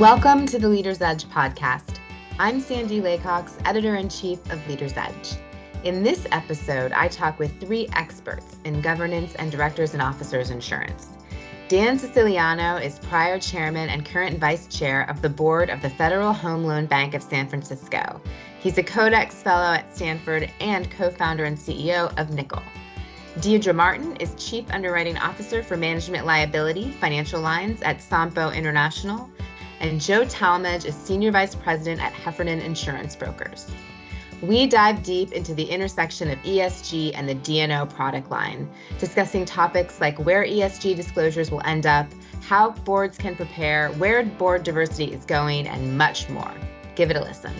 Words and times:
Welcome 0.00 0.46
to 0.46 0.58
the 0.58 0.68
Leader's 0.68 1.00
Edge 1.00 1.24
podcast. 1.26 2.00
I'm 2.40 2.60
Sandy 2.60 3.00
Laycox, 3.00 3.52
editor 3.64 3.94
in 3.94 4.08
chief 4.08 4.40
of 4.50 4.66
Leader's 4.66 4.96
Edge. 4.96 5.36
In 5.84 6.02
this 6.02 6.26
episode, 6.32 6.90
I 6.90 7.06
talk 7.06 7.38
with 7.38 7.60
three 7.60 7.86
experts 7.92 8.56
in 8.64 8.80
governance 8.80 9.36
and 9.36 9.52
directors 9.52 9.92
and 9.92 10.02
officers 10.02 10.50
insurance. 10.50 11.10
Dan 11.68 11.96
Siciliano 11.96 12.74
is 12.74 12.98
prior 12.98 13.38
chairman 13.38 13.88
and 13.88 14.04
current 14.04 14.40
vice 14.40 14.66
chair 14.66 15.08
of 15.08 15.22
the 15.22 15.28
board 15.28 15.70
of 15.70 15.80
the 15.80 15.90
Federal 15.90 16.32
Home 16.32 16.64
Loan 16.64 16.86
Bank 16.86 17.14
of 17.14 17.22
San 17.22 17.48
Francisco. 17.48 18.20
He's 18.58 18.78
a 18.78 18.82
Codex 18.82 19.44
Fellow 19.44 19.74
at 19.74 19.94
Stanford 19.94 20.50
and 20.58 20.90
co 20.90 21.08
founder 21.08 21.44
and 21.44 21.56
CEO 21.56 22.12
of 22.18 22.30
Nickel. 22.30 22.64
Deirdre 23.40 23.72
Martin 23.72 24.16
is 24.16 24.34
Chief 24.34 24.68
Underwriting 24.72 25.18
Officer 25.18 25.62
for 25.62 25.76
Management 25.76 26.26
Liability 26.26 26.90
Financial 26.90 27.40
Lines 27.40 27.80
at 27.82 27.98
Sompo 27.98 28.52
International 28.52 29.30
and 29.84 30.00
Joe 30.00 30.24
Talmadge 30.24 30.86
is 30.86 30.94
Senior 30.94 31.30
Vice 31.30 31.54
President 31.54 32.02
at 32.02 32.14
Heffernan 32.14 32.60
Insurance 32.60 33.14
Brokers. 33.14 33.70
We 34.40 34.66
dive 34.66 35.02
deep 35.02 35.32
into 35.32 35.52
the 35.54 35.64
intersection 35.64 36.30
of 36.30 36.38
ESG 36.38 37.12
and 37.14 37.28
the 37.28 37.34
D&O 37.34 37.84
product 37.84 38.30
line, 38.30 38.66
discussing 38.98 39.44
topics 39.44 40.00
like 40.00 40.18
where 40.18 40.42
ESG 40.42 40.96
disclosures 40.96 41.50
will 41.50 41.60
end 41.66 41.84
up, 41.84 42.06
how 42.40 42.70
boards 42.70 43.18
can 43.18 43.36
prepare, 43.36 43.90
where 43.92 44.24
board 44.24 44.62
diversity 44.62 45.12
is 45.12 45.26
going, 45.26 45.68
and 45.68 45.98
much 45.98 46.30
more. 46.30 46.54
Give 46.94 47.10
it 47.10 47.16
a 47.18 47.20
listen. 47.20 47.52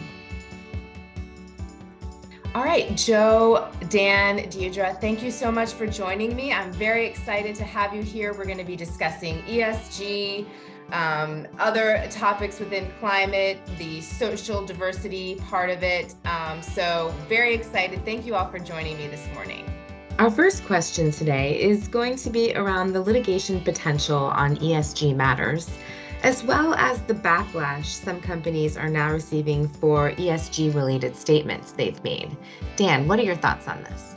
All 2.55 2.65
right, 2.65 2.97
Joe, 2.97 3.69
Dan, 3.91 4.49
Deirdre, 4.49 4.97
thank 4.99 5.23
you 5.23 5.31
so 5.31 5.53
much 5.53 5.73
for 5.73 5.87
joining 5.87 6.35
me. 6.35 6.53
I'm 6.53 6.73
very 6.73 7.05
excited 7.05 7.55
to 7.57 7.65
have 7.65 7.95
you 7.95 8.01
here. 8.01 8.33
We're 8.33 8.47
going 8.47 8.59
to 8.59 8.65
be 8.65 8.77
discussing 8.77 9.43
ESG, 9.43 10.47
um, 10.95 11.47
other 11.59 12.07
topics 12.11 12.61
within 12.61 12.89
climate, 13.01 13.59
the 13.79 14.01
social 14.01 14.65
diversity 14.65 15.35
part 15.49 15.69
of 15.69 15.83
it. 15.83 16.15
Um, 16.25 16.63
so, 16.63 17.13
very 17.29 17.53
excited. 17.53 18.05
Thank 18.05 18.25
you 18.25 18.37
all 18.37 18.49
for 18.49 18.61
joining 18.61 18.97
me 18.97 19.09
this 19.09 19.27
morning. 19.35 19.65
Our 20.21 20.31
first 20.31 20.65
question 20.65 21.11
today 21.11 21.61
is 21.61 21.89
going 21.89 22.15
to 22.17 22.31
be 22.31 22.55
around 22.55 22.93
the 22.93 23.01
litigation 23.01 23.61
potential 23.61 24.27
on 24.27 24.57
ESG 24.59 25.17
matters, 25.17 25.69
as 26.23 26.45
well 26.45 26.75
as 26.75 27.01
the 27.03 27.15
backlash 27.15 27.87
some 27.87 28.21
companies 28.21 28.77
are 28.77 28.89
now 28.89 29.13
receiving 29.13 29.67
for 29.67 30.13
ESG 30.13 30.73
related 30.73 31.17
statements 31.17 31.73
they've 31.73 32.03
made. 32.05 32.37
Dan, 32.77 33.09
what 33.09 33.19
are 33.19 33.25
your 33.25 33.35
thoughts 33.35 33.67
on 33.67 33.83
this? 33.83 34.14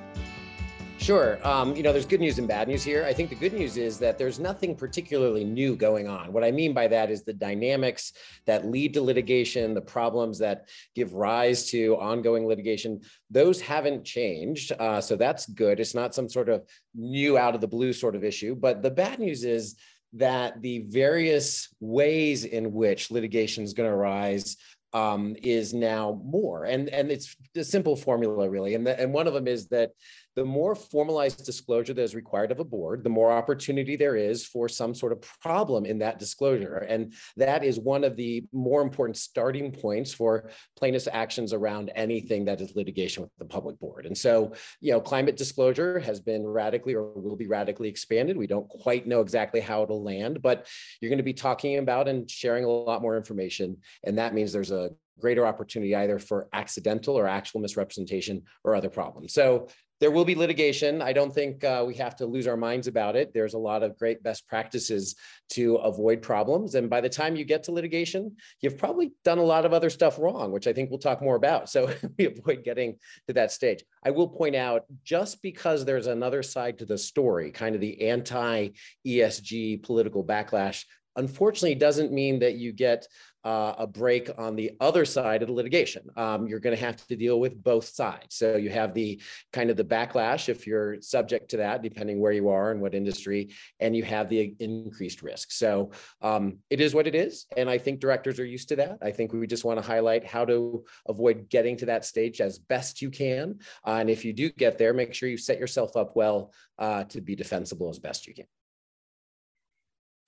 Sure. 0.99 1.39
Um, 1.47 1.75
you 1.75 1.83
know, 1.83 1.93
there's 1.93 2.07
good 2.07 2.19
news 2.19 2.39
and 2.39 2.47
bad 2.47 2.67
news 2.67 2.83
here. 2.83 3.05
I 3.05 3.13
think 3.13 3.29
the 3.29 3.35
good 3.35 3.53
news 3.53 3.77
is 3.77 3.99
that 3.99 4.17
there's 4.17 4.39
nothing 4.39 4.75
particularly 4.75 5.45
new 5.45 5.75
going 5.75 6.07
on. 6.07 6.33
What 6.33 6.43
I 6.43 6.51
mean 6.51 6.73
by 6.73 6.87
that 6.87 7.11
is 7.11 7.23
the 7.23 7.33
dynamics 7.33 8.13
that 8.45 8.65
lead 8.65 8.95
to 8.95 9.01
litigation, 9.01 9.73
the 9.73 9.81
problems 9.81 10.39
that 10.39 10.67
give 10.95 11.13
rise 11.13 11.69
to 11.69 11.95
ongoing 11.97 12.47
litigation, 12.47 12.99
those 13.29 13.61
haven't 13.61 14.03
changed. 14.03 14.73
Uh, 14.77 14.99
so 14.99 15.15
that's 15.15 15.45
good. 15.45 15.79
It's 15.79 15.95
not 15.95 16.15
some 16.15 16.27
sort 16.27 16.49
of 16.49 16.63
new 16.95 17.37
out 17.37 17.55
of 17.55 17.61
the 17.61 17.67
blue 17.67 17.93
sort 17.93 18.15
of 18.15 18.23
issue. 18.23 18.55
But 18.55 18.81
the 18.81 18.91
bad 18.91 19.19
news 19.19 19.45
is 19.45 19.75
that 20.13 20.61
the 20.61 20.79
various 20.89 21.69
ways 21.79 22.43
in 22.43 22.73
which 22.73 23.11
litigation 23.11 23.63
is 23.63 23.73
going 23.73 23.89
to 23.89 23.95
arise 23.95 24.57
um, 24.93 25.35
is 25.43 25.73
now 25.73 26.19
more. 26.25 26.65
And, 26.65 26.89
and 26.89 27.11
it's 27.11 27.35
a 27.55 27.63
simple 27.63 27.95
formula, 27.95 28.49
really. 28.49 28.73
And, 28.73 28.87
the, 28.87 28.99
and 28.99 29.13
one 29.13 29.27
of 29.27 29.33
them 29.33 29.47
is 29.47 29.67
that 29.67 29.91
the 30.37 30.45
more 30.45 30.75
formalized 30.75 31.43
disclosure 31.43 31.95
that 31.95 32.03
is 32.03 32.13
required 32.13 32.51
of 32.51 32.59
a 32.59 32.63
board, 32.63 33.03
the 33.03 33.09
more 33.09 33.31
opportunity 33.31 33.95
there 33.95 34.15
is 34.15 34.45
for 34.45 34.69
some 34.69 34.93
sort 34.93 35.11
of 35.11 35.19
problem 35.41 35.83
in 35.83 35.97
that 35.97 36.19
disclosure. 36.19 36.85
And 36.87 37.15
that 37.37 37.63
is 37.63 37.79
one 37.79 38.03
of 38.03 38.15
the 38.15 38.45
more 38.53 38.83
important 38.83 39.17
starting 39.17 39.71
points 39.71 40.13
for 40.13 40.51
plaintiffs' 40.75 41.07
actions 41.11 41.53
around 41.53 41.91
anything 41.95 42.45
that 42.45 42.61
is 42.61 42.75
litigation 42.75 43.23
with 43.23 43.31
the 43.39 43.45
public 43.45 43.79
board. 43.79 44.05
And 44.05 44.15
so, 44.15 44.53
you 44.79 44.91
know, 44.91 45.01
climate 45.01 45.37
disclosure 45.37 45.97
has 46.01 46.19
been 46.19 46.45
radically 46.45 46.93
or 46.93 47.13
will 47.13 47.35
be 47.35 47.47
radically 47.47 47.89
expanded. 47.89 48.37
We 48.37 48.45
don't 48.45 48.69
quite 48.69 49.07
know 49.07 49.21
exactly 49.21 49.59
how 49.59 49.81
it'll 49.81 50.03
land, 50.03 50.43
but 50.43 50.67
you're 51.01 51.09
going 51.09 51.17
to 51.17 51.23
be 51.23 51.33
talking 51.33 51.79
about 51.79 52.07
and 52.07 52.29
sharing 52.29 52.63
a 52.63 52.69
lot 52.69 53.01
more 53.01 53.17
information. 53.17 53.77
And 54.03 54.19
that 54.19 54.35
means 54.35 54.53
there's 54.53 54.69
a 54.69 54.91
greater 55.19 55.47
opportunity 55.47 55.95
either 55.95 56.19
for 56.19 56.47
accidental 56.53 57.17
or 57.17 57.27
actual 57.27 57.59
misrepresentation 57.59 58.43
or 58.63 58.75
other 58.75 58.89
problems. 58.89 59.33
So 59.33 59.67
there 59.99 60.11
will 60.11 60.25
be 60.25 60.35
litigation. 60.35 61.01
I 61.01 61.13
don't 61.13 61.33
think 61.33 61.63
uh, 61.63 61.83
we 61.87 61.95
have 61.95 62.15
to 62.17 62.25
lose 62.25 62.47
our 62.47 62.57
minds 62.57 62.87
about 62.87 63.15
it. 63.15 63.33
There's 63.33 63.55
a 63.55 63.59
lot 63.59 63.83
of 63.83 63.97
great 63.97 64.21
best 64.21 64.47
practices 64.47 65.15
to 65.49 65.75
avoid 65.77 66.21
problems. 66.21 66.75
And 66.75 66.89
by 66.89 67.01
the 67.01 67.09
time 67.09 67.35
you 67.35 67.45
get 67.45 67.63
to 67.63 67.71
litigation, 67.71 68.35
you've 68.61 68.77
probably 68.77 69.13
done 69.23 69.37
a 69.37 69.43
lot 69.43 69.65
of 69.65 69.73
other 69.73 69.89
stuff 69.89 70.19
wrong, 70.19 70.51
which 70.51 70.67
I 70.67 70.73
think 70.73 70.89
we'll 70.89 70.99
talk 70.99 71.21
more 71.21 71.35
about. 71.35 71.69
So 71.69 71.93
we 72.17 72.25
avoid 72.25 72.63
getting 72.63 72.97
to 73.27 73.33
that 73.33 73.51
stage. 73.51 73.83
I 74.03 74.11
will 74.11 74.27
point 74.27 74.55
out 74.55 74.83
just 75.03 75.41
because 75.41 75.85
there's 75.85 76.07
another 76.07 76.43
side 76.43 76.79
to 76.79 76.85
the 76.85 76.97
story, 76.97 77.51
kind 77.51 77.75
of 77.75 77.81
the 77.81 78.09
anti 78.09 78.69
ESG 79.05 79.83
political 79.83 80.23
backlash, 80.23 80.85
unfortunately 81.17 81.75
doesn't 81.75 82.11
mean 82.11 82.39
that 82.39 82.55
you 82.55 82.71
get 82.71 83.07
uh, 83.43 83.73
a 83.77 83.87
break 83.87 84.29
on 84.37 84.57
the 84.57 84.71
other 84.81 85.05
side 85.05 85.41
of 85.41 85.47
the 85.47 85.53
litigation. 85.53 86.03
Um, 86.17 86.47
you're 86.47 86.59
going 86.59 86.75
to 86.75 86.83
have 86.83 86.97
to 87.07 87.15
deal 87.15 87.39
with 87.39 87.63
both 87.63 87.87
sides. 87.87 88.35
So 88.35 88.57
you 88.57 88.69
have 88.71 88.93
the 88.93 89.21
kind 89.53 89.69
of 89.69 89.77
the 89.77 89.85
backlash 89.85 90.49
if 90.49 90.67
you're 90.67 91.01
subject 91.01 91.51
to 91.51 91.57
that, 91.57 91.81
depending 91.81 92.19
where 92.19 92.33
you 92.33 92.49
are 92.49 92.71
and 92.71 92.81
what 92.81 92.93
industry, 92.93 93.53
and 93.79 93.95
you 93.95 94.03
have 94.03 94.27
the 94.27 94.53
increased 94.59 95.21
risk. 95.21 95.51
So 95.51 95.91
um, 96.21 96.57
it 96.69 96.81
is 96.81 96.93
what 96.93 97.07
it 97.07 97.15
is. 97.15 97.45
And 97.55 97.69
I 97.69 97.77
think 97.77 98.01
directors 98.01 98.37
are 98.39 98.45
used 98.45 98.67
to 98.69 98.75
that. 98.77 98.97
I 99.01 99.11
think 99.11 99.31
we 99.31 99.47
just 99.47 99.63
want 99.63 99.79
to 99.81 99.85
highlight 99.85 100.25
how 100.25 100.43
to 100.43 100.83
avoid 101.07 101.47
getting 101.49 101.77
to 101.77 101.85
that 101.85 102.03
stage 102.03 102.41
as 102.41 102.59
best 102.59 103.01
you 103.01 103.09
can. 103.09 103.59
Uh, 103.85 103.97
and 104.01 104.09
if 104.09 104.25
you 104.25 104.33
do 104.33 104.51
get 104.51 104.77
there, 104.77 104.93
make 104.93 105.13
sure 105.13 105.29
you 105.29 105.37
set 105.37 105.57
yourself 105.57 105.95
up 105.95 106.17
well 106.17 106.51
uh, 106.79 107.05
to 107.05 107.21
be 107.21 107.35
defensible 107.35 107.89
as 107.89 107.99
best 107.99 108.27
you 108.27 108.33
can. 108.33 108.45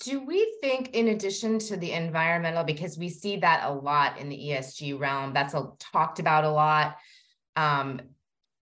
Do 0.01 0.21
we 0.21 0.55
think, 0.61 0.91
in 0.93 1.09
addition 1.09 1.59
to 1.59 1.75
the 1.75 1.91
environmental, 1.91 2.63
because 2.63 2.97
we 2.97 3.09
see 3.09 3.37
that 3.37 3.65
a 3.65 3.73
lot 3.73 4.17
in 4.17 4.29
the 4.29 4.37
ESG 4.37 4.97
realm, 4.97 5.33
that's 5.33 5.53
a, 5.53 5.69
talked 5.77 6.19
about 6.19 6.45
a 6.45 6.49
lot. 6.49 6.97
Um, 7.55 8.01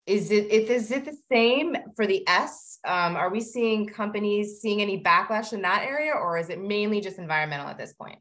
is 0.06 0.30
it 0.30 0.50
is 0.50 0.90
it 0.90 1.04
the 1.04 1.16
same 1.30 1.76
for 1.94 2.06
the 2.06 2.26
S? 2.26 2.78
Um, 2.84 3.16
are 3.16 3.28
we 3.28 3.40
seeing 3.40 3.86
companies 3.86 4.60
seeing 4.60 4.80
any 4.80 5.02
backlash 5.02 5.52
in 5.52 5.62
that 5.62 5.82
area, 5.82 6.12
or 6.12 6.38
is 6.38 6.48
it 6.48 6.60
mainly 6.60 7.00
just 7.00 7.18
environmental 7.18 7.68
at 7.68 7.78
this 7.78 7.92
point? 7.92 8.18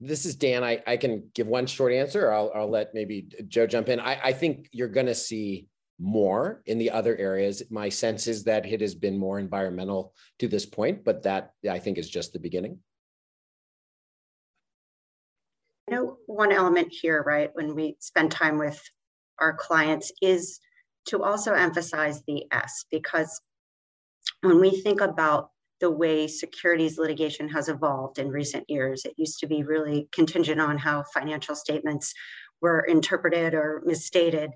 This 0.00 0.26
is 0.26 0.36
Dan. 0.36 0.64
I, 0.64 0.82
I 0.86 0.96
can 0.96 1.30
give 1.34 1.46
one 1.46 1.66
short 1.66 1.92
answer. 1.92 2.32
I'll, 2.32 2.50
I'll 2.54 2.68
let 2.68 2.92
maybe 2.92 3.28
Joe 3.48 3.66
jump 3.66 3.88
in. 3.88 4.00
I, 4.00 4.18
I 4.24 4.32
think 4.32 4.68
you're 4.72 4.88
going 4.88 5.06
to 5.06 5.14
see 5.14 5.68
more 5.98 6.62
in 6.66 6.78
the 6.78 6.90
other 6.90 7.16
areas. 7.16 7.62
My 7.70 7.88
sense 7.88 8.26
is 8.26 8.44
that 8.44 8.66
it 8.66 8.80
has 8.80 8.94
been 8.94 9.18
more 9.18 9.38
environmental 9.38 10.14
to 10.38 10.48
this 10.48 10.66
point, 10.66 11.04
but 11.04 11.22
that 11.22 11.52
I 11.68 11.78
think 11.78 11.98
is 11.98 12.08
just 12.08 12.32
the 12.32 12.38
beginning. 12.38 12.78
You 15.88 15.94
know, 15.94 16.16
one 16.26 16.52
element 16.52 16.88
here, 16.90 17.22
right, 17.22 17.50
when 17.54 17.74
we 17.74 17.96
spend 18.00 18.30
time 18.32 18.58
with 18.58 18.82
our 19.38 19.54
clients 19.54 20.10
is 20.20 20.60
to 21.06 21.22
also 21.22 21.54
emphasize 21.54 22.22
the 22.26 22.44
S 22.50 22.84
because 22.90 23.40
when 24.42 24.60
we 24.60 24.82
think 24.82 25.00
about 25.00 25.50
the 25.80 25.90
way 25.90 26.26
securities 26.26 26.98
litigation 26.98 27.48
has 27.50 27.68
evolved 27.68 28.18
in 28.18 28.28
recent 28.28 28.68
years, 28.68 29.04
it 29.04 29.14
used 29.16 29.38
to 29.40 29.46
be 29.46 29.62
really 29.62 30.08
contingent 30.10 30.60
on 30.60 30.78
how 30.78 31.04
financial 31.14 31.54
statements 31.54 32.12
were 32.60 32.80
interpreted 32.80 33.54
or 33.54 33.82
misstated. 33.84 34.50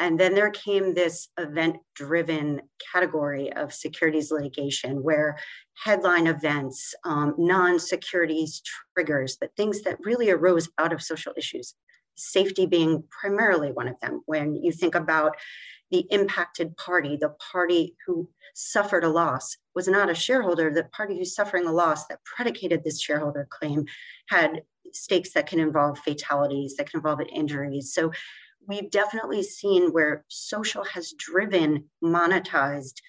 And 0.00 0.18
then 0.18 0.34
there 0.34 0.50
came 0.50 0.94
this 0.94 1.28
event 1.38 1.76
driven 1.94 2.62
category 2.92 3.52
of 3.52 3.72
securities 3.72 4.32
litigation 4.32 5.02
where 5.02 5.38
headline 5.84 6.26
events, 6.26 6.94
um, 7.04 7.34
non 7.38 7.78
securities 7.78 8.60
triggers, 8.94 9.36
but 9.40 9.54
things 9.56 9.82
that 9.82 9.98
really 10.00 10.30
arose 10.30 10.68
out 10.78 10.92
of 10.92 11.02
social 11.02 11.32
issues, 11.36 11.74
safety 12.16 12.66
being 12.66 13.04
primarily 13.20 13.70
one 13.70 13.88
of 13.88 13.98
them. 14.00 14.22
When 14.26 14.56
you 14.56 14.72
think 14.72 14.94
about 14.94 15.36
the 15.90 16.06
impacted 16.10 16.76
party, 16.76 17.16
the 17.16 17.34
party 17.52 17.94
who 18.06 18.28
suffered 18.54 19.04
a 19.04 19.08
loss 19.08 19.56
was 19.76 19.86
not 19.86 20.10
a 20.10 20.14
shareholder. 20.14 20.72
The 20.72 20.84
party 20.84 21.18
who's 21.18 21.34
suffering 21.34 21.66
a 21.66 21.72
loss 21.72 22.06
that 22.06 22.24
predicated 22.24 22.82
this 22.82 23.00
shareholder 23.00 23.46
claim 23.50 23.84
had 24.28 24.62
stakes 24.92 25.32
that 25.34 25.46
can 25.46 25.60
involve 25.60 25.98
fatalities, 25.98 26.76
that 26.76 26.90
can 26.90 26.98
involve 26.98 27.20
injuries. 27.32 27.92
So 27.92 28.12
we've 28.66 28.90
definitely 28.90 29.42
seen 29.42 29.92
where 29.92 30.24
social 30.28 30.84
has 30.84 31.12
driven 31.18 31.84
monetized 32.02 33.00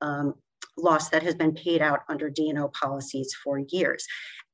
um, 0.00 0.34
loss 0.76 1.08
that 1.10 1.22
has 1.22 1.34
been 1.34 1.54
paid 1.54 1.82
out 1.82 2.00
under 2.08 2.30
D&O 2.30 2.68
policies 2.68 3.34
for 3.42 3.58
years. 3.58 4.06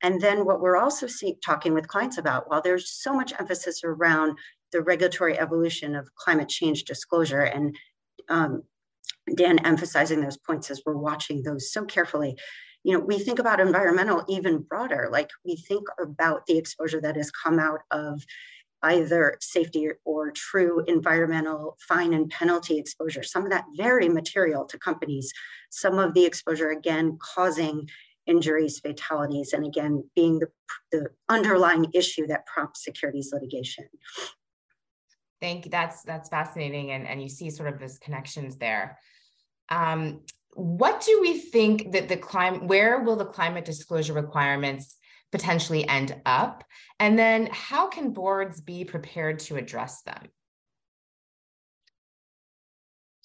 And 0.02 0.20
then 0.20 0.44
what 0.44 0.60
we're 0.60 0.76
also 0.76 1.06
see, 1.06 1.36
talking 1.44 1.72
with 1.72 1.88
clients 1.88 2.18
about, 2.18 2.50
while 2.50 2.60
there's 2.60 2.90
so 2.90 3.14
much 3.14 3.32
emphasis 3.38 3.82
around 3.84 4.36
the 4.72 4.82
regulatory 4.82 5.38
evolution 5.38 5.94
of 5.94 6.14
climate 6.16 6.48
change 6.48 6.84
disclosure 6.84 7.42
and 7.42 7.76
um, 8.28 8.62
Dan 9.34 9.58
emphasizing 9.60 10.20
those 10.20 10.36
points 10.36 10.70
as 10.70 10.82
we're 10.84 10.96
watching 10.96 11.42
those 11.42 11.72
so 11.72 11.84
carefully, 11.84 12.36
you 12.84 12.92
know, 12.92 13.00
we 13.00 13.18
think 13.18 13.38
about 13.38 13.58
environmental 13.58 14.24
even 14.28 14.58
broader, 14.58 15.08
like 15.10 15.30
we 15.44 15.56
think 15.56 15.86
about 16.00 16.46
the 16.46 16.56
exposure 16.56 17.00
that 17.00 17.16
has 17.16 17.30
come 17.30 17.58
out 17.58 17.80
of 17.90 18.22
either 18.82 19.36
safety 19.40 19.88
or 20.04 20.30
true 20.30 20.84
environmental 20.86 21.76
fine 21.80 22.12
and 22.14 22.30
penalty 22.30 22.78
exposure, 22.78 23.22
some 23.22 23.44
of 23.44 23.50
that 23.50 23.64
very 23.76 24.08
material 24.08 24.64
to 24.66 24.78
companies, 24.78 25.32
some 25.70 25.98
of 25.98 26.14
the 26.14 26.24
exposure 26.24 26.70
again 26.70 27.18
causing 27.20 27.88
injuries, 28.26 28.80
fatalities, 28.80 29.52
and 29.52 29.64
again 29.64 30.04
being 30.14 30.38
the, 30.38 30.48
the 30.92 31.06
underlying 31.28 31.86
issue 31.94 32.26
that 32.26 32.46
prompts 32.46 32.84
securities 32.84 33.30
litigation. 33.32 33.84
Thank 35.40 35.66
you. 35.66 35.70
That's 35.70 36.02
that's 36.02 36.28
fascinating, 36.28 36.92
and 36.92 37.06
and 37.06 37.22
you 37.22 37.28
see 37.28 37.50
sort 37.50 37.72
of 37.72 37.78
those 37.78 37.98
connections 37.98 38.56
there. 38.56 38.98
Um, 39.68 40.20
what 40.54 41.02
do 41.02 41.20
we 41.20 41.38
think 41.38 41.92
that 41.92 42.08
the 42.08 42.16
climate? 42.16 42.64
Where 42.64 43.00
will 43.00 43.16
the 43.16 43.26
climate 43.26 43.64
disclosure 43.64 44.14
requirements 44.14 44.95
potentially 45.32 45.88
end 45.88 46.20
up? 46.24 46.64
And 46.98 47.18
then 47.18 47.48
how 47.52 47.88
can 47.88 48.12
boards 48.12 48.60
be 48.60 48.84
prepared 48.84 49.40
to 49.40 49.56
address 49.56 50.02
them? 50.02 50.28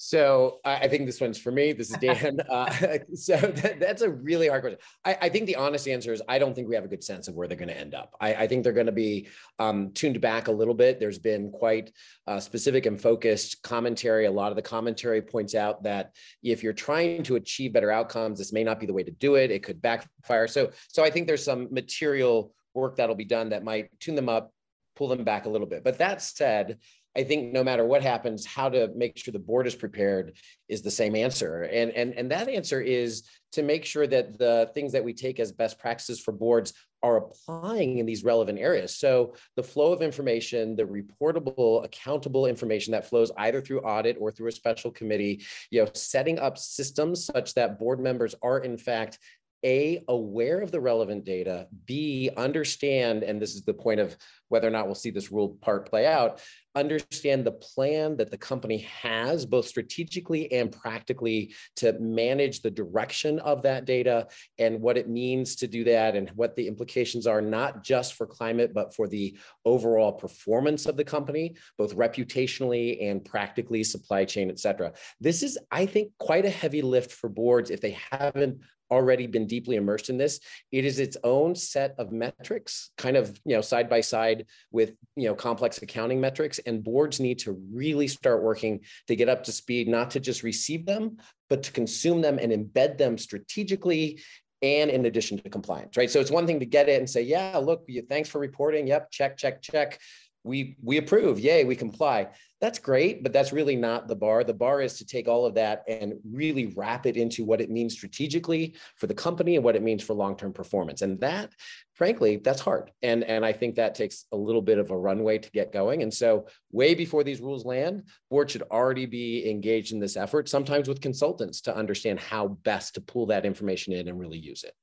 So 0.04 0.58
I 0.66 0.88
think 0.88 1.06
this 1.06 1.22
one's 1.22 1.38
for 1.38 1.52
me. 1.52 1.74
This 1.74 1.92
is 1.92 1.98
Dan. 2.02 2.40
Uh, 2.50 2.72
so 3.14 3.38
that, 3.38 3.80
that's 3.80 4.02
a 4.02 4.10
really 4.10 4.48
hard 4.48 4.64
question. 4.64 4.80
I, 5.06 5.18
I, 5.22 5.30
think 5.30 5.46
the 5.46 5.58
honest 5.58 5.88
answer 5.88 6.12
is 6.12 6.24
I 6.28 6.40
don't 6.40 6.56
think 6.56 6.68
we 6.68 6.74
have 6.74 6.84
a 6.84 6.88
good 6.88 7.04
sense 7.04 7.28
of 7.28 7.36
where 7.36 7.48
they're 7.48 7.56
going 7.56 7.70
to 7.70 7.78
end 7.78 7.94
up. 7.94 8.16
I, 8.20 8.34
I 8.34 8.48
think 8.48 8.64
they're 8.64 8.74
going 8.74 8.88
to 8.88 8.92
be 8.92 9.28
um, 9.60 9.92
tuned 9.92 10.20
back 10.20 10.48
a 10.48 10.52
little 10.52 10.74
bit. 10.74 11.00
There's 11.00 11.20
been 11.20 11.52
quite 11.52 11.92
uh, 12.26 12.40
specific 12.40 12.88
and 12.88 13.00
focused 13.00 13.62
commentary. 13.62 14.26
A 14.26 14.32
lot 14.32 14.52
of 14.52 14.56
the 14.56 14.64
commentary 14.64 15.22
points 15.22 15.54
out 15.54 15.84
that 15.84 16.16
if 16.42 16.64
you're 16.64 16.74
trying 16.74 17.22
to 17.22 17.36
achieve 17.36 17.72
better 17.72 17.92
outcomes, 17.92 18.40
this 18.40 18.52
may 18.52 18.64
not 18.64 18.80
be 18.80 18.88
the 18.88 18.94
way 18.94 19.04
to 19.04 19.12
do 19.12 19.36
it. 19.36 19.52
It 19.52 19.62
could 19.62 19.84
backfire. 19.84 20.48
So, 20.48 20.72
so 20.88 21.04
I 21.04 21.12
think 21.12 21.28
there's 21.28 21.46
some 21.46 21.68
material 21.72 22.56
work 22.74 22.96
that'll 22.96 23.14
be 23.14 23.24
done 23.24 23.50
that 23.50 23.64
might 23.64 23.92
tune 24.00 24.16
them 24.16 24.30
up, 24.30 24.52
pull 24.96 25.10
them 25.10 25.24
back 25.24 25.46
a 25.46 25.50
little 25.50 25.68
bit. 25.68 25.84
But 25.84 26.00
that 26.00 26.24
said, 26.24 26.80
I 27.16 27.24
think 27.24 27.52
no 27.52 27.64
matter 27.64 27.86
what 27.86 28.02
happens, 28.02 28.46
how 28.46 28.70
to 28.70 28.90
make 28.96 29.18
sure 29.18 29.32
the 29.32 29.40
board 29.40 29.68
is 29.68 29.76
prepared 29.76 30.38
is 30.70 30.82
the 30.82 30.92
same 30.92 31.16
answer. 31.16 31.64
And, 31.64 31.92
and, 31.92 32.14
and 32.14 32.32
that 32.32 32.48
answer 32.48 32.80
is 32.80 33.24
to 33.54 33.64
make 33.64 33.84
sure 33.84 34.08
that 34.08 34.38
the 34.38 34.72
things 34.74 34.94
that 34.94 35.04
we 35.04 35.14
take 35.14 35.40
as 35.40 35.52
best 35.52 35.78
practices 35.78 36.22
for 36.22 36.32
boards 36.32 36.74
are 37.04 37.18
applying 37.18 37.98
in 37.98 38.06
these 38.06 38.24
relevant 38.24 38.60
areas. 38.60 38.96
So 38.96 39.34
the 39.56 39.64
flow 39.64 39.92
of 39.92 40.02
information, 40.02 40.76
the 40.76 40.84
reportable, 40.84 41.84
accountable 41.84 42.46
information 42.46 42.92
that 42.92 43.10
flows 43.10 43.32
either 43.38 43.60
through 43.60 43.82
audit 43.82 44.18
or 44.20 44.32
through 44.32 44.50
a 44.50 44.52
special 44.52 44.92
committee, 44.92 45.44
you 45.72 45.84
know, 45.84 45.90
setting 45.94 46.38
up 46.40 46.58
systems 46.58 47.26
such 47.26 47.56
that 47.56 47.80
board 47.80 48.00
members 48.00 48.36
are 48.44 48.60
in 48.60 48.78
fact 48.78 49.18
a, 49.64 50.04
aware 50.08 50.62
of 50.62 50.72
the 50.72 50.80
relevant 50.80 51.24
data, 51.24 51.68
B, 51.86 52.30
understand, 52.36 53.24
and 53.24 53.42
this 53.42 53.56
is 53.56 53.64
the 53.64 53.74
point 53.74 54.00
of 54.00 54.16
whether 54.50 54.68
or 54.68 54.72
not 54.72 54.86
we'll 54.86 54.96
see 54.96 55.12
this 55.12 55.32
rule 55.32 55.58
part 55.62 55.90
play 55.90 56.06
out, 56.06 56.42
understand 56.76 57.46
the 57.46 57.52
plan 57.52 58.18
that 58.18 58.32
the 58.32 58.38
company 58.38 58.80
has, 58.80 59.46
both 59.46 59.68
strategically 59.68 60.52
and 60.52 60.72
practically, 60.72 61.54
to 61.76 61.94
manage 62.00 62.62
the 62.62 62.72
direction 62.72 63.40
of 63.40 63.62
that 63.62 63.86
data 63.86 64.28
and 64.58 64.82
what 64.82 64.98
it 64.98 65.10
means 65.10 65.56
to 65.56 65.68
do 65.68 65.84
that 65.84 66.16
and 66.16 66.30
what 66.32 66.56
the 66.56 66.68
implications 66.68 67.28
are, 67.28 67.42
not 67.42 67.84
just 67.84 68.16
for 68.16 68.26
climate, 68.26 68.74
but 68.74 68.94
for 68.96 69.08
the 69.08 69.38
overall 69.64 70.12
performance 70.12 70.86
of 70.86 70.98
the 70.98 71.04
company, 71.04 71.56
both 71.78 71.96
reputationally 71.96 73.10
and 73.10 73.24
practically, 73.24 73.84
supply 73.84 74.26
chain, 74.26 74.50
et 74.50 74.60
cetera. 74.60 74.92
This 75.20 75.44
is, 75.44 75.58
I 75.72 75.86
think, 75.86 76.12
quite 76.18 76.46
a 76.46 76.50
heavy 76.50 76.82
lift 76.82 77.12
for 77.12 77.30
boards 77.30 77.70
if 77.70 77.80
they 77.80 77.98
haven't 78.12 78.62
already 78.92 79.26
been 79.26 79.48
deeply 79.48 79.78
immersed 79.78 80.10
in 80.10 80.18
this. 80.18 80.40
It 80.72 80.86
is 80.86 81.00
its 81.00 81.18
own 81.24 81.56
set 81.56 81.96
of 81.98 82.12
metrics, 82.12 82.92
kind 82.98 83.18
of 83.18 83.40
you 83.46 83.56
know 83.56 83.62
side 83.62 83.90
by 83.90 84.02
side 84.02 84.46
with 84.72 84.94
you 85.16 85.28
know 85.28 85.36
complex 85.36 85.82
accounting 85.82 86.22
metrics, 86.22 86.60
and 86.60 86.84
boards 86.84 87.20
need 87.20 87.40
to 87.40 87.54
really 87.74 88.08
start 88.08 88.44
working 88.44 88.82
to 89.08 89.16
get 89.16 89.30
up 89.30 89.46
to 89.46 89.52
speed, 89.52 89.88
not 89.88 90.12
to 90.12 90.20
just 90.20 90.44
receive 90.44 90.86
them, 90.86 91.18
but 91.50 91.64
to 91.64 91.72
consume 91.72 92.22
them 92.22 92.38
and 92.38 92.52
embed 92.52 92.98
them 92.98 93.18
strategically 93.18 94.22
and 94.64 94.92
in 94.92 95.06
addition 95.08 95.40
to 95.40 95.50
compliance, 95.50 95.98
right? 95.98 96.12
So 96.12 96.20
it's 96.20 96.30
one 96.30 96.46
thing 96.46 96.60
to 96.60 96.68
get 96.68 96.88
it 96.88 97.00
and 97.00 97.10
say, 97.10 97.24
yeah, 97.24 97.58
look, 97.58 97.88
thanks 98.10 98.30
for 98.30 98.40
reporting. 98.40 98.86
Yep, 98.86 99.10
check, 99.10 99.36
check, 99.36 99.60
check 99.64 100.00
we 100.44 100.78
we 100.82 100.98
approve 100.98 101.40
yay 101.40 101.64
we 101.64 101.76
comply. 101.76 102.28
That's 102.60 102.80
great 102.80 103.24
but 103.24 103.34
that's 103.34 103.54
really 103.54 103.76
not 103.76 104.08
the 104.08 104.16
bar. 104.16 104.44
The 104.44 104.54
bar 104.54 104.82
is 104.82 104.98
to 104.98 105.06
take 105.06 105.28
all 105.28 105.46
of 105.46 105.56
that 105.56 105.84
and 105.88 106.14
really 106.30 106.68
wrap 106.76 107.06
it 107.06 107.18
into 107.18 107.44
what 107.44 107.62
it 107.62 107.70
means 107.70 107.94
strategically 107.94 108.76
for 108.98 109.08
the 109.08 109.14
company 109.14 109.56
and 109.56 109.64
what 109.64 109.76
it 109.76 109.84
means 109.84 110.04
for 110.04 110.14
long-term 110.14 110.54
performance. 110.54 111.02
And 111.02 111.20
that 111.22 111.52
frankly 111.94 112.38
that's 112.38 112.62
hard. 112.62 112.92
And 113.02 113.24
and 113.24 113.46
i 113.46 113.52
think 113.52 113.76
that 113.76 113.96
takes 113.96 114.26
a 114.32 114.38
little 114.38 114.62
bit 114.62 114.78
of 114.78 114.92
a 114.92 114.98
runway 114.98 115.38
to 115.38 115.52
get 115.52 115.74
going. 115.74 116.02
And 116.02 116.14
so 116.14 116.48
way 116.72 116.96
before 116.96 117.24
these 117.24 117.42
rules 117.42 117.66
land 117.66 118.04
board 118.30 118.50
should 118.52 118.64
already 118.64 119.06
be 119.06 119.50
engaged 119.50 119.94
in 119.94 120.00
this 120.00 120.18
effort 120.18 120.50
sometimes 120.50 120.88
with 120.88 121.02
consultants 121.02 121.62
to 121.62 121.76
understand 121.76 122.20
how 122.20 122.48
best 122.64 122.96
to 122.96 123.02
pull 123.02 123.28
that 123.28 123.46
information 123.46 123.94
in 123.94 124.08
and 124.08 124.20
really 124.20 124.38
use 124.40 124.64
it 124.64 124.74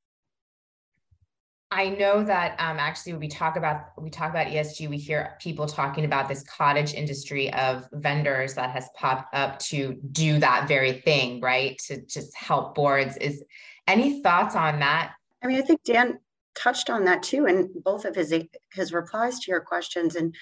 I 1.71 1.91
know 1.91 2.25
that 2.25 2.53
um, 2.53 2.79
actually 2.79 3.13
when 3.13 3.21
we 3.21 3.29
talk 3.29 3.57
about 3.57 3.93
we 3.99 4.09
talk 4.09 4.31
about 4.31 4.47
ESG, 4.47 4.89
we 4.89 4.97
hear 4.97 5.37
people 5.39 5.67
talking 5.67 6.07
about 6.07 6.27
this 6.27 6.43
cottage 6.45 6.95
industry 6.95 7.53
of 7.53 7.87
vendors 7.93 8.55
that 8.55 8.71
has 8.71 8.89
popped 8.97 9.35
up 9.35 9.59
to 9.61 9.99
do 10.13 10.39
that 10.39 10.67
very 10.67 10.93
thing, 10.93 11.43
right? 11.43 11.79
To 11.87 12.01
just 12.07 12.35
help 12.35 12.75
boards. 12.75 13.19
Is 13.19 13.45
any 13.87 14.23
thoughts 14.23 14.57
on 14.57 14.81
that? 14.81 15.13
I 15.43 15.47
mean, 15.47 15.59
I 15.59 15.63
think 15.63 15.83
Dan 15.85 16.19
touched 16.55 16.89
on 16.89 17.05
that 17.05 17.23
too, 17.23 17.45
and 17.45 17.69
both 17.85 18.07
of 18.07 18.15
his 18.15 18.33
his 18.73 18.93
replies 18.95 19.39
to 19.41 19.51
your 19.51 19.61
questions, 19.61 20.17
and 20.17 20.35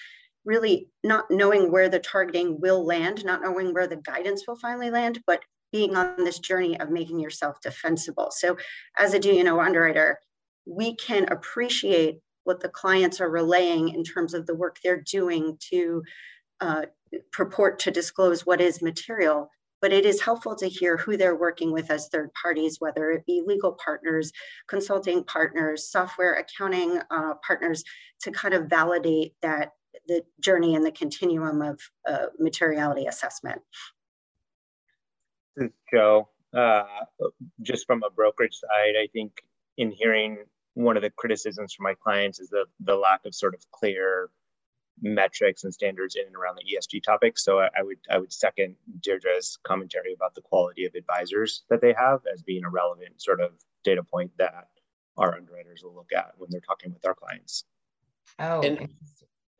really 0.44 0.88
not 1.02 1.24
knowing 1.28 1.72
where 1.72 1.88
the 1.88 1.98
targeting 1.98 2.60
will 2.60 2.86
land, 2.86 3.24
not 3.24 3.42
knowing 3.42 3.74
where 3.74 3.88
the 3.88 3.96
guidance 3.96 4.44
will 4.46 4.56
finally 4.56 4.90
land, 4.90 5.20
but 5.26 5.42
being 5.72 5.96
on 5.96 6.14
this 6.18 6.38
journey 6.38 6.78
of 6.78 6.90
making 6.90 7.18
yourself 7.18 7.60
defensible. 7.60 8.28
So, 8.30 8.56
as 8.96 9.12
a 9.12 9.18
D&O 9.18 9.58
underwriter 9.58 10.20
we 10.66 10.96
can 10.96 11.30
appreciate 11.30 12.20
what 12.44 12.60
the 12.60 12.68
clients 12.68 13.20
are 13.20 13.30
relaying 13.30 13.88
in 13.88 14.04
terms 14.04 14.34
of 14.34 14.46
the 14.46 14.54
work 14.54 14.78
they're 14.82 15.00
doing 15.00 15.56
to 15.70 16.02
uh, 16.60 16.82
purport 17.32 17.78
to 17.80 17.90
disclose 17.90 18.44
what 18.44 18.60
is 18.60 18.82
material. 18.82 19.48
But 19.82 19.92
it 19.92 20.06
is 20.06 20.22
helpful 20.22 20.56
to 20.56 20.68
hear 20.68 20.96
who 20.96 21.16
they're 21.16 21.36
working 21.36 21.70
with 21.70 21.90
as 21.90 22.08
third 22.08 22.30
parties, 22.40 22.76
whether 22.80 23.10
it 23.10 23.26
be 23.26 23.42
legal 23.44 23.76
partners, 23.84 24.32
consulting 24.68 25.22
partners, 25.24 25.90
software 25.90 26.34
accounting 26.34 27.00
uh, 27.10 27.34
partners, 27.46 27.84
to 28.22 28.30
kind 28.30 28.54
of 28.54 28.66
validate 28.66 29.34
that 29.42 29.72
the 30.08 30.22
journey 30.40 30.74
and 30.74 30.84
the 30.84 30.92
continuum 30.92 31.62
of 31.62 31.80
uh, 32.08 32.26
materiality 32.38 33.06
assessment. 33.06 33.60
This 35.56 35.66
is 35.66 35.72
Joe. 35.92 36.28
Uh, 36.56 36.84
just 37.62 37.86
from 37.86 38.02
a 38.02 38.10
brokerage 38.10 38.54
side, 38.54 38.94
I 38.98 39.08
think 39.12 39.32
in 39.76 39.90
hearing 39.90 40.38
one 40.76 40.96
of 40.96 41.02
the 41.02 41.10
criticisms 41.10 41.72
from 41.72 41.84
my 41.84 41.94
clients 41.94 42.38
is 42.38 42.50
the 42.50 42.66
the 42.80 42.94
lack 42.94 43.24
of 43.24 43.34
sort 43.34 43.54
of 43.54 43.60
clear 43.72 44.28
metrics 45.00 45.64
and 45.64 45.72
standards 45.72 46.16
in 46.16 46.26
and 46.26 46.36
around 46.36 46.56
the 46.56 46.76
ESG 46.76 47.02
topic. 47.02 47.38
So 47.38 47.60
I, 47.60 47.68
I, 47.78 47.82
would 47.82 47.98
I 48.10 48.18
would 48.18 48.32
second 48.32 48.76
Deirdre's 49.00 49.58
commentary 49.62 50.14
about 50.14 50.34
the 50.34 50.40
quality 50.42 50.84
of 50.84 50.94
advisors 50.94 51.64
that 51.68 51.80
they 51.80 51.94
have 51.98 52.20
as 52.32 52.42
being 52.42 52.64
a 52.64 52.70
relevant 52.70 53.20
sort 53.20 53.40
of 53.40 53.52
data 53.84 54.02
point 54.02 54.30
that 54.38 54.68
our 55.16 55.34
underwriters 55.34 55.82
will 55.82 55.94
look 55.94 56.10
at 56.14 56.32
when 56.36 56.48
they're 56.50 56.60
talking 56.60 56.92
with 56.92 57.06
our 57.06 57.14
clients. 57.14 57.64
Oh, 58.38 58.60
and, 58.60 58.88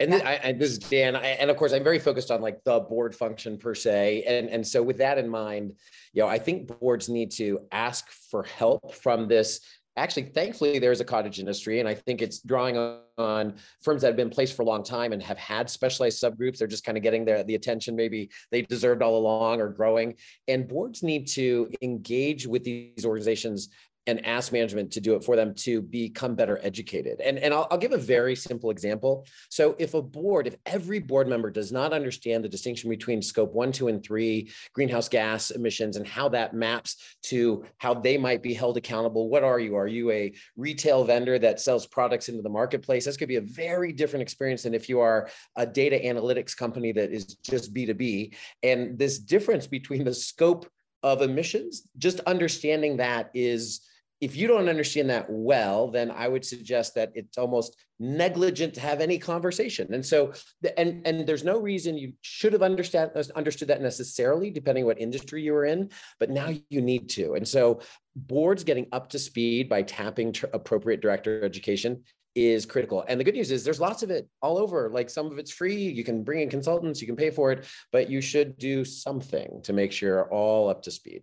and, 0.01 0.13
this, 0.13 0.23
I, 0.23 0.33
and 0.35 0.61
this 0.61 0.71
is 0.71 0.79
Dan, 0.79 1.17
I, 1.17 1.27
and 1.29 1.51
of 1.51 1.57
course, 1.57 1.73
I'm 1.73 1.85
very 1.85 1.99
focused 1.99 2.31
on 2.31 2.43
like 2.43 2.63
the 2.65 2.81
board 2.81 3.15
function 3.15 3.57
per 3.57 3.75
se, 3.75 4.25
and 4.27 4.51
and 4.51 4.67
so 4.67 4.83
with 4.83 4.99
that 4.99 5.17
in 5.17 5.29
mind, 5.29 5.73
you 6.13 6.23
know, 6.23 6.29
I 6.29 6.39
think 6.39 6.79
boards 6.79 7.09
need 7.09 7.31
to 7.33 7.61
ask 7.73 8.11
for 8.11 8.43
help 8.43 8.95
from 8.95 9.29
this 9.29 9.61
actually, 9.97 10.25
thankfully, 10.25 10.79
there's 10.79 11.01
a 11.01 11.05
cottage 11.05 11.39
industry, 11.39 11.81
and 11.81 11.89
I 11.89 11.95
think 11.95 12.23
it's 12.23 12.41
drawing 12.41 12.77
on 13.19 13.55
firms 13.81 14.03
that 14.03 14.09
have 14.09 14.17
been 14.17 14.31
placed 14.31 14.55
for 14.55 14.63
a 14.63 14.67
long 14.67 14.83
time 14.83 15.13
and 15.13 15.23
have 15.23 15.39
had 15.39 15.71
specialized 15.71 16.23
subgroups. 16.23 16.59
They're 16.59 16.69
just 16.69 16.85
kind 16.85 16.99
of 16.99 17.03
getting 17.03 17.25
their, 17.25 17.43
the 17.45 17.55
attention 17.55 17.97
maybe 17.97 18.31
they 18.51 18.63
deserved 18.63 19.03
all 19.03 19.17
along 19.17 19.61
or 19.61 19.69
growing. 19.69 20.15
And 20.49 20.69
boards 20.69 21.03
need 21.03 21.27
to 21.29 21.71
engage 21.83 22.47
with 22.47 22.65
these 22.65 23.05
organizations 23.05 23.71
and 24.07 24.25
ask 24.25 24.53
management 24.53 24.93
to 24.93 25.01
do 25.01 25.15
it 25.15 25.25
for 25.25 25.35
them 25.35 25.53
to 25.55 25.83
become 25.83 26.35
better 26.35 26.61
educated. 26.63 27.21
And, 27.21 27.39
and 27.39 27.53
I'll, 27.53 27.67
I'll, 27.71 27.79
give 27.79 27.93
a 27.93 27.99
very 27.99 28.37
simple 28.37 28.71
example. 28.71 29.27
So 29.51 29.75
if 29.79 29.95
a 29.95 30.03
board, 30.03 30.47
if 30.47 30.57
every 30.65 30.99
board 30.99 31.29
member 31.29 31.51
does 31.51 31.73
not 31.73 31.93
understand 31.93 32.45
the 32.45 32.49
distinction 32.49 32.89
between 32.89 33.21
scope 33.21 33.53
one, 33.53 33.73
two, 33.73 33.89
and 33.89 34.03
three 34.03 34.51
greenhouse 34.73 35.09
gas 35.09 35.51
emissions 35.51 35.97
and 35.97 36.07
how 36.07 36.29
that 36.31 36.55
maps 36.55 36.97
to 37.25 37.65
how 37.79 37.95
they 37.95 38.17
might 38.17 38.43
be 38.43 38.55
held 38.55 38.77
accountable, 38.77 39.29
what 39.29 39.43
are 39.43 39.59
you? 39.59 39.75
Are 39.75 39.89
you 39.89 40.11
a 40.11 40.33
retail 40.57 41.05
vendor 41.05 41.39
that 41.39 41.61
sells 41.61 41.87
products 41.87 42.29
into 42.29 42.43
the 42.43 42.49
marketplace? 42.49 43.05
This 43.05 43.17
could 43.17 43.29
be 43.29 43.37
a 43.37 43.41
very 43.41 43.93
different 43.93 44.23
experience 44.23 44.63
than 44.63 44.75
if 44.75 44.89
you 44.89 45.01
are 45.01 45.29
a 45.57 45.67
data 45.67 45.99
analytics 46.03 46.57
company 46.57 46.93
that 46.93 47.13
is 47.13 47.37
just 47.45 47.75
B2B. 47.75 48.35
And 48.63 48.99
this 48.99 49.19
difference 49.19 49.67
between 49.67 50.05
the 50.05 50.15
scope 50.15 50.67
of 51.03 51.23
emissions, 51.23 51.83
just 51.99 52.21
understanding 52.21 52.97
that 52.97 53.31
is 53.35 53.81
if 54.21 54.35
you 54.35 54.49
don't 54.49 54.69
understand 54.69 55.11
that 55.11 55.27
well, 55.29 55.89
then 55.89 56.11
I 56.11 56.27
would 56.29 56.45
suggest 56.45 56.95
that 56.95 57.13
it's 57.15 57.37
almost 57.37 57.77
negligent 57.99 58.75
to 58.75 58.81
have 58.81 59.01
any 59.01 59.19
conversation. 59.19 59.93
And 59.93 60.05
so, 60.05 60.33
and 60.79 61.07
and 61.07 61.27
there's 61.27 61.45
no 61.45 61.59
reason 61.59 61.99
you 61.99 62.13
should 62.23 62.53
have 62.55 62.63
understand 62.63 63.11
understood 63.35 63.69
that 63.69 63.83
necessarily, 63.83 64.51
depending 64.51 64.87
what 64.87 65.01
industry 65.01 65.43
you 65.43 65.53
were 65.53 65.67
in. 65.67 65.91
But 66.19 66.31
now 66.31 66.51
you 66.71 66.81
need 66.81 67.11
to. 67.11 67.35
And 67.35 67.47
so, 67.47 67.81
boards 68.15 68.65
getting 68.65 68.87
up 68.93 69.11
to 69.11 69.19
speed 69.19 69.69
by 69.69 69.83
tapping 69.83 70.35
appropriate 70.53 71.03
director 71.03 71.45
education 71.45 72.03
is 72.35 72.67
critical. 72.67 73.05
And 73.09 73.19
the 73.19 73.25
good 73.25 73.35
news 73.35 73.51
is 73.51 73.65
there's 73.65 73.81
lots 73.81 74.03
of 74.03 74.11
it 74.11 74.29
all 74.43 74.59
over. 74.59 74.91
Like 74.91 75.11
some 75.11 75.27
of 75.27 75.39
it's 75.39 75.51
free. 75.51 75.89
You 75.89 76.05
can 76.05 76.23
bring 76.23 76.41
in 76.41 76.51
consultants. 76.51 77.01
You 77.01 77.07
can 77.07 77.17
pay 77.17 77.31
for 77.31 77.51
it, 77.53 77.67
but 77.93 78.11
you 78.11 78.21
should 78.21 78.59
do 78.59 78.85
something 78.85 79.61
to 79.65 79.73
make 79.73 79.93
sure 79.93 80.09
you're 80.09 80.33
all 80.33 80.69
up 80.69 80.83
to 80.83 80.91
speed. 80.91 81.23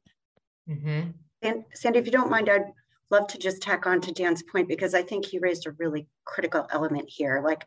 Mm-hmm. 0.69 1.11
And 1.43 1.65
Sandy, 1.73 1.99
if 1.99 2.05
you 2.05 2.11
don't 2.11 2.31
mind, 2.31 2.49
I'd 2.49 2.71
love 3.13 3.27
to 3.27 3.37
just 3.37 3.61
tack 3.61 3.85
on 3.85 4.01
to 4.01 4.11
Dan's 4.11 4.43
point 4.43 4.67
because 4.67 4.93
I 4.93 5.03
think 5.03 5.25
he 5.25 5.39
raised 5.39 5.65
a 5.65 5.75
really 5.79 6.07
critical 6.25 6.67
element 6.71 7.05
here. 7.07 7.41
Like, 7.45 7.65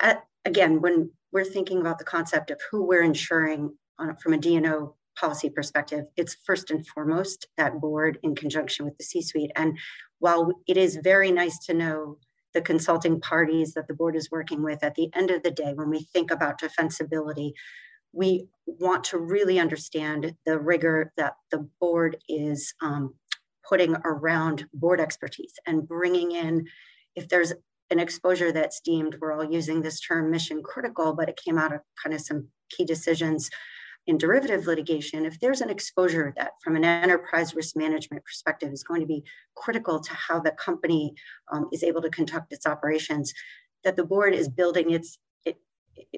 at, 0.00 0.22
again, 0.44 0.80
when 0.80 1.10
we're 1.32 1.44
thinking 1.44 1.80
about 1.80 1.98
the 1.98 2.04
concept 2.04 2.50
of 2.50 2.60
who 2.70 2.86
we're 2.86 3.02
insuring 3.02 3.76
on, 3.98 4.16
from 4.16 4.32
a 4.32 4.38
D&O 4.38 4.94
policy 5.18 5.50
perspective, 5.50 6.04
it's 6.16 6.36
first 6.46 6.70
and 6.70 6.86
foremost 6.86 7.48
that 7.56 7.80
board 7.80 8.18
in 8.22 8.34
conjunction 8.34 8.84
with 8.84 8.96
the 8.96 9.04
C-suite. 9.04 9.50
And 9.56 9.76
while 10.20 10.52
it 10.66 10.76
is 10.76 11.00
very 11.02 11.32
nice 11.32 11.58
to 11.66 11.74
know 11.74 12.18
the 12.54 12.62
consulting 12.62 13.20
parties 13.20 13.74
that 13.74 13.88
the 13.88 13.94
board 13.94 14.16
is 14.16 14.30
working 14.30 14.62
with, 14.62 14.82
at 14.82 14.94
the 14.94 15.10
end 15.14 15.30
of 15.30 15.42
the 15.42 15.50
day, 15.50 15.72
when 15.74 15.90
we 15.90 16.06
think 16.12 16.30
about 16.30 16.60
defensibility, 16.60 17.52
we 18.12 18.46
want 18.66 19.04
to 19.04 19.18
really 19.18 19.58
understand 19.58 20.34
the 20.46 20.58
rigor 20.58 21.12
that 21.16 21.34
the 21.50 21.68
board 21.80 22.16
is 22.28 22.72
um, 22.80 23.14
putting 23.68 23.96
around 24.04 24.66
board 24.72 25.00
expertise 25.00 25.54
and 25.66 25.86
bringing 25.86 26.32
in, 26.32 26.66
if 27.14 27.28
there's 27.28 27.52
an 27.90 27.98
exposure 27.98 28.52
that's 28.52 28.80
deemed, 28.80 29.16
we're 29.20 29.32
all 29.32 29.50
using 29.50 29.82
this 29.82 30.00
term 30.00 30.30
mission 30.30 30.62
critical, 30.62 31.14
but 31.14 31.28
it 31.28 31.40
came 31.42 31.58
out 31.58 31.72
of 31.72 31.80
kind 32.02 32.14
of 32.14 32.20
some 32.20 32.48
key 32.70 32.84
decisions 32.84 33.50
in 34.08 34.16
derivative 34.16 34.66
litigation, 34.66 35.26
if 35.26 35.38
there's 35.38 35.60
an 35.60 35.68
exposure 35.68 36.32
that 36.38 36.52
from 36.64 36.76
an 36.76 36.84
enterprise 36.84 37.54
risk 37.54 37.76
management 37.76 38.24
perspective 38.24 38.72
is 38.72 38.82
going 38.82 39.02
to 39.02 39.06
be 39.06 39.22
critical 39.54 40.00
to 40.00 40.14
how 40.14 40.40
the 40.40 40.50
company 40.52 41.14
um, 41.52 41.68
is 41.74 41.84
able 41.84 42.00
to 42.00 42.08
conduct 42.08 42.50
its 42.50 42.66
operations, 42.66 43.34
that 43.84 43.96
the 43.96 44.04
board 44.04 44.34
is 44.34 44.48
building 44.48 44.90
its 44.90 45.18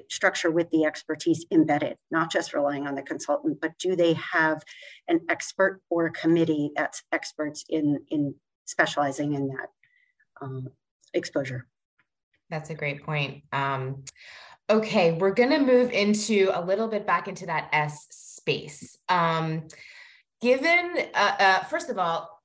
structure 0.09 0.51
with 0.51 0.69
the 0.71 0.85
expertise 0.85 1.45
embedded, 1.51 1.97
not 2.09 2.31
just 2.31 2.53
relying 2.53 2.87
on 2.87 2.95
the 2.95 3.01
consultant, 3.01 3.59
but 3.61 3.77
do 3.77 3.95
they 3.95 4.13
have 4.13 4.63
an 5.07 5.21
expert 5.29 5.81
or 5.89 6.07
a 6.07 6.11
committee 6.11 6.71
that's 6.75 7.03
experts 7.11 7.65
in, 7.69 7.99
in 8.09 8.35
specializing 8.65 9.33
in 9.33 9.47
that 9.47 9.69
um, 10.41 10.67
exposure? 11.13 11.67
That's 12.49 12.69
a 12.69 12.75
great 12.75 13.03
point. 13.03 13.43
Um, 13.53 14.03
okay, 14.69 15.13
we're 15.13 15.33
going 15.33 15.51
to 15.51 15.59
move 15.59 15.91
into 15.91 16.51
a 16.53 16.63
little 16.63 16.87
bit 16.87 17.07
back 17.07 17.27
into 17.27 17.45
that 17.45 17.69
S 17.71 18.07
space. 18.09 18.97
Um, 19.09 19.67
given, 20.41 20.97
uh, 21.13 21.35
uh, 21.39 21.63
first 21.63 21.89
of 21.89 21.97
all, 21.97 22.41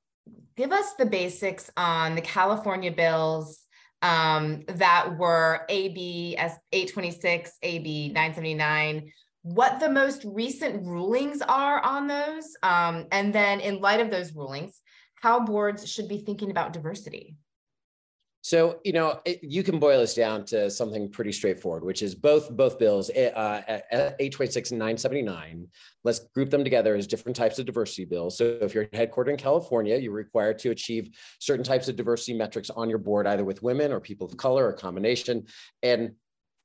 give 0.56 0.72
us 0.72 0.94
the 0.94 1.06
basics 1.06 1.70
on 1.76 2.14
the 2.14 2.20
California 2.20 2.92
bills 2.92 3.65
um, 4.06 4.62
that 4.68 5.18
were 5.18 5.66
AB 5.68 6.36
as 6.36 6.52
826, 6.70 7.58
AB 7.62 8.08
979, 8.08 9.10
what 9.42 9.80
the 9.80 9.90
most 9.90 10.25
recent 10.25 10.86
rulings 10.86 11.42
are 11.42 11.80
on 11.80 12.06
those, 12.06 12.56
um, 12.62 13.06
and 13.10 13.34
then 13.34 13.58
in 13.58 13.80
light 13.80 13.98
of 13.98 14.10
those 14.10 14.32
rulings, 14.32 14.80
how 15.16 15.40
boards 15.40 15.90
should 15.90 16.08
be 16.08 16.18
thinking 16.18 16.52
about 16.52 16.72
diversity. 16.72 17.34
So 18.46 18.78
you 18.84 18.92
know 18.92 19.20
it, 19.24 19.42
you 19.42 19.64
can 19.64 19.80
boil 19.80 19.98
this 19.98 20.14
down 20.14 20.44
to 20.44 20.70
something 20.70 21.10
pretty 21.10 21.32
straightforward, 21.32 21.82
which 21.82 22.00
is 22.00 22.14
both 22.14 22.48
both 22.48 22.78
bills, 22.78 23.10
eh, 23.12 23.30
uh, 23.30 23.80
826 23.90 24.70
and 24.70 24.78
979. 24.78 25.66
Let's 26.04 26.20
group 26.32 26.50
them 26.50 26.62
together 26.62 26.94
as 26.94 27.08
different 27.08 27.34
types 27.34 27.58
of 27.58 27.66
diversity 27.66 28.04
bills. 28.04 28.38
So 28.38 28.44
if 28.60 28.72
you're 28.72 28.86
headquartered 28.86 29.30
in 29.30 29.36
California, 29.36 29.96
you're 29.96 30.12
required 30.12 30.60
to 30.60 30.70
achieve 30.70 31.10
certain 31.40 31.64
types 31.64 31.88
of 31.88 31.96
diversity 31.96 32.34
metrics 32.34 32.70
on 32.70 32.88
your 32.88 33.00
board, 33.00 33.26
either 33.26 33.44
with 33.44 33.64
women 33.64 33.90
or 33.90 33.98
people 33.98 34.28
of 34.28 34.36
color 34.36 34.68
or 34.68 34.72
combination. 34.74 35.46
And 35.82 36.12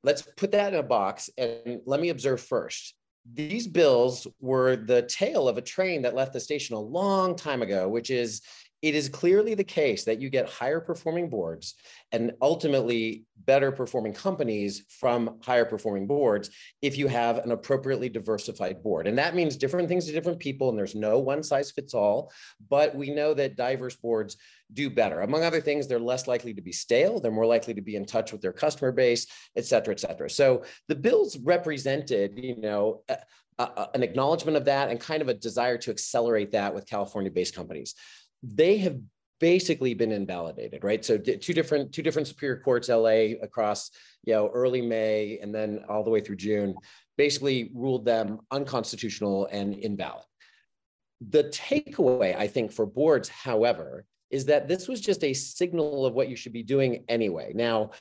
let's 0.03 0.21
put 0.21 0.51
that 0.51 0.75
in 0.75 0.79
a 0.79 0.83
box. 0.83 1.31
And 1.35 1.81
let 1.87 1.99
me 1.99 2.09
observe 2.09 2.41
first. 2.41 2.93
These 3.33 3.67
bills 3.67 4.27
were 4.39 4.75
the 4.75 5.01
tail 5.01 5.47
of 5.47 5.57
a 5.57 5.61
train 5.63 6.03
that 6.03 6.13
left 6.13 6.33
the 6.33 6.39
station 6.39 6.75
a 6.75 6.79
long 6.79 7.35
time 7.35 7.63
ago, 7.63 7.89
which 7.89 8.11
is 8.11 8.41
it 8.81 8.95
is 8.95 9.09
clearly 9.09 9.53
the 9.53 9.63
case 9.63 10.05
that 10.05 10.19
you 10.19 10.29
get 10.29 10.49
higher 10.49 10.79
performing 10.79 11.29
boards 11.29 11.75
and 12.11 12.31
ultimately 12.41 13.25
better 13.45 13.71
performing 13.71 14.13
companies 14.13 14.83
from 14.99 15.37
higher 15.41 15.65
performing 15.65 16.07
boards 16.07 16.49
if 16.81 16.97
you 16.97 17.07
have 17.07 17.39
an 17.39 17.51
appropriately 17.51 18.09
diversified 18.09 18.81
board. 18.81 19.07
And 19.07 19.17
that 19.17 19.35
means 19.35 19.55
different 19.55 19.87
things 19.87 20.05
to 20.05 20.11
different 20.11 20.39
people, 20.39 20.69
and 20.69 20.77
there's 20.77 20.95
no 20.95 21.19
one 21.19 21.43
size 21.43 21.71
fits 21.71 21.93
all. 21.93 22.31
But 22.69 22.95
we 22.95 23.11
know 23.11 23.33
that 23.35 23.55
diverse 23.55 23.95
boards 23.95 24.37
do 24.73 24.89
better. 24.89 25.21
Among 25.21 25.43
other 25.43 25.61
things, 25.61 25.87
they're 25.87 25.99
less 25.99 26.27
likely 26.27 26.53
to 26.53 26.61
be 26.61 26.71
stale, 26.71 27.19
they're 27.19 27.31
more 27.31 27.45
likely 27.45 27.73
to 27.73 27.81
be 27.81 27.95
in 27.95 28.05
touch 28.05 28.31
with 28.31 28.41
their 28.41 28.53
customer 28.53 28.91
base, 28.91 29.27
et 29.55 29.65
cetera, 29.65 29.93
et 29.93 29.99
cetera. 29.99 30.29
So 30.29 30.63
the 30.87 30.95
bills 30.95 31.37
represented, 31.37 32.39
you 32.41 32.55
know, 32.57 33.03
an 33.93 34.01
acknowledgement 34.01 34.57
of 34.57 34.65
that 34.65 34.89
and 34.89 34.99
kind 34.99 35.21
of 35.21 35.29
a 35.29 35.35
desire 35.35 35.77
to 35.77 35.91
accelerate 35.91 36.51
that 36.51 36.73
with 36.73 36.87
California 36.87 37.29
based 37.29 37.55
companies 37.55 37.93
they 38.43 38.77
have 38.77 38.97
basically 39.41 39.95
been 39.95 40.11
invalidated, 40.11 40.83
right? 40.83 41.03
So 41.03 41.17
two 41.17 41.53
different 41.53 41.91
two 41.91 42.03
different 42.03 42.27
superior 42.27 42.61
courts, 42.61 42.89
LA, 42.89 43.33
across 43.41 43.89
you 44.23 44.33
know 44.33 44.49
early 44.53 44.81
May 44.81 45.39
and 45.41 45.53
then 45.53 45.83
all 45.89 46.03
the 46.03 46.09
way 46.09 46.21
through 46.21 46.37
June, 46.37 46.75
basically 47.17 47.71
ruled 47.73 48.05
them 48.05 48.39
unconstitutional 48.51 49.47
and 49.51 49.73
invalid. 49.73 50.23
The 51.29 51.45
takeaway, 51.45 52.35
I 52.35 52.47
think, 52.47 52.71
for 52.71 52.85
boards, 52.85 53.29
however, 53.29 54.05
is 54.31 54.45
that 54.45 54.67
this 54.67 54.87
was 54.87 55.01
just 55.01 55.23
a 55.23 55.33
signal 55.33 56.05
of 56.05 56.13
what 56.13 56.29
you 56.29 56.35
should 56.35 56.53
be 56.53 56.63
doing 56.63 57.03
anyway. 57.09 57.51
Now, 57.53 57.91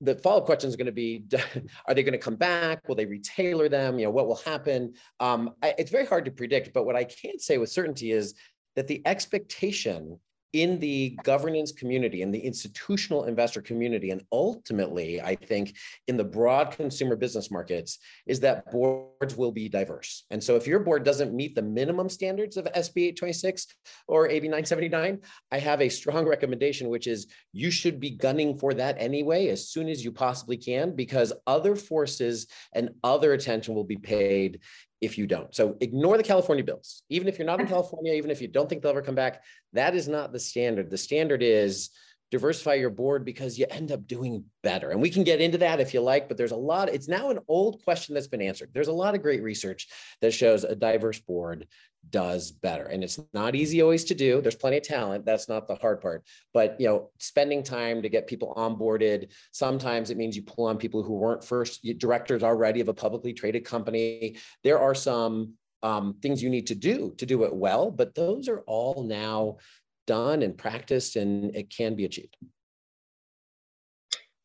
the 0.00 0.14
follow-up 0.14 0.46
question 0.46 0.68
is 0.68 0.76
going 0.76 0.86
to 0.86 0.92
be: 0.92 1.24
Are 1.88 1.94
they 1.94 2.02
going 2.02 2.12
to 2.12 2.18
come 2.18 2.36
back? 2.36 2.86
Will 2.88 2.96
they 2.96 3.06
retailer 3.06 3.68
them? 3.68 3.98
You 3.98 4.06
know, 4.06 4.10
what 4.10 4.26
will 4.26 4.42
happen? 4.44 4.94
Um, 5.20 5.54
it's 5.62 5.90
very 5.90 6.06
hard 6.06 6.24
to 6.24 6.30
predict, 6.32 6.72
but 6.72 6.86
what 6.86 6.96
I 6.96 7.04
can 7.04 7.38
say 7.38 7.58
with 7.58 7.70
certainty 7.70 8.10
is 8.10 8.34
that 8.78 8.86
the 8.86 9.02
expectation 9.06 10.20
in 10.52 10.78
the 10.78 11.18
governance 11.24 11.72
community 11.72 12.22
in 12.22 12.30
the 12.30 12.38
institutional 12.38 13.24
investor 13.24 13.60
community 13.60 14.10
and 14.12 14.22
ultimately 14.32 15.20
i 15.20 15.34
think 15.34 15.74
in 16.06 16.16
the 16.16 16.24
broad 16.24 16.70
consumer 16.70 17.16
business 17.16 17.50
markets 17.50 17.98
is 18.26 18.40
that 18.40 18.70
boards 18.70 19.36
will 19.36 19.52
be 19.52 19.68
diverse. 19.68 20.24
And 20.30 20.42
so 20.42 20.56
if 20.56 20.66
your 20.66 20.80
board 20.80 21.04
doesn't 21.04 21.34
meet 21.34 21.54
the 21.54 21.62
minimum 21.62 22.08
standards 22.08 22.56
of 22.56 22.64
sb 22.66 22.96
826 22.96 23.66
or 24.06 24.30
ab 24.30 24.42
979 24.42 25.18
i 25.50 25.58
have 25.58 25.82
a 25.82 25.88
strong 25.88 26.24
recommendation 26.24 26.88
which 26.88 27.08
is 27.08 27.26
you 27.52 27.70
should 27.70 27.98
be 27.98 28.10
gunning 28.10 28.56
for 28.56 28.72
that 28.74 28.96
anyway 28.98 29.48
as 29.48 29.68
soon 29.68 29.88
as 29.88 30.04
you 30.04 30.12
possibly 30.12 30.56
can 30.56 30.94
because 30.94 31.32
other 31.46 31.74
forces 31.74 32.46
and 32.74 32.90
other 33.02 33.32
attention 33.32 33.74
will 33.74 33.84
be 33.84 33.96
paid 33.96 34.60
if 35.00 35.18
you 35.18 35.26
don't. 35.26 35.54
So 35.54 35.76
ignore 35.80 36.16
the 36.16 36.22
California 36.22 36.64
bills. 36.64 37.02
Even 37.08 37.28
if 37.28 37.38
you're 37.38 37.46
not 37.46 37.60
in 37.60 37.66
California, 37.66 38.14
even 38.14 38.30
if 38.30 38.42
you 38.42 38.48
don't 38.48 38.68
think 38.68 38.82
they'll 38.82 38.90
ever 38.90 39.02
come 39.02 39.14
back, 39.14 39.42
that 39.72 39.94
is 39.94 40.08
not 40.08 40.32
the 40.32 40.40
standard. 40.40 40.90
The 40.90 40.98
standard 40.98 41.42
is 41.42 41.90
diversify 42.30 42.74
your 42.74 42.90
board 42.90 43.24
because 43.24 43.58
you 43.58 43.66
end 43.70 43.90
up 43.90 44.06
doing 44.06 44.44
better. 44.62 44.90
And 44.90 45.00
we 45.00 45.10
can 45.10 45.24
get 45.24 45.40
into 45.40 45.58
that 45.58 45.80
if 45.80 45.94
you 45.94 46.00
like, 46.00 46.28
but 46.28 46.36
there's 46.36 46.52
a 46.52 46.56
lot, 46.56 46.90
it's 46.90 47.08
now 47.08 47.30
an 47.30 47.38
old 47.48 47.82
question 47.84 48.14
that's 48.14 48.26
been 48.26 48.42
answered. 48.42 48.70
There's 48.74 48.88
a 48.88 48.92
lot 48.92 49.14
of 49.14 49.22
great 49.22 49.42
research 49.42 49.88
that 50.20 50.34
shows 50.34 50.64
a 50.64 50.74
diverse 50.76 51.20
board 51.20 51.66
does 52.10 52.50
better. 52.50 52.84
And 52.84 53.02
it's 53.04 53.18
not 53.32 53.54
easy 53.54 53.82
always 53.82 54.04
to 54.04 54.14
do. 54.14 54.40
There's 54.40 54.54
plenty 54.54 54.78
of 54.78 54.82
talent. 54.82 55.24
That's 55.24 55.48
not 55.48 55.68
the 55.68 55.74
hard 55.76 56.00
part. 56.00 56.24
But 56.52 56.80
you 56.80 56.86
know, 56.86 57.10
spending 57.18 57.62
time 57.62 58.02
to 58.02 58.08
get 58.08 58.26
people 58.26 58.54
onboarded. 58.56 59.32
Sometimes 59.52 60.10
it 60.10 60.16
means 60.16 60.36
you 60.36 60.42
pull 60.42 60.66
on 60.66 60.78
people 60.78 61.02
who 61.02 61.14
weren't 61.14 61.44
first 61.44 61.86
directors 61.98 62.42
already 62.42 62.80
of 62.80 62.88
a 62.88 62.94
publicly 62.94 63.32
traded 63.32 63.64
company. 63.64 64.36
There 64.64 64.78
are 64.78 64.94
some 64.94 65.54
um, 65.82 66.16
things 66.22 66.42
you 66.42 66.50
need 66.50 66.66
to 66.68 66.74
do 66.74 67.14
to 67.18 67.26
do 67.26 67.44
it 67.44 67.54
well, 67.54 67.90
but 67.90 68.14
those 68.14 68.48
are 68.48 68.60
all 68.66 69.04
now 69.04 69.58
done 70.06 70.42
and 70.42 70.56
practiced, 70.56 71.16
and 71.16 71.54
it 71.54 71.70
can 71.70 71.94
be 71.94 72.04
achieved. 72.04 72.36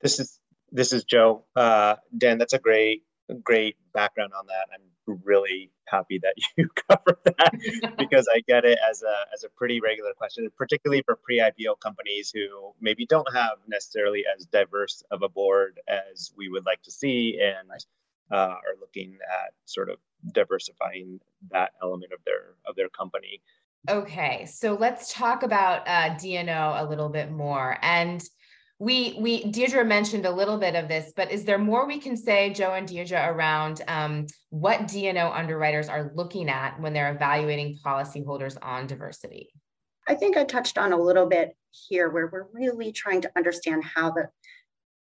This 0.02 0.20
is 0.20 0.40
this 0.72 0.92
is 0.92 1.04
Joe. 1.04 1.46
Uh, 1.56 1.96
Dan, 2.18 2.38
that's 2.38 2.54
a 2.54 2.60
great 2.60 3.04
great 3.44 3.76
background 3.94 4.32
on 4.38 4.46
that. 4.48 4.68
I'm 4.74 5.20
really 5.24 5.72
happy 5.88 6.20
that 6.24 6.36
you 6.58 6.70
covered 6.90 7.18
that 7.26 7.96
because 7.98 8.28
I 8.34 8.42
get 8.48 8.66
it 8.66 8.80
as 8.90 9.04
a 9.04 9.16
as 9.34 9.44
a 9.44 9.50
pretty 9.50 9.82
regular 9.82 10.14
question, 10.14 10.48
particularly 10.58 11.04
for 11.04 11.16
pre-IPO 11.16 11.80
companies 11.82 12.32
who 12.34 12.74
maybe 12.82 13.06
don't 13.06 13.32
have 13.34 13.58
necessarily 13.68 14.24
as 14.36 14.46
diverse 14.46 15.04
of 15.12 15.22
a 15.24 15.30
board 15.30 15.80
as 15.88 16.32
we 16.38 16.50
would 16.50 16.66
like 16.66 16.82
to 16.84 16.92
see 16.92 17.40
and 17.42 17.70
uh, 18.32 18.36
are 18.36 18.80
looking 18.80 19.18
at 19.32 19.54
sort 19.66 19.90
of 19.90 19.98
diversifying 20.34 21.20
that 21.52 21.72
element 21.82 22.12
of 22.14 22.20
their 22.26 22.56
of 22.66 22.76
their 22.76 22.90
company. 22.90 23.42
Okay, 23.90 24.46
so 24.46 24.76
let's 24.76 25.14
talk 25.14 25.44
about 25.44 25.86
uh, 25.88 26.16
D&O 26.18 26.74
a 26.78 26.88
little 26.88 27.10
bit 27.10 27.32
more. 27.32 27.78
And 27.82 28.24
we 28.84 29.16
we 29.18 29.46
Deirdre 29.46 29.86
mentioned 29.86 30.26
a 30.26 30.32
little 30.32 30.58
bit 30.58 30.76
of 30.76 30.90
this, 30.90 31.14
but 31.16 31.32
is 31.32 31.46
there 31.46 31.58
more 31.58 31.88
we 31.88 32.00
can 32.00 32.18
say, 32.18 32.50
Joe 32.50 32.74
and 32.74 32.86
Deirdre, 32.86 33.34
around 33.34 33.82
um, 33.88 34.28
what 34.50 34.90
D&O 34.90 35.32
underwriters 35.32 35.88
are 35.88 36.12
looking 36.16 36.50
at 36.50 36.78
when 36.82 36.92
they're 36.92 37.14
evaluating 37.14 37.80
policyholders 37.86 38.58
on 38.62 38.86
diversity? 38.86 39.54
I 40.10 40.16
think 40.16 40.36
I 40.36 40.44
touched 40.44 40.78
on 40.78 40.92
a 40.92 40.98
little 40.98 41.28
bit 41.28 41.56
here 41.72 42.10
where 42.10 42.28
we're 42.28 42.48
really 42.52 42.92
trying 42.92 43.22
to 43.22 43.32
understand 43.38 43.86
how 43.86 44.12
the 44.12 44.28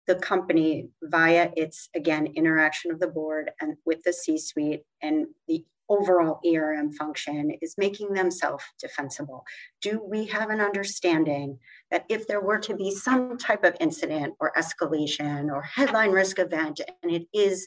the 0.06 0.16
company 0.16 0.90
via 1.02 1.50
its 1.56 1.88
again 1.94 2.26
interaction 2.34 2.90
of 2.90 3.00
the 3.00 3.08
board 3.08 3.50
and 3.62 3.76
with 3.86 4.02
the 4.02 4.12
C-suite 4.12 4.82
and 5.02 5.26
the 5.48 5.64
overall 5.90 6.40
ERM 6.46 6.92
function 6.92 7.50
is 7.60 7.74
making 7.76 8.14
them 8.14 8.30
self-defensible. 8.30 9.44
Do 9.82 10.00
we 10.02 10.26
have 10.26 10.48
an 10.48 10.60
understanding 10.60 11.58
that 11.90 12.06
if 12.08 12.26
there 12.26 12.40
were 12.40 12.60
to 12.60 12.76
be 12.76 12.92
some 12.92 13.36
type 13.36 13.64
of 13.64 13.76
incident 13.80 14.34
or 14.40 14.52
escalation 14.56 15.50
or 15.50 15.62
headline 15.62 16.12
risk 16.12 16.38
event, 16.38 16.80
and 17.02 17.12
it 17.12 17.26
is 17.34 17.66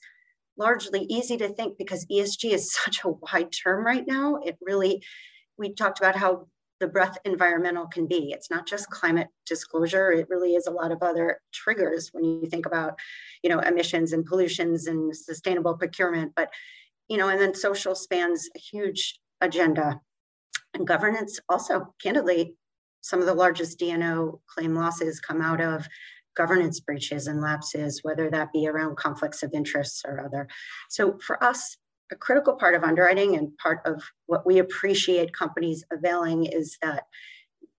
largely 0.57 1.01
easy 1.09 1.37
to 1.37 1.49
think 1.49 1.77
because 1.77 2.05
ESG 2.07 2.51
is 2.51 2.73
such 2.83 3.01
a 3.03 3.09
wide 3.09 3.51
term 3.51 3.85
right 3.85 4.05
now, 4.07 4.37
it 4.37 4.57
really, 4.61 5.03
we 5.57 5.73
talked 5.73 5.99
about 5.99 6.15
how 6.15 6.47
the 6.79 6.87
breadth 6.87 7.17
environmental 7.23 7.87
can 7.87 8.07
be. 8.07 8.31
It's 8.31 8.49
not 8.49 8.67
just 8.67 8.89
climate 8.89 9.27
disclosure. 9.45 10.11
It 10.11 10.27
really 10.29 10.55
is 10.55 10.67
a 10.67 10.71
lot 10.71 10.91
of 10.91 11.01
other 11.01 11.39
triggers 11.53 12.09
when 12.11 12.25
you 12.25 12.45
think 12.49 12.65
about, 12.65 12.99
you 13.41 13.49
know, 13.49 13.59
emissions 13.59 14.11
and 14.11 14.25
pollutions 14.25 14.87
and 14.87 15.15
sustainable 15.15 15.75
procurement. 15.77 16.33
But, 16.35 16.49
you 17.07 17.17
know, 17.17 17.29
and 17.29 17.39
then 17.39 17.53
social 17.53 17.95
spans 17.95 18.49
a 18.55 18.59
huge 18.59 19.19
agenda. 19.41 19.99
And 20.73 20.87
governance 20.87 21.39
also, 21.49 21.93
candidly, 22.01 22.55
some 23.01 23.19
of 23.19 23.25
the 23.25 23.33
largest 23.33 23.77
D&O 23.77 24.41
claim 24.47 24.75
losses 24.75 25.19
come 25.19 25.41
out 25.41 25.61
of 25.61 25.87
governance 26.35 26.79
breaches 26.79 27.27
and 27.27 27.41
lapses, 27.41 27.99
whether 28.03 28.29
that 28.29 28.51
be 28.51 28.67
around 28.67 28.97
conflicts 28.97 29.43
of 29.43 29.53
interests 29.53 30.03
or 30.05 30.25
other. 30.25 30.47
So 30.89 31.19
for 31.19 31.43
us, 31.43 31.77
a 32.11 32.15
critical 32.15 32.55
part 32.55 32.75
of 32.75 32.83
underwriting 32.83 33.35
and 33.35 33.55
part 33.57 33.79
of 33.85 34.03
what 34.25 34.45
we 34.45 34.59
appreciate 34.59 35.33
companies 35.33 35.83
availing 35.91 36.45
is 36.45 36.77
that 36.81 37.03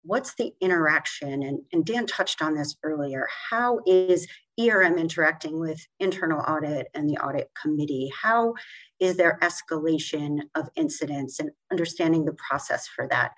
what's 0.04 0.34
the 0.34 0.52
interaction? 0.61 1.42
And, 1.42 1.61
and 1.73 1.84
Dan 1.84 2.06
touched 2.06 2.42
on 2.42 2.54
this 2.54 2.76
earlier. 2.82 3.26
How 3.50 3.80
is 3.87 4.26
ERM 4.61 4.99
interacting 4.99 5.58
with 5.58 5.84
internal 5.99 6.40
audit 6.40 6.88
and 6.94 7.08
the 7.08 7.16
audit 7.16 7.50
committee? 7.61 8.12
How 8.23 8.54
is 9.00 9.16
there 9.16 9.38
escalation 9.42 10.40
of 10.54 10.68
incidents 10.76 11.40
and 11.40 11.50
understanding 11.73 12.25
the 12.25 12.34
process 12.34 12.87
for 12.87 13.08
that? 13.08 13.32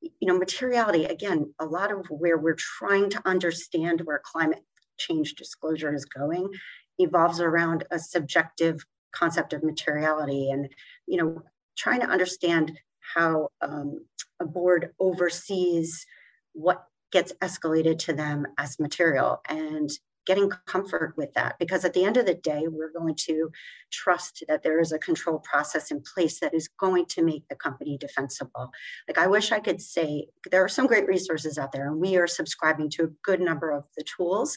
You 0.00 0.28
know, 0.28 0.38
materiality, 0.38 1.06
again, 1.06 1.52
a 1.58 1.64
lot 1.64 1.92
of 1.92 2.06
where 2.08 2.38
we're 2.38 2.56
trying 2.56 3.10
to 3.10 3.22
understand 3.26 4.02
where 4.02 4.22
climate 4.24 4.64
change 4.98 5.34
disclosure 5.34 5.94
is 5.94 6.04
going 6.04 6.50
evolves 6.98 7.40
around 7.40 7.84
a 7.90 7.98
subjective 7.98 8.84
concept 9.12 9.52
of 9.52 9.64
materiality 9.64 10.50
and 10.50 10.68
you 11.06 11.16
know 11.16 11.42
trying 11.76 12.00
to 12.00 12.06
understand 12.06 12.78
how 13.14 13.48
um, 13.60 14.04
a 14.40 14.46
board 14.46 14.90
oversees 14.98 16.06
what 16.52 16.84
gets 17.12 17.32
escalated 17.42 17.98
to 17.98 18.12
them 18.12 18.46
as 18.58 18.78
material 18.78 19.40
and 19.48 19.90
getting 20.26 20.50
comfort 20.66 21.14
with 21.16 21.32
that 21.34 21.56
because 21.58 21.84
at 21.84 21.94
the 21.94 22.04
end 22.04 22.16
of 22.16 22.26
the 22.26 22.34
day 22.34 22.64
we're 22.68 22.92
going 22.92 23.14
to 23.16 23.50
trust 23.90 24.44
that 24.48 24.62
there 24.62 24.78
is 24.78 24.92
a 24.92 24.98
control 24.98 25.40
process 25.40 25.90
in 25.90 26.02
place 26.14 26.38
that 26.40 26.54
is 26.54 26.68
going 26.78 27.06
to 27.06 27.22
make 27.22 27.42
the 27.48 27.56
company 27.56 27.96
defensible 27.98 28.70
like 29.08 29.18
i 29.18 29.26
wish 29.26 29.50
i 29.50 29.58
could 29.58 29.80
say 29.80 30.26
there 30.50 30.62
are 30.62 30.68
some 30.68 30.86
great 30.86 31.08
resources 31.08 31.58
out 31.58 31.72
there 31.72 31.88
and 31.88 32.00
we 32.00 32.16
are 32.16 32.26
subscribing 32.26 32.88
to 32.90 33.04
a 33.04 33.12
good 33.24 33.40
number 33.40 33.70
of 33.70 33.86
the 33.96 34.04
tools 34.04 34.56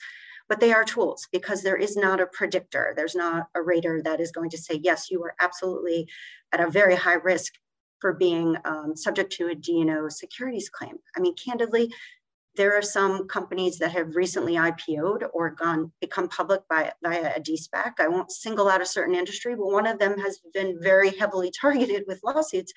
but 0.50 0.60
they 0.60 0.74
are 0.74 0.84
tools 0.84 1.28
because 1.32 1.62
there 1.62 1.78
is 1.78 1.96
not 1.96 2.20
a 2.20 2.28
predictor. 2.28 2.94
There's 2.96 3.16
not 3.16 3.48
a 3.56 3.62
rater 3.62 4.02
that 4.04 4.20
is 4.20 4.32
going 4.32 4.50
to 4.52 4.58
say, 4.58 4.80
yes, 4.84 5.10
you 5.10 5.24
are 5.24 5.36
absolutely 5.40 6.08
at 6.52 6.60
a 6.60 6.70
very 6.70 6.96
high 6.96 7.14
risk 7.14 7.54
for 8.04 8.12
being 8.12 8.58
um, 8.66 8.98
subject 8.98 9.32
to 9.32 9.48
a 9.48 9.56
D&O 9.56 10.10
securities 10.10 10.68
claim. 10.68 10.98
I 11.16 11.22
mean, 11.22 11.36
candidly, 11.36 11.90
there 12.58 12.78
are 12.78 12.82
some 12.82 13.30
companies 13.30 13.80
that 13.80 13.94
have 13.94 14.18
recently 14.18 14.56
IPO'd 14.56 15.24
or 15.34 15.52
gone 15.52 15.90
become 16.02 16.28
public 16.28 16.68
by 16.70 16.92
via 17.02 17.32
a 17.34 17.40
de-SPAC. 17.40 17.94
I 18.00 18.10
won't 18.10 18.30
single 18.30 18.68
out 18.68 18.82
a 18.82 18.86
certain 18.86 19.16
industry, 19.16 19.56
but 19.56 19.72
one 19.72 19.88
of 19.88 20.00
them 20.00 20.20
has 20.20 20.42
been 20.54 20.78
very 20.82 21.12
heavily 21.12 21.50
targeted 21.62 22.04
with 22.06 22.20
lawsuits, 22.26 22.74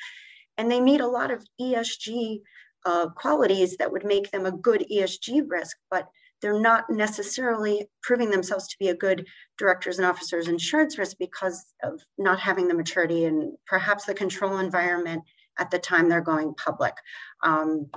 and 0.59 0.71
they 0.71 0.81
meet 0.81 1.01
a 1.01 1.09
lot 1.09 1.33
of 1.33 1.45
ESG 1.61 2.43
uh, 2.85 3.09
qualities 3.09 3.77
that 3.79 3.91
would 3.91 4.05
make 4.05 4.31
them 4.31 4.47
a 4.47 4.53
good 4.53 4.87
ESG 4.89 5.43
risk, 5.49 5.77
but 5.91 6.07
they're 6.42 6.61
not 6.61 6.85
necessarily 6.90 7.88
proving 8.03 8.31
themselves 8.31 8.68
to 8.68 8.77
be 8.79 8.88
a 8.88 8.94
good 8.94 9.27
directors 9.59 9.99
and 9.99 10.07
officers 10.07 10.49
insurance 10.49 10.99
risk 10.99 11.16
because 11.18 11.64
of 11.83 12.01
not 12.18 12.38
having 12.40 12.68
the 12.68 12.75
maturity 12.75 13.25
and 13.25 13.57
perhaps 13.66 14.05
the 14.05 14.14
control 14.14 14.59
environment 14.59 15.22
at 15.59 15.70
the 15.70 15.79
time 15.79 16.09
they're 16.09 16.20
going 16.20 16.55
public. 16.55 16.94
Um, 17.42 17.90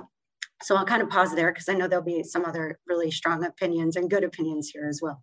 so 0.62 0.76
I'll 0.76 0.86
kind 0.86 1.02
of 1.02 1.08
pause 1.08 1.34
there 1.34 1.52
because 1.52 1.68
I 1.68 1.74
know 1.74 1.88
there'll 1.88 2.04
be 2.04 2.22
some 2.22 2.44
other 2.44 2.78
really 2.86 3.10
strong 3.10 3.44
opinions 3.44 3.96
and 3.96 4.10
good 4.10 4.24
opinions 4.24 4.70
here 4.70 4.88
as 4.88 5.00
well. 5.02 5.22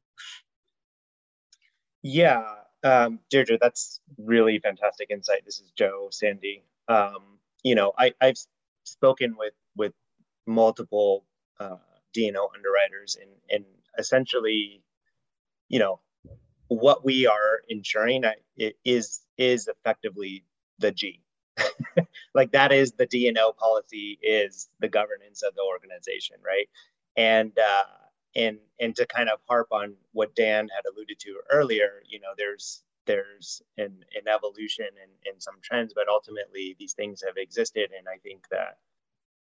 Yeah, 2.04 2.44
um, 2.84 3.20
Deirdre, 3.30 3.58
that's 3.60 4.00
really 4.18 4.60
fantastic 4.60 5.10
insight. 5.10 5.44
This 5.46 5.60
is 5.60 5.72
Joe 5.78 6.10
Sandy. 6.12 6.64
Um, 6.88 7.40
you 7.64 7.76
know, 7.76 7.92
I, 7.98 8.14
I've 8.22 8.38
spoken 8.84 9.36
with 9.38 9.54
with 9.76 9.94
multiple 10.46 11.26
uh, 11.60 11.76
D&O 12.18 12.50
underwriters 12.56 13.16
and, 13.22 13.30
and 13.52 13.66
essentially, 14.00 14.82
you 15.70 15.78
know, 15.78 16.00
what 16.68 17.06
we 17.06 17.28
are 17.28 17.62
insuring 17.70 18.24
is 18.84 19.22
is 19.38 19.68
effectively 19.68 20.44
the 20.80 20.92
G. 20.92 21.22
like 22.34 22.52
that 22.54 22.72
is 22.72 22.94
the 22.94 23.06
D&O 23.06 23.54
policy 23.54 24.18
is 24.24 24.68
the 24.80 24.90
governance 24.90 25.44
of 25.44 25.54
the 25.54 25.62
organization, 25.62 26.38
right? 26.44 26.68
And 27.16 27.52
uh, 27.60 27.84
and 28.36 28.58
and 28.80 28.96
to 28.96 29.06
kind 29.06 29.30
of 29.30 29.40
harp 29.48 29.68
on 29.72 29.94
what 30.12 30.36
Dan 30.36 30.68
had 30.76 30.92
alluded 30.92 31.20
to 31.20 31.40
earlier, 31.52 32.02
you 32.10 32.20
know, 32.20 32.34
there's 32.36 32.82
there's 33.06 33.62
an, 33.78 34.04
an 34.16 34.28
evolution 34.28 34.88
and, 35.02 35.12
and 35.32 35.42
some 35.42 35.56
trends, 35.62 35.94
but 35.94 36.10
ultimately 36.10 36.76
these 36.80 36.94
things 36.94 37.24
have 37.26 37.38
existed. 37.38 37.92
And 37.98 38.08
I 38.10 38.18
think 38.18 38.46
that, 38.52 38.80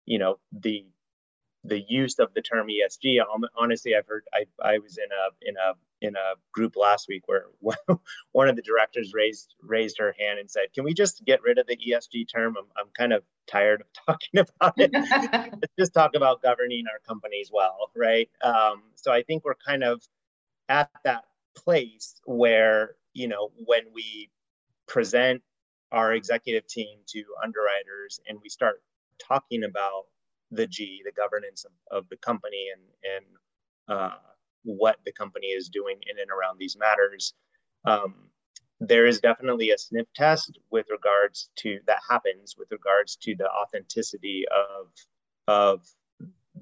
you 0.05 0.19
know, 0.19 0.37
the 0.53 0.85
the 1.67 1.83
use 1.87 2.17
of 2.19 2.33
the 2.33 2.41
term 2.41 2.67
ESG. 2.67 3.19
Honestly, 3.57 3.95
I've 3.95 4.07
heard. 4.07 4.23
I, 4.33 4.45
I 4.63 4.77
was 4.79 4.97
in 4.97 5.05
a 5.11 5.49
in 5.49 5.55
a 5.57 5.73
in 6.01 6.15
a 6.15 6.35
group 6.51 6.75
last 6.75 7.07
week 7.07 7.23
where 7.27 7.45
one 8.31 8.49
of 8.49 8.55
the 8.55 8.61
directors 8.61 9.13
raised 9.13 9.55
raised 9.61 9.97
her 9.99 10.15
hand 10.17 10.39
and 10.39 10.49
said, 10.49 10.73
"Can 10.73 10.83
we 10.83 10.93
just 10.93 11.23
get 11.25 11.41
rid 11.43 11.57
of 11.57 11.67
the 11.67 11.77
ESG 11.77 12.27
term? 12.33 12.55
I'm 12.57 12.65
I'm 12.77 12.89
kind 12.97 13.13
of 13.13 13.23
tired 13.47 13.81
of 13.81 13.87
talking 14.05 14.39
about 14.39 14.73
it. 14.77 14.91
Let's 14.93 15.73
just 15.77 15.93
talk 15.93 16.15
about 16.15 16.41
governing 16.41 16.85
our 16.91 16.99
companies 17.07 17.51
well, 17.53 17.91
right?" 17.95 18.29
Um, 18.43 18.83
so 18.95 19.11
I 19.11 19.23
think 19.23 19.43
we're 19.43 19.55
kind 19.55 19.83
of 19.83 20.01
at 20.69 20.89
that 21.03 21.25
place 21.55 22.21
where 22.25 22.95
you 23.13 23.27
know 23.27 23.51
when 23.65 23.83
we 23.93 24.29
present 24.87 25.41
our 25.91 26.13
executive 26.13 26.67
team 26.67 26.99
to 27.07 27.23
underwriters 27.43 28.19
and 28.27 28.39
we 28.41 28.49
start 28.49 28.81
talking 29.19 29.63
about 29.63 30.05
the 30.51 30.67
G, 30.67 31.01
the 31.03 31.11
governance 31.11 31.65
of, 31.65 31.71
of 31.97 32.09
the 32.09 32.17
company 32.17 32.67
and, 32.73 32.81
and 33.15 33.25
uh, 33.99 34.15
what 34.63 34.97
the 35.05 35.11
company 35.11 35.47
is 35.47 35.69
doing 35.69 35.97
in 36.09 36.19
and 36.19 36.29
around 36.31 36.57
these 36.59 36.77
matters. 36.77 37.33
Um, 37.85 38.29
there 38.79 39.05
is 39.05 39.19
definitely 39.19 39.71
a 39.71 39.77
sniff 39.77 40.07
test 40.13 40.57
with 40.69 40.85
regards 40.91 41.49
to 41.57 41.79
that 41.87 41.99
happens 42.07 42.55
with 42.57 42.71
regards 42.71 43.15
to 43.15 43.35
the 43.35 43.49
authenticity 43.49 44.45
of 44.51 44.87
of 45.47 45.87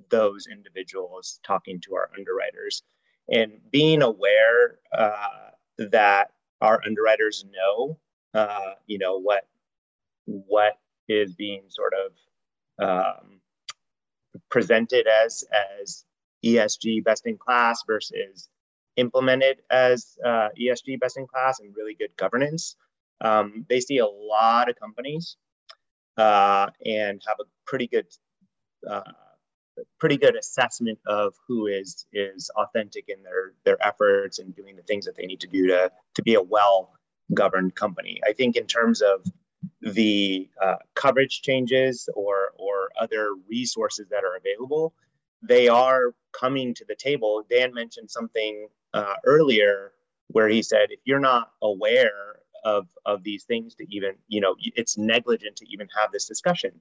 those 0.10 0.48
individuals 0.48 1.39
talking 1.45 1.80
to 1.82 1.95
our 1.95 2.10
underwriters 2.17 2.84
and 3.30 3.60
being 3.71 4.02
aware 4.02 4.80
uh, 4.98 5.50
that 5.78 6.32
our 6.62 6.80
underwriters 6.86 7.45
know 7.52 7.98
uh, 8.34 8.74
you 8.86 8.98
know 8.98 9.17
what 9.19 9.48
what 10.26 10.80
is 11.10 11.34
being 11.34 11.63
sort 11.69 11.93
of 11.93 12.12
um, 12.88 13.41
presented 14.50 15.08
as 15.08 15.43
as 15.82 16.06
ESG 16.45 17.04
best 17.04 17.26
in 17.26 17.38
class 17.38 17.84
versus 17.88 18.50
implemented 18.98 19.62
as 19.69 20.17
uh, 20.24 20.50
ESG 20.60 21.00
best 21.00 21.17
in 21.17 21.28
class 21.28 21.60
and 21.60 21.76
really 21.76 21.95
good 21.95 22.15
governance. 22.17 22.76
Um, 23.21 23.65
they 23.69 23.80
see 23.80 23.98
a 23.98 24.06
lot 24.06 24.69
of 24.69 24.76
companies 24.76 25.38
uh, 26.17 26.67
and 26.86 27.21
have 27.28 27.38
a 27.39 27.45
pretty 27.65 27.88
good 27.88 28.08
uh, 28.89 29.02
pretty 30.00 30.17
good 30.17 30.36
assessment 30.36 31.00
of 31.06 31.34
who 31.48 31.67
is 31.67 32.06
is 32.13 32.50
authentic 32.56 33.06
in 33.10 33.21
their 33.24 33.54
their 33.63 33.78
efforts 33.86 34.39
and 34.39 34.56
doing 34.56 34.76
the 34.76 34.84
things 34.84 35.06
that 35.06 35.15
they 35.15 35.26
need 35.26 35.39
to 35.41 35.48
do 35.48 35.67
to 35.67 35.91
to 36.13 36.21
be 36.24 36.36
a 36.36 36.41
well 36.41 36.93
governed 37.34 37.76
company. 37.76 38.21
I 38.28 38.34
think 38.34 38.56
in 38.56 38.67
terms 38.67 39.02
of 39.02 39.26
the 39.86 40.50
uh, 40.62 40.76
coverage 40.95 41.41
changes 41.41 42.10
or 42.15 42.52
or 42.58 42.89
other 43.00 43.36
resources 43.48 44.08
that 44.10 44.24
are 44.24 44.36
available, 44.36 44.93
they 45.41 45.67
are 45.67 46.15
coming 46.34 46.74
to 46.74 46.86
the 46.86 46.95
table. 46.95 47.43
Dan 47.50 47.74
mentioned 47.74 48.10
something 48.10 48.67
uh, 48.93 49.13
earlier 49.26 49.91
where 50.30 50.50
he 50.50 50.63
said 50.63 50.88
if 50.89 51.00
you're 51.06 51.19
not 51.19 51.52
aware 51.62 52.39
of 52.63 52.88
of 53.06 53.24
these 53.24 53.43
things 53.43 53.76
to 53.76 53.86
even 53.95 54.15
you 54.28 54.41
know 54.41 54.56
it's 54.60 54.98
negligent 54.98 55.56
to 55.58 55.71
even 55.71 55.88
have 55.98 56.12
this 56.12 56.26
discussion. 56.26 56.71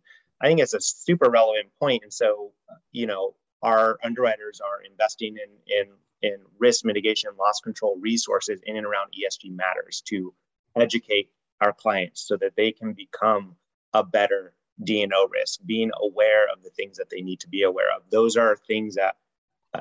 I 0.41 0.47
think 0.47 0.61
it's 0.61 0.75
a 0.75 0.81
super 0.81 1.31
relevant 1.31 1.69
point, 1.79 2.03
and 2.03 2.13
so 2.13 2.53
you 2.91 3.07
know 3.07 3.35
our 3.63 3.99
underwriters 4.03 4.61
are 4.61 4.83
investing 4.83 5.37
in 5.37 5.79
in 5.79 5.89
in 6.23 6.39
risk 6.59 6.87
mitigation 6.87 7.31
loss 7.39 7.61
control 7.61 7.99
resources 8.01 8.61
in 8.65 8.77
and 8.77 8.87
around 8.87 9.13
ESG 9.13 9.55
matters 9.55 10.03
to 10.07 10.33
educate 10.77 11.29
our 11.61 11.73
clients 11.73 12.27
so 12.27 12.37
that 12.37 12.57
they 12.57 12.73
can 12.73 12.93
become 12.93 13.57
a 13.93 14.05
better 14.05 14.55
D&O 14.83 15.29
risk, 15.29 15.61
being 15.65 15.91
aware 16.03 16.47
of 16.53 16.63
the 16.63 16.71
things 16.71 16.97
that 16.99 17.11
they 17.11 17.21
need 17.21 17.41
to 17.41 17.49
be 17.49 17.63
aware 17.63 17.95
of. 17.95 18.03
Those 18.11 18.37
are 18.37 18.57
things 18.57 18.97
that, 18.97 19.17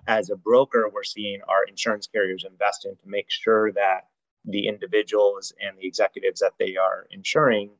as 0.07 0.29
a 0.29 0.35
broker, 0.35 0.89
we're 0.91 1.03
seeing 1.03 1.41
our 1.47 1.63
insurance 1.67 2.07
carriers 2.07 2.45
invest 2.47 2.85
in 2.85 2.95
to 2.95 3.07
make 3.07 3.29
sure 3.29 3.71
that 3.71 4.07
the 4.45 4.67
individuals 4.67 5.53
and 5.59 5.77
the 5.77 5.87
executives 5.87 6.41
that 6.41 6.53
they 6.59 6.75
are 6.75 7.07
insuring 7.11 7.71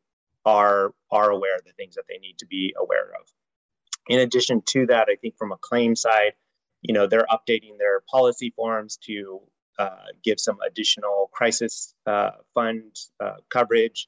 are 0.45 0.93
are 1.12 1.29
aware 1.29 1.56
of 1.56 1.63
the 1.65 1.73
things 1.73 1.95
that 1.95 2.06
they 2.10 2.17
need 2.17 2.38
to 2.39 2.45
be 2.45 2.73
aware 2.77 3.12
of. 3.19 3.32
In 4.08 4.19
addition 4.19 4.62
to 4.69 4.88
that, 4.88 5.08
I 5.10 5.15
think 5.15 5.38
from 5.38 5.51
a 5.51 5.58
claim 5.58 5.95
side, 5.95 6.34
you 6.82 6.93
know, 6.93 7.08
they're 7.08 7.27
updating 7.32 7.77
their 7.77 8.01
policy 8.10 8.51
forms 8.56 8.97
to 9.06 9.41
uh, 9.79 10.07
give 10.23 10.39
some 10.39 10.57
additional 10.65 11.29
crisis 11.33 11.95
uh, 12.05 12.31
fund 12.53 12.95
uh, 13.19 13.38
coverage, 13.49 14.07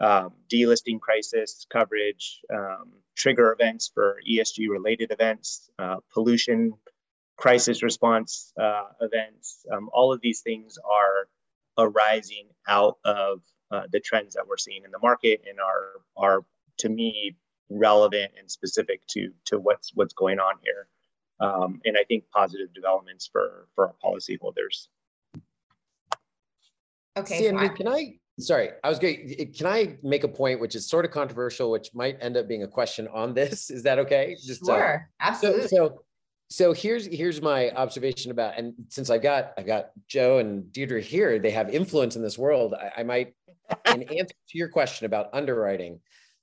um, 0.00 0.32
delisting 0.52 1.00
crisis 1.00 1.66
coverage, 1.72 2.40
um, 2.52 2.92
trigger 3.16 3.52
events 3.52 3.90
for 3.92 4.18
ESG 4.28 4.68
related 4.68 5.12
events, 5.12 5.70
uh, 5.78 5.96
pollution 6.12 6.72
crisis 7.36 7.82
response 7.82 8.52
uh, 8.60 8.84
events. 9.00 9.64
Um, 9.72 9.88
all 9.92 10.12
of 10.12 10.20
these 10.20 10.40
things 10.40 10.78
are 10.78 11.28
arising 11.78 12.48
out 12.68 12.98
of 13.04 13.40
the 13.90 13.98
trends 13.98 14.34
that 14.34 14.46
we're 14.46 14.56
seeing 14.56 14.84
in 14.84 14.92
the 14.92 15.00
market 15.00 15.42
and 15.48 15.58
are 15.58 16.00
are 16.16 16.44
to 16.78 16.88
me 16.88 17.34
relevant 17.68 18.32
and 18.38 18.50
specific 18.50 19.06
to 19.08 19.32
to 19.46 19.58
what's 19.58 19.92
what's 19.94 20.14
going 20.14 20.38
on 20.38 20.54
here. 20.62 20.86
Um, 21.40 21.80
and 21.84 21.96
I 21.98 22.04
think 22.04 22.24
positive 22.32 22.72
developments 22.72 23.28
for 23.30 23.66
for 23.74 23.88
our 23.88 23.94
policyholders. 24.04 24.88
Okay. 27.16 27.42
Sandy, 27.42 27.68
so 27.68 27.74
can 27.74 27.88
I? 27.88 28.18
Sorry, 28.38 28.70
I 28.82 28.88
was 28.88 28.98
going. 28.98 29.52
Can 29.56 29.66
I 29.66 29.96
make 30.02 30.24
a 30.24 30.28
point 30.28 30.60
which 30.60 30.74
is 30.74 30.88
sort 30.88 31.04
of 31.04 31.12
controversial, 31.12 31.70
which 31.70 31.90
might 31.94 32.18
end 32.20 32.36
up 32.36 32.48
being 32.48 32.64
a 32.64 32.68
question 32.68 33.06
on 33.12 33.34
this? 33.34 33.70
Is 33.70 33.82
that 33.84 33.98
okay? 34.00 34.36
Just 34.44 34.66
sure, 34.66 35.08
uh, 35.22 35.24
absolutely. 35.24 35.68
So, 35.68 35.68
so, 35.68 36.04
so 36.50 36.72
here's 36.72 37.06
here's 37.06 37.40
my 37.40 37.70
observation 37.70 38.32
about, 38.32 38.58
and 38.58 38.74
since 38.88 39.10
I've 39.10 39.22
got 39.22 39.52
I've 39.56 39.66
got 39.66 39.90
Joe 40.08 40.38
and 40.38 40.72
Deirdre 40.72 41.00
here, 41.00 41.38
they 41.38 41.52
have 41.52 41.70
influence 41.70 42.16
in 42.16 42.22
this 42.22 42.36
world. 42.36 42.74
I, 42.74 43.00
I 43.00 43.02
might, 43.04 43.34
in 43.86 44.02
answer 44.02 44.34
to 44.48 44.58
your 44.58 44.68
question 44.68 45.06
about 45.06 45.30
underwriting. 45.32 46.00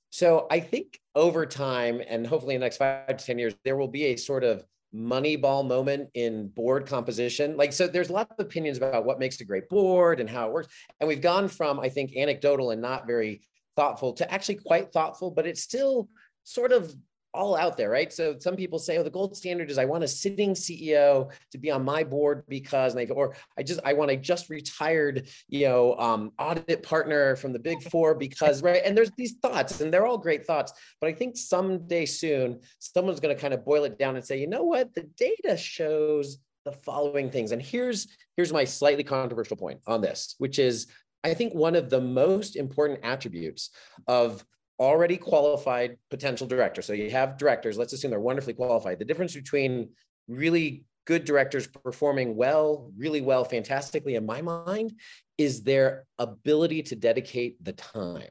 So 0.08 0.46
I 0.50 0.60
think 0.60 0.98
over 1.14 1.44
time, 1.44 2.00
and 2.06 2.26
hopefully 2.26 2.54
in 2.54 2.60
the 2.60 2.64
next 2.64 2.78
five 2.78 3.16
to 3.16 3.24
ten 3.24 3.38
years, 3.38 3.54
there 3.64 3.76
will 3.76 3.88
be 3.88 4.06
a 4.06 4.16
sort 4.16 4.44
of 4.44 4.64
moneyball 4.94 5.66
moment 5.66 6.08
in 6.14 6.48
board 6.48 6.86
composition. 6.86 7.56
Like 7.56 7.72
so 7.72 7.86
there's 7.86 8.10
lots 8.10 8.30
of 8.38 8.44
opinions 8.44 8.76
about 8.76 9.04
what 9.04 9.18
makes 9.18 9.40
a 9.40 9.44
great 9.44 9.68
board 9.68 10.20
and 10.20 10.28
how 10.28 10.48
it 10.48 10.52
works. 10.52 10.68
And 11.00 11.08
we've 11.08 11.20
gone 11.20 11.48
from 11.48 11.80
i 11.80 11.88
think 11.88 12.16
anecdotal 12.16 12.70
and 12.70 12.82
not 12.82 13.06
very 13.06 13.42
thoughtful 13.76 14.12
to 14.14 14.30
actually 14.32 14.56
quite 14.56 14.92
thoughtful 14.92 15.30
but 15.30 15.46
it's 15.46 15.62
still 15.62 16.08
sort 16.44 16.72
of 16.72 16.94
all 17.34 17.56
out 17.56 17.76
there, 17.76 17.90
right? 17.90 18.12
So 18.12 18.36
some 18.38 18.56
people 18.56 18.78
say, 18.78 18.98
oh, 18.98 19.02
the 19.02 19.10
gold 19.10 19.36
standard 19.36 19.70
is 19.70 19.78
I 19.78 19.84
want 19.84 20.04
a 20.04 20.08
sitting 20.08 20.54
CEO 20.54 21.32
to 21.50 21.58
be 21.58 21.70
on 21.70 21.84
my 21.84 22.04
board 22.04 22.44
because, 22.48 22.94
they, 22.94 23.06
or 23.06 23.34
I 23.58 23.62
just, 23.62 23.80
I 23.84 23.92
want 23.94 24.10
a 24.10 24.16
just 24.16 24.50
retired, 24.50 25.28
you 25.48 25.66
know, 25.66 25.96
um, 25.96 26.32
audit 26.38 26.82
partner 26.82 27.36
from 27.36 27.52
the 27.52 27.58
big 27.58 27.82
four 27.90 28.14
because, 28.14 28.62
right? 28.62 28.82
And 28.84 28.96
there's 28.96 29.10
these 29.16 29.34
thoughts 29.42 29.80
and 29.80 29.92
they're 29.92 30.06
all 30.06 30.18
great 30.18 30.46
thoughts, 30.46 30.72
but 31.00 31.08
I 31.08 31.12
think 31.12 31.36
someday 31.36 32.06
soon, 32.06 32.60
someone's 32.78 33.20
going 33.20 33.34
to 33.34 33.40
kind 33.40 33.54
of 33.54 33.64
boil 33.64 33.84
it 33.84 33.98
down 33.98 34.16
and 34.16 34.24
say, 34.24 34.38
you 34.38 34.46
know 34.46 34.64
what? 34.64 34.94
The 34.94 35.08
data 35.16 35.56
shows 35.56 36.38
the 36.64 36.72
following 36.72 37.30
things. 37.30 37.52
And 37.52 37.60
here's, 37.60 38.06
here's 38.36 38.52
my 38.52 38.64
slightly 38.64 39.04
controversial 39.04 39.56
point 39.56 39.80
on 39.86 40.00
this, 40.00 40.34
which 40.38 40.58
is 40.58 40.86
I 41.24 41.34
think 41.34 41.54
one 41.54 41.76
of 41.76 41.88
the 41.88 42.00
most 42.00 42.56
important 42.56 43.00
attributes 43.02 43.70
of 44.06 44.44
already 44.82 45.16
qualified 45.16 45.96
potential 46.10 46.46
director. 46.46 46.82
So 46.82 46.92
you 46.92 47.10
have 47.10 47.38
directors, 47.38 47.78
let's 47.78 47.92
assume 47.92 48.10
they're 48.10 48.20
wonderfully 48.20 48.54
qualified. 48.54 48.98
The 48.98 49.04
difference 49.04 49.34
between 49.34 49.90
really 50.28 50.84
good 51.06 51.24
directors 51.24 51.66
performing 51.66 52.36
well, 52.36 52.90
really 52.96 53.20
well, 53.20 53.44
fantastically, 53.44 54.16
in 54.16 54.26
my 54.26 54.42
mind, 54.42 54.92
is 55.38 55.62
their 55.62 56.04
ability 56.18 56.82
to 56.84 56.96
dedicate 56.96 57.62
the 57.62 57.72
time. 57.72 58.28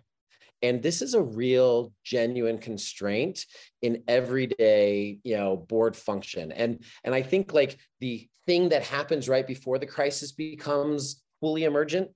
And 0.61 0.81
this 0.81 1.01
is 1.01 1.15
a 1.15 1.21
real 1.21 1.91
genuine 2.03 2.59
constraint 2.59 3.45
in 3.81 4.03
everyday, 4.07 5.19
you 5.23 5.35
know, 5.35 5.57
board 5.57 5.95
function. 5.95 6.51
And, 6.51 6.83
and 7.03 7.15
I 7.15 7.23
think 7.23 7.53
like 7.53 7.77
the 7.99 8.27
thing 8.45 8.69
that 8.69 8.83
happens 8.83 9.27
right 9.27 9.47
before 9.47 9.79
the 9.79 9.87
crisis 9.87 10.31
becomes 10.31 11.23
fully 11.39 11.63
emergent 11.63 12.09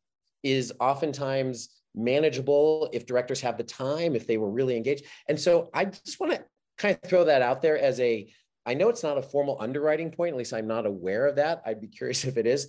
is 0.43 0.71
oftentimes 0.79 1.69
manageable 1.95 2.89
if 2.93 3.05
directors 3.05 3.41
have 3.41 3.57
the 3.57 3.63
time, 3.63 4.15
if 4.15 4.27
they 4.27 4.37
were 4.37 4.49
really 4.49 4.77
engaged. 4.77 5.05
And 5.27 5.39
so 5.39 5.69
I 5.73 5.85
just 5.85 6.19
want 6.19 6.33
to 6.33 6.43
kind 6.77 6.97
of 7.01 7.09
throw 7.09 7.25
that 7.25 7.41
out 7.41 7.61
there 7.61 7.77
as 7.77 7.99
a, 7.99 8.31
I 8.65 8.73
know 8.73 8.89
it's 8.89 9.03
not 9.03 9.17
a 9.17 9.21
formal 9.21 9.57
underwriting 9.59 10.11
point, 10.11 10.33
at 10.33 10.37
least 10.37 10.53
I'm 10.53 10.67
not 10.67 10.85
aware 10.85 11.27
of 11.27 11.35
that. 11.37 11.61
I'd 11.65 11.81
be 11.81 11.87
curious 11.87 12.23
if 12.25 12.37
it 12.37 12.47
is. 12.47 12.67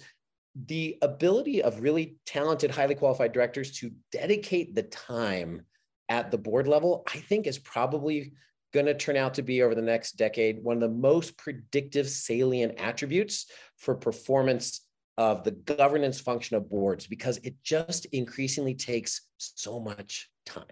The 0.67 0.97
ability 1.03 1.63
of 1.63 1.81
really 1.81 2.17
talented, 2.25 2.71
highly 2.71 2.95
qualified 2.95 3.33
directors 3.33 3.73
to 3.79 3.91
dedicate 4.11 4.75
the 4.75 4.85
time 4.85 5.63
at 6.09 6.31
the 6.31 6.39
board 6.39 6.67
level, 6.67 7.05
I 7.13 7.19
think 7.19 7.47
is 7.47 7.59
probably 7.59 8.33
going 8.73 8.87
to 8.87 8.95
turn 8.95 9.17
out 9.17 9.35
to 9.35 9.43
be 9.43 9.63
over 9.63 9.75
the 9.75 9.83
next 9.83 10.13
decade 10.13 10.63
one 10.63 10.77
of 10.77 10.83
the 10.83 10.89
most 10.89 11.39
predictive 11.39 12.09
salient 12.09 12.79
attributes 12.79 13.47
for 13.79 13.95
performance 13.95 14.86
of 15.19 15.45
the 15.45 15.51
governance 15.51 16.21
function 16.21 16.57
of 16.57 16.69
boards 16.69 17.07
because 17.07 17.39
it 17.39 17.55
just 17.63 18.07
increasingly 18.07 18.75
takes 18.75 19.23
so 19.39 19.81
much 19.81 20.29
time. 20.45 20.65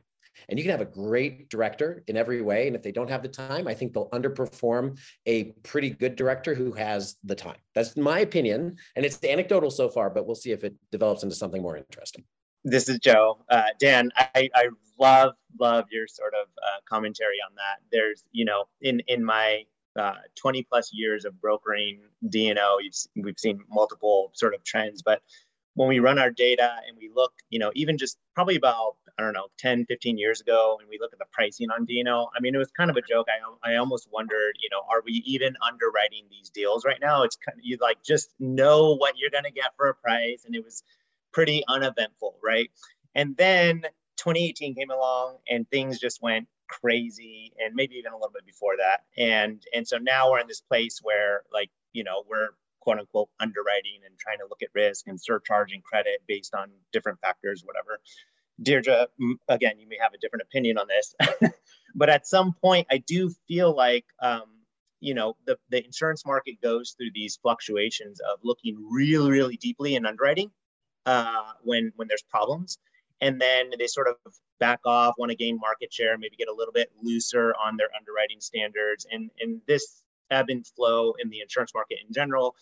And 0.49 0.59
you 0.59 0.65
can 0.65 0.73
have 0.73 0.81
a 0.81 0.85
great 0.85 1.49
director 1.49 2.03
in 2.07 2.17
every 2.17 2.43
way. 2.43 2.67
And 2.67 2.77
if 2.77 2.83
they 2.83 2.93
don't 2.93 3.09
have 3.09 3.23
the 3.23 3.29
time, 3.29 3.67
I 3.67 3.75
think 3.75 3.93
they'll 3.93 4.11
underperform 4.11 4.99
a 5.27 5.45
pretty 5.63 5.91
good 5.91 6.17
director 6.17 6.55
who 6.55 6.73
has 6.73 7.17
the 7.25 7.35
time. 7.35 7.57
That's 7.75 7.97
my 7.97 8.19
opinion. 8.21 8.77
And 8.97 9.07
it's 9.07 9.23
anecdotal 9.25 9.71
so 9.71 9.89
far, 9.89 10.11
but 10.11 10.27
we'll 10.27 10.35
see 10.35 10.51
if 10.51 10.65
it 10.65 10.75
develops 10.91 11.23
into 11.23 11.35
something 11.35 11.63
more 11.63 11.77
interesting. 11.77 12.25
This 12.65 12.89
is 12.89 12.99
Joe. 12.99 13.45
Uh, 13.49 13.65
Dan, 13.79 14.11
I, 14.17 14.51
I 14.55 14.69
love, 14.99 15.35
love 15.61 15.85
your 15.91 16.07
sort 16.07 16.33
of 16.35 16.49
uh, 16.59 16.81
commentary 16.89 17.37
on 17.49 17.55
that. 17.57 17.83
There's, 17.93 18.25
you 18.33 18.45
know, 18.45 18.65
in, 18.81 19.01
in 19.07 19.25
my 19.25 19.65
uh, 19.99 20.15
20 20.37 20.63
plus 20.65 20.91
years 20.93 21.25
of 21.25 21.41
brokering 21.41 22.01
D&O, 22.29 22.81
we've 23.17 23.39
seen 23.39 23.61
multiple 23.71 24.31
sort 24.35 24.55
of 24.55 24.65
trends, 24.65 25.03
but 25.03 25.23
when 25.75 25.89
we 25.89 25.99
run 25.99 26.19
our 26.19 26.31
data 26.31 26.77
and 26.87 26.97
we 26.97 27.11
look, 27.15 27.33
you 27.51 27.59
know, 27.59 27.71
even 27.75 27.99
just 27.99 28.17
probably 28.35 28.57
about, 28.57 28.97
I 29.19 29.23
don't 29.23 29.33
know, 29.33 29.47
10, 29.59 29.87
15 29.87 30.19
years 30.19 30.41
ago, 30.41 30.79
and 30.81 30.89
we 30.89 30.99
look 31.01 31.13
at 31.13 31.19
the 31.19 31.27
pricing 31.33 31.71
on 31.71 31.85
D&O, 31.85 32.29
I 32.37 32.41
mean, 32.41 32.55
it 32.55 32.59
was 32.59 32.71
kind 32.77 32.91
of 32.91 32.97
a 32.97 33.03
joke. 33.03 33.27
I, 33.29 33.73
I 33.73 33.77
almost 33.77 34.09
wondered, 34.13 34.57
you 34.61 34.69
know, 34.71 34.83
are 34.91 35.03
we 35.05 35.23
even 35.27 35.55
underwriting 35.67 36.25
these 36.31 36.51
deals 36.51 36.85
right 36.85 36.99
now? 37.01 37.23
It's 37.23 37.37
kind 37.37 37.59
of, 37.59 37.65
you 37.65 37.77
like 37.81 38.03
just 38.05 38.31
know 38.39 38.95
what 38.95 39.15
you're 39.19 39.31
going 39.31 39.45
to 39.45 39.51
get 39.51 39.73
for 39.77 39.89
a 39.89 39.95
price. 39.95 40.45
And 40.45 40.55
it 40.55 40.65
was 40.65 40.83
pretty 41.33 41.65
uneventful, 41.67 42.37
right? 42.43 42.71
And 43.15 43.37
then 43.37 43.83
2018 44.17 44.75
came 44.75 44.91
along 44.91 45.39
and 45.49 45.69
things 45.69 45.99
just 45.99 46.23
went 46.23 46.49
crazy 46.69 47.53
and 47.59 47.75
maybe 47.75 47.97
even 47.97 48.13
a 48.13 48.17
little 48.17 48.33
bit 48.33 48.47
before 48.47 48.77
that. 48.79 49.05
And 49.17 49.63
and 49.75 49.87
so 49.87 49.99
now 49.99 50.31
we're 50.31 50.41
in 50.41 50.49
this 50.49 50.61
place 50.61 51.01
where 51.03 51.43
like 51.53 51.71
you 51.93 52.05
know 52.05 52.25
we're 52.29 52.51
quote 52.81 52.99
unquote 52.99 53.29
underwriting 53.41 54.01
and 54.05 54.19
trying 54.19 54.39
to 54.39 54.47
look 54.49 54.63
at 54.63 54.69
risk 54.75 55.07
and 55.07 55.21
surcharging 55.21 55.83
credit 55.83 56.23
based 56.27 56.55
on 56.55 56.71
different 56.93 57.21
factors 57.21 57.63
whatever. 57.65 58.01
Deirdre 58.63 59.09
again 59.49 59.81
you 59.81 59.89
may 59.89 59.99
have 60.01 60.15
a 60.15 60.19
different 60.19 60.43
opinion 60.43 60.79
on 60.79 60.87
this 60.87 61.13
but 61.97 62.09
at 62.09 62.25
some 62.25 62.53
point 62.53 62.87
i 62.89 62.99
do 62.99 63.29
feel 63.49 63.75
like 63.75 64.05
um, 64.23 64.45
you 65.01 65.13
know 65.13 65.35
the, 65.45 65.59
the 65.71 65.85
insurance 65.85 66.25
market 66.25 66.61
goes 66.63 66.95
through 66.97 67.11
these 67.13 67.37
fluctuations 67.43 68.21
of 68.21 68.39
looking 68.45 68.77
really 68.93 69.33
really 69.33 69.57
deeply 69.57 69.97
in 69.97 70.07
underwriting 70.07 70.53
uh, 71.07 71.53
when 71.63 71.93
when 71.97 72.09
there's 72.09 72.23
problems. 72.23 72.79
And 73.21 73.41
then 73.41 73.71
they 73.79 73.87
sort 73.87 74.09
of 74.09 74.17
back 74.65 74.81
off, 74.87 75.15
want 75.19 75.31
to 75.31 75.37
gain 75.37 75.59
market 75.61 75.93
share, 75.93 76.17
maybe 76.17 76.37
get 76.37 76.49
a 76.49 76.55
little 76.55 76.73
bit 76.73 76.91
looser 77.03 77.55
on 77.63 77.77
their 77.77 77.91
underwriting 77.99 78.41
standards. 78.41 79.07
And, 79.11 79.31
and 79.41 79.61
this 79.67 80.03
ebb 80.31 80.47
and 80.49 80.67
flow 80.67 81.15
in 81.23 81.29
the 81.29 81.41
insurance 81.41 81.73
market 81.75 81.99
in 82.07 82.15
general 82.15 82.57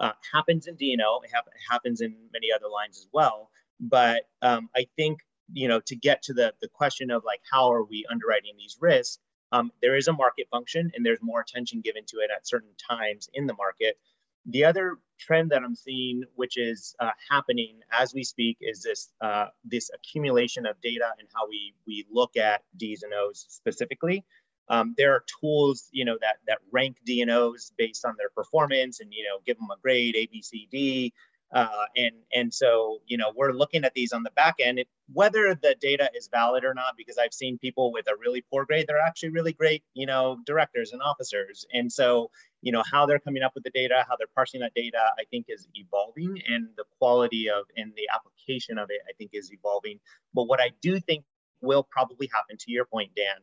uh, 0.00 0.12
happens 0.32 0.66
in 0.66 0.74
D&O. 0.74 1.20
It, 1.22 1.30
ha- 1.32 1.42
happens 1.70 2.00
in 2.00 2.16
many 2.32 2.48
other 2.54 2.66
lines 2.68 2.98
as 2.98 3.06
well. 3.12 3.50
But 3.78 4.22
um, 4.42 4.68
I 4.74 4.86
think 4.96 5.20
you 5.52 5.68
know, 5.68 5.80
to 5.80 5.94
get 5.94 6.22
to 6.22 6.32
the, 6.32 6.54
the 6.60 6.68
question 6.68 7.10
of 7.10 7.22
like, 7.24 7.40
how 7.50 7.70
are 7.70 7.84
we 7.84 8.04
underwriting 8.10 8.54
these 8.58 8.76
risks? 8.80 9.18
Um, 9.52 9.70
there 9.82 9.96
is 9.96 10.08
a 10.08 10.12
market 10.12 10.48
function 10.50 10.90
and 10.94 11.06
there's 11.06 11.20
more 11.22 11.40
attention 11.40 11.80
given 11.80 12.04
to 12.06 12.16
it 12.18 12.30
at 12.34 12.48
certain 12.48 12.70
times 12.90 13.28
in 13.34 13.46
the 13.46 13.54
market. 13.54 13.98
The 14.46 14.64
other 14.64 14.98
trend 15.18 15.50
that 15.50 15.62
I'm 15.62 15.74
seeing, 15.74 16.24
which 16.34 16.56
is 16.56 16.94
uh, 17.00 17.10
happening 17.30 17.80
as 17.98 18.14
we 18.14 18.24
speak, 18.24 18.58
is 18.60 18.82
this 18.82 19.10
uh, 19.20 19.46
this 19.64 19.90
accumulation 19.94 20.66
of 20.66 20.80
data 20.82 21.10
and 21.18 21.28
how 21.34 21.48
we 21.48 21.74
we 21.86 22.04
look 22.10 22.36
at 22.36 22.62
D's 22.76 23.02
and 23.02 23.12
O's 23.14 23.46
specifically. 23.48 24.24
Um, 24.68 24.94
there 24.96 25.12
are 25.12 25.24
tools, 25.40 25.88
you 25.92 26.04
know, 26.04 26.16
that 26.20 26.36
that 26.46 26.58
rank 26.72 26.96
D&Os 27.04 27.72
based 27.76 28.04
on 28.06 28.14
their 28.16 28.30
performance 28.30 29.00
and 29.00 29.12
you 29.12 29.24
know 29.24 29.38
give 29.46 29.58
them 29.58 29.68
a 29.70 29.78
grade 29.80 30.16
A, 30.16 30.26
B, 30.26 30.42
C, 30.42 30.68
D. 30.70 31.12
Uh, 31.54 31.86
and 31.96 32.16
and 32.34 32.52
so 32.52 32.98
you 33.06 33.16
know 33.16 33.32
we're 33.36 33.52
looking 33.52 33.84
at 33.84 33.94
these 33.94 34.12
on 34.12 34.24
the 34.24 34.30
back 34.32 34.56
end, 34.58 34.80
it, 34.80 34.88
whether 35.12 35.54
the 35.54 35.76
data 35.80 36.10
is 36.16 36.28
valid 36.32 36.64
or 36.64 36.74
not. 36.74 36.94
Because 36.96 37.16
I've 37.16 37.32
seen 37.32 37.58
people 37.58 37.92
with 37.92 38.08
a 38.08 38.16
really 38.20 38.42
poor 38.50 38.64
grade, 38.64 38.86
they're 38.88 38.98
actually 38.98 39.30
really 39.30 39.52
great, 39.52 39.84
you 39.94 40.04
know, 40.04 40.38
directors 40.44 40.92
and 40.92 41.00
officers. 41.00 41.64
And 41.72 41.92
so 41.92 42.30
you 42.60 42.72
know 42.72 42.82
how 42.90 43.06
they're 43.06 43.20
coming 43.20 43.44
up 43.44 43.52
with 43.54 43.62
the 43.62 43.70
data, 43.70 44.04
how 44.08 44.16
they're 44.16 44.26
parsing 44.34 44.60
that 44.62 44.74
data, 44.74 44.98
I 45.16 45.24
think 45.30 45.46
is 45.48 45.68
evolving, 45.74 46.42
and 46.48 46.68
the 46.76 46.84
quality 46.98 47.48
of 47.48 47.66
and 47.76 47.92
the 47.96 48.08
application 48.12 48.76
of 48.76 48.90
it, 48.90 49.00
I 49.08 49.12
think, 49.16 49.30
is 49.32 49.52
evolving. 49.52 50.00
But 50.34 50.44
what 50.44 50.60
I 50.60 50.72
do 50.82 50.98
think 50.98 51.24
will 51.60 51.84
probably 51.84 52.28
happen, 52.34 52.56
to 52.58 52.72
your 52.72 52.84
point, 52.84 53.12
Dan, 53.16 53.36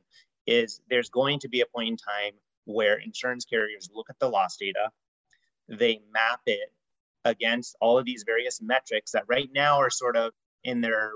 is 0.47 0.81
there's 0.89 1.09
going 1.09 1.39
to 1.39 1.49
be 1.49 1.61
a 1.61 1.65
point 1.65 1.89
in 1.89 1.97
time 1.97 2.33
where 2.65 2.97
insurance 2.99 3.45
carriers 3.45 3.89
look 3.93 4.09
at 4.09 4.19
the 4.19 4.27
loss 4.27 4.57
data, 4.57 4.89
they 5.69 6.01
map 6.13 6.41
it 6.45 6.71
against 7.25 7.75
all 7.81 7.97
of 7.97 8.05
these 8.05 8.23
various 8.25 8.61
metrics 8.61 9.11
that 9.11 9.23
right 9.27 9.49
now 9.53 9.79
are 9.79 9.89
sort 9.89 10.17
of 10.17 10.33
in 10.63 10.81
their 10.81 11.13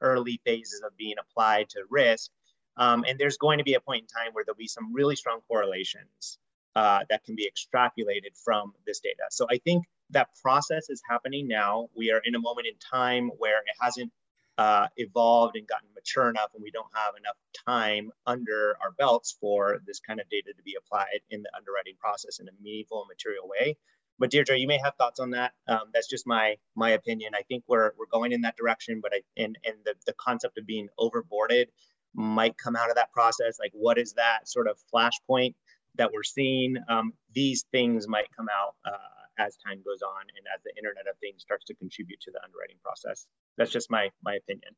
early 0.00 0.40
phases 0.44 0.82
of 0.84 0.96
being 0.96 1.16
applied 1.20 1.68
to 1.70 1.80
risk. 1.90 2.30
Um, 2.76 3.04
and 3.08 3.18
there's 3.18 3.38
going 3.38 3.58
to 3.58 3.64
be 3.64 3.74
a 3.74 3.80
point 3.80 4.02
in 4.02 4.06
time 4.06 4.32
where 4.32 4.44
there'll 4.44 4.56
be 4.56 4.68
some 4.68 4.92
really 4.92 5.16
strong 5.16 5.40
correlations 5.48 6.38
uh, 6.76 7.00
that 7.10 7.24
can 7.24 7.34
be 7.34 7.50
extrapolated 7.50 8.38
from 8.44 8.72
this 8.86 9.00
data. 9.00 9.24
So 9.30 9.46
I 9.50 9.58
think 9.58 9.84
that 10.10 10.28
process 10.40 10.88
is 10.88 11.02
happening 11.08 11.48
now. 11.48 11.88
We 11.96 12.12
are 12.12 12.22
in 12.24 12.34
a 12.36 12.38
moment 12.38 12.68
in 12.68 12.74
time 12.78 13.30
where 13.38 13.58
it 13.58 13.74
hasn't 13.80 14.12
uh, 14.58 14.88
evolved 14.96 15.56
and 15.56 15.66
gotten 15.66 15.88
mature 15.94 16.28
enough 16.28 16.50
and 16.54 16.62
we 16.62 16.70
don't 16.70 16.88
have 16.92 17.14
enough 17.16 17.36
time 17.66 18.10
under 18.26 18.76
our 18.82 18.90
belts 18.92 19.36
for 19.40 19.80
this 19.86 20.00
kind 20.00 20.20
of 20.20 20.28
data 20.28 20.52
to 20.56 20.62
be 20.64 20.76
applied 20.76 21.20
in 21.30 21.42
the 21.42 21.50
underwriting 21.56 21.94
process 21.98 22.40
in 22.40 22.48
a 22.48 22.50
meaningful 22.60 23.02
and 23.02 23.08
material 23.08 23.48
way 23.48 23.76
but 24.18 24.30
deirdre 24.30 24.56
you 24.56 24.66
may 24.66 24.78
have 24.78 24.94
thoughts 24.96 25.20
on 25.20 25.30
that. 25.30 25.52
Um, 25.66 25.90
that's 25.92 26.08
just 26.08 26.26
my 26.26 26.56
my 26.74 26.90
opinion. 26.90 27.32
I 27.34 27.42
think 27.42 27.64
we're 27.66 27.92
we're 27.98 28.06
going 28.10 28.32
in 28.32 28.42
that 28.42 28.56
direction 28.56 29.00
but 29.02 29.12
i 29.14 29.20
and 29.36 29.58
and 29.64 29.76
the, 29.84 29.94
the 30.06 30.14
concept 30.14 30.58
of 30.58 30.66
being 30.66 30.88
overboarded 30.98 31.66
might 32.14 32.56
come 32.58 32.76
out 32.76 32.90
of 32.90 32.96
that 32.96 33.12
process. 33.12 33.58
Like 33.58 33.72
what 33.74 33.98
is 33.98 34.14
that 34.14 34.48
sort 34.48 34.68
of 34.68 34.78
flashpoint 34.94 35.54
that 35.96 36.12
we're 36.12 36.22
seeing? 36.22 36.76
Um, 36.88 37.12
these 37.34 37.64
things 37.70 38.08
might 38.08 38.26
come 38.36 38.46
out 38.48 38.74
uh, 38.84 39.42
as 39.44 39.56
time 39.64 39.82
goes 39.84 40.02
on 40.02 40.22
and 40.36 40.46
as 40.54 40.62
the 40.64 40.72
internet 40.76 41.06
of 41.08 41.16
things 41.18 41.42
starts 41.42 41.64
to 41.66 41.74
contribute 41.74 42.20
to 42.20 42.30
the 42.30 42.42
underwriting 42.42 42.76
process. 42.82 43.26
That's 43.56 43.70
just 43.70 43.90
my 43.90 44.10
my 44.22 44.34
opinion. 44.34 44.74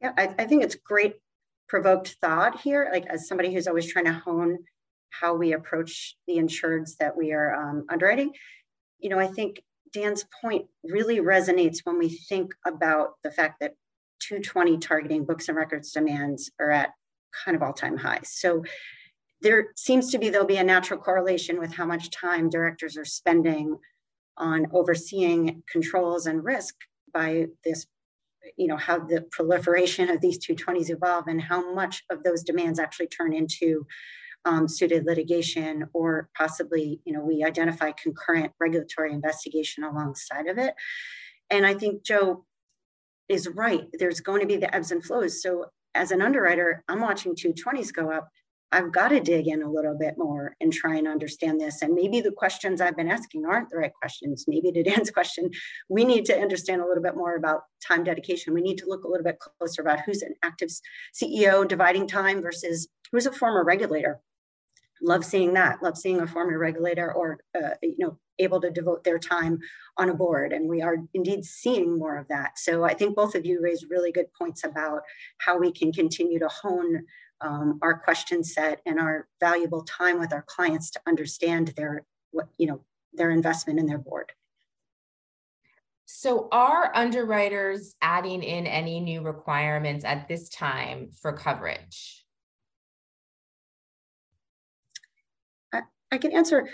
Yeah 0.00 0.12
i, 0.16 0.34
I 0.38 0.46
think 0.46 0.62
it's 0.62 0.76
great 0.76 1.16
provoked 1.68 2.16
thought 2.20 2.60
here 2.60 2.88
like 2.92 3.06
as 3.06 3.28
somebody 3.28 3.52
who's 3.52 3.66
always 3.68 3.90
trying 3.90 4.06
to 4.06 4.12
hone 4.12 4.58
how 5.10 5.34
we 5.34 5.52
approach 5.52 6.16
the 6.26 6.36
insureds 6.36 6.96
that 6.98 7.16
we 7.16 7.32
are 7.32 7.54
um, 7.54 7.84
underwriting. 7.88 8.32
You 8.98 9.10
know 9.10 9.18
i 9.18 9.28
think 9.28 9.62
dan's 9.92 10.24
point 10.42 10.66
really 10.84 11.18
resonates 11.18 11.78
when 11.84 11.98
we 11.98 12.08
think 12.08 12.52
about 12.66 13.12
the 13.22 13.30
fact 13.30 13.60
that 13.60 13.74
220 14.20 14.78
targeting 14.78 15.24
books 15.24 15.48
and 15.48 15.56
records 15.56 15.92
demands 15.92 16.50
are 16.60 16.70
at 16.70 16.90
kind 17.44 17.56
of 17.56 17.62
all-time 17.62 17.96
highs. 17.96 18.30
So 18.30 18.64
there 19.40 19.68
seems 19.76 20.10
to 20.10 20.18
be 20.18 20.28
there'll 20.28 20.46
be 20.46 20.56
a 20.56 20.64
natural 20.64 21.00
correlation 21.00 21.58
with 21.58 21.74
how 21.74 21.86
much 21.86 22.10
time 22.10 22.50
directors 22.50 22.96
are 22.96 23.04
spending 23.04 23.78
on 24.36 24.66
overseeing 24.72 25.62
controls 25.70 26.26
and 26.26 26.44
risk 26.44 26.74
by 27.12 27.46
this 27.64 27.86
you 28.56 28.66
know 28.66 28.76
how 28.76 28.98
the 28.98 29.22
proliferation 29.30 30.10
of 30.10 30.20
these 30.20 30.38
220s 30.38 30.90
evolve 30.90 31.26
and 31.26 31.40
how 31.40 31.74
much 31.74 32.02
of 32.10 32.22
those 32.22 32.42
demands 32.42 32.78
actually 32.78 33.08
turn 33.08 33.32
into 33.32 33.86
um, 34.44 34.68
suited 34.68 35.04
litigation 35.04 35.88
or 35.92 36.28
possibly 36.36 37.00
you 37.04 37.12
know 37.12 37.20
we 37.20 37.44
identify 37.44 37.92
concurrent 37.92 38.52
regulatory 38.60 39.12
investigation 39.12 39.84
alongside 39.84 40.46
of 40.46 40.58
it 40.58 40.74
and 41.50 41.66
i 41.66 41.74
think 41.74 42.02
joe 42.04 42.44
is 43.28 43.48
right 43.54 43.88
there's 43.98 44.20
going 44.20 44.40
to 44.40 44.46
be 44.46 44.56
the 44.56 44.74
ebbs 44.74 44.90
and 44.90 45.04
flows 45.04 45.42
so 45.42 45.66
as 45.94 46.10
an 46.10 46.22
underwriter 46.22 46.84
i'm 46.88 47.00
watching 47.00 47.34
220s 47.34 47.92
go 47.92 48.10
up 48.10 48.28
I've 48.70 48.92
got 48.92 49.08
to 49.08 49.20
dig 49.20 49.48
in 49.48 49.62
a 49.62 49.70
little 49.70 49.96
bit 49.96 50.14
more 50.18 50.54
and 50.60 50.72
try 50.72 50.96
and 50.96 51.08
understand 51.08 51.60
this. 51.60 51.80
And 51.80 51.94
maybe 51.94 52.20
the 52.20 52.32
questions 52.32 52.80
I've 52.80 52.96
been 52.96 53.10
asking 53.10 53.46
aren't 53.46 53.70
the 53.70 53.78
right 53.78 53.92
questions. 53.94 54.44
Maybe 54.46 54.70
to 54.72 54.82
Dan's 54.82 55.10
question, 55.18 55.50
we 55.88 56.04
need 56.04 56.26
to 56.26 56.38
understand 56.38 56.82
a 56.82 56.86
little 56.86 57.02
bit 57.02 57.16
more 57.16 57.36
about 57.36 57.62
time 57.86 58.04
dedication. 58.04 58.52
We 58.52 58.60
need 58.60 58.78
to 58.78 58.86
look 58.86 59.04
a 59.04 59.08
little 59.08 59.24
bit 59.24 59.38
closer 59.38 59.80
about 59.80 60.00
who's 60.00 60.22
an 60.22 60.34
active 60.42 60.68
CEO 61.14 61.66
dividing 61.66 62.06
time 62.06 62.42
versus 62.42 62.88
who's 63.10 63.26
a 63.26 63.32
former 63.32 63.64
regulator. 63.64 64.20
Love 65.02 65.24
seeing 65.24 65.54
that. 65.54 65.82
Love 65.82 65.96
seeing 65.96 66.20
a 66.20 66.26
former 66.26 66.58
regulator 66.58 67.12
or 67.12 67.38
uh, 67.56 67.74
you 67.82 67.96
know 67.98 68.18
able 68.38 68.60
to 68.60 68.70
devote 68.70 69.04
their 69.04 69.18
time 69.18 69.58
on 69.96 70.10
a 70.10 70.14
board. 70.14 70.52
And 70.52 70.68
we 70.68 70.80
are 70.80 70.96
indeed 71.14 71.44
seeing 71.44 71.98
more 71.98 72.16
of 72.16 72.28
that. 72.28 72.58
So 72.58 72.84
I 72.84 72.94
think 72.94 73.16
both 73.16 73.34
of 73.34 73.44
you 73.44 73.60
raised 73.60 73.86
really 73.90 74.12
good 74.12 74.32
points 74.32 74.64
about 74.64 75.02
how 75.38 75.58
we 75.58 75.72
can 75.72 75.92
continue 75.92 76.38
to 76.38 76.48
hone 76.48 77.04
um, 77.40 77.78
our 77.82 77.98
question 77.98 78.42
set 78.42 78.80
and 78.86 78.98
our 78.98 79.28
valuable 79.40 79.82
time 79.82 80.18
with 80.18 80.32
our 80.32 80.42
clients 80.42 80.90
to 80.92 81.00
understand 81.06 81.68
their 81.76 82.04
what 82.30 82.48
you 82.58 82.66
know 82.66 82.84
their 83.12 83.30
investment 83.30 83.78
in 83.78 83.86
their 83.86 83.98
board. 83.98 84.32
So 86.10 86.48
are 86.52 86.90
underwriters 86.94 87.94
adding 88.00 88.42
in 88.42 88.66
any 88.66 88.98
new 88.98 89.20
requirements 89.20 90.04
at 90.04 90.26
this 90.26 90.48
time 90.48 91.10
for 91.20 91.32
coverage? 91.32 92.24
I, 96.10 96.18
can 96.18 96.32
answer. 96.32 96.68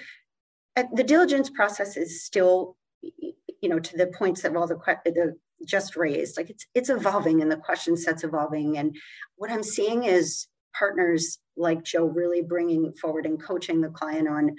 The 0.77 1.05
diligence 1.05 1.51
process 1.51 1.97
is 1.97 2.25
still, 2.25 2.77
you 3.01 3.69
know, 3.69 3.79
to 3.79 3.97
the 3.97 4.09
points 4.09 4.43
that 4.43 4.57
all 4.57 4.67
the, 4.67 4.79
the 5.05 5.37
just 5.67 5.97
raised. 5.97 6.37
Like 6.37 6.51
it's 6.51 6.67
it's 6.75 6.91
evolving 6.91 7.41
and 7.41 7.51
the 7.51 7.57
question 7.57 7.97
set's 7.97 8.25
evolving. 8.25 8.77
And 8.79 8.97
what 9.37 9.51
I'm 9.51 9.63
seeing 9.63 10.05
is 10.05 10.47
partners 10.77 11.39
like 11.57 11.85
Joe 11.85 12.07
really 12.07 12.43
bringing 12.43 12.93
forward 13.01 13.27
and 13.27 13.43
coaching 13.43 13.81
the 13.81 13.89
client 13.89 14.29
on 14.29 14.57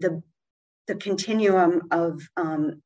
the, 0.00 0.22
the 0.86 0.94
continuum 0.94 1.82
of 1.90 2.22
um, 2.36 2.82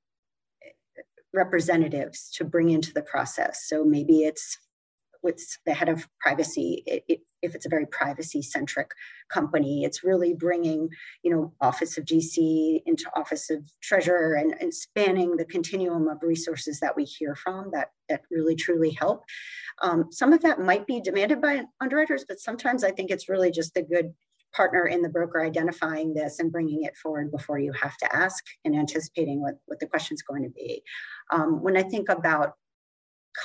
representatives 1.33 2.31
to 2.37 2.45
bring 2.45 2.71
into 2.71 2.93
the 2.93 3.03
process. 3.03 3.65
So 3.67 3.85
maybe 3.85 4.25
it's 4.25 4.59
what's 5.21 5.59
the 5.67 5.75
head 5.75 5.89
of 5.89 6.09
privacy 6.21 6.83
it, 6.87 7.05
it, 7.07 7.21
if 7.43 7.55
it's 7.55 7.67
a 7.67 7.71
very 7.71 7.87
privacy 7.87 8.43
centric 8.43 8.91
company 9.29 9.85
it's 9.85 10.05
really 10.05 10.35
bringing 10.35 10.89
you 11.23 11.31
know 11.31 11.53
office 11.61 11.97
of 11.99 12.05
gc 12.05 12.81
into 12.87 13.05
office 13.15 13.51
of 13.51 13.63
treasurer 13.83 14.35
and, 14.35 14.55
and 14.61 14.73
spanning 14.73 15.37
the 15.37 15.45
continuum 15.45 16.09
of 16.09 16.19
resources 16.23 16.81
that 16.81 16.97
we 16.97 17.05
hear 17.05 17.35
from 17.35 17.71
that 17.73 17.91
that 18.09 18.23
really 18.31 18.55
truly 18.55 18.91
help 18.91 19.23
um, 19.83 20.07
some 20.11 20.33
of 20.33 20.43
that 20.43 20.61
might 20.61 20.87
be 20.87 21.01
demanded 21.01 21.41
by 21.41 21.63
underwriters 21.81 22.25
but 22.29 22.41
sometimes 22.41 22.85
i 22.85 22.91
think 22.91 23.11
it's 23.11 23.29
really 23.29 23.51
just 23.51 23.75
the 23.75 23.83
good 23.83 24.13
partner 24.53 24.87
in 24.87 25.03
the 25.03 25.09
broker 25.09 25.45
identifying 25.45 26.15
this 26.15 26.39
and 26.39 26.53
bringing 26.53 26.85
it 26.85 26.97
forward 26.97 27.31
before 27.31 27.59
you 27.59 27.73
have 27.73 27.97
to 27.99 28.17
ask 28.17 28.45
and 28.65 28.75
anticipating 28.75 29.41
what, 29.41 29.55
what 29.67 29.79
the 29.79 29.87
question 29.87 30.15
is 30.15 30.23
going 30.23 30.43
to 30.43 30.51
be. 30.51 30.83
Um, 31.31 31.63
when 31.63 31.77
I 31.77 31.83
think 31.83 32.09
about 32.09 32.55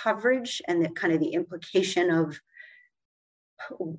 coverage 0.04 0.62
and 0.68 0.84
the 0.84 0.90
kind 0.90 1.14
of 1.14 1.20
the 1.20 1.34
implication 1.34 2.10
of 2.10 2.40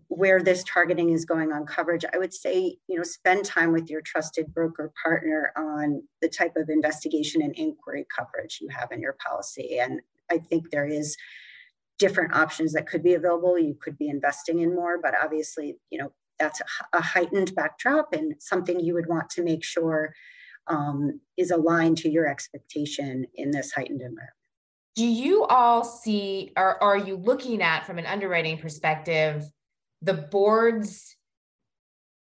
where 0.09 0.43
this 0.43 0.65
targeting 0.65 1.11
is 1.11 1.25
going 1.25 1.53
on 1.53 1.65
coverage 1.65 2.05
i 2.13 2.19
would 2.19 2.35
say 2.35 2.77
you 2.89 2.97
know 2.97 3.03
spend 3.03 3.45
time 3.45 3.73
with 3.73 3.89
your 3.89 4.01
trusted 4.01 4.53
broker 4.53 4.93
partner 5.03 5.53
on 5.57 6.03
the 6.21 6.29
type 6.29 6.57
of 6.57 6.69
investigation 6.69 7.43
and 7.43 7.55
inquiry 7.57 8.07
coverage 8.15 8.59
you 8.61 8.69
have 8.69 8.93
in 8.93 9.01
your 9.01 9.17
policy. 9.27 9.79
And 9.79 10.01
i 10.31 10.39
think 10.39 10.71
there 10.71 10.87
is 10.87 11.17
different 11.99 12.35
options 12.35 12.75
that 12.75 12.87
could 12.87 13.03
be 13.03 13.15
available. 13.15 13.59
You 13.59 13.75
could 13.81 13.97
be 13.97 14.09
investing 14.09 14.61
in 14.61 14.75
more 14.75 14.99
but 15.01 15.15
obviously 15.23 15.77
you 15.91 15.99
know 15.99 16.13
that's 16.39 16.61
a 16.93 17.01
heightened 17.01 17.55
backdrop 17.55 18.13
and 18.13 18.35
something 18.39 18.79
you 18.81 18.93
would 18.95 19.09
want 19.09 19.31
to 19.31 19.43
make 19.43 19.65
sure 19.65 20.15
um, 20.67 21.21
is 21.39 21.51
aligned 21.51 21.97
to 21.99 22.11
your 22.11 22.27
expectation 22.27 23.25
in 23.35 23.53
this 23.53 23.73
heightened 23.73 24.03
environment 24.03 24.36
do 24.97 25.07
you 25.07 25.45
all 25.45 25.85
see 25.85 26.53
or 26.57 26.83
are 26.83 26.97
you 26.97 27.17
looking 27.17 27.63
at 27.63 27.87
from 27.87 27.99
an 27.99 28.07
underwriting 28.07 28.59
perspective 28.59 29.45
the 30.03 30.15
board's 30.15 31.17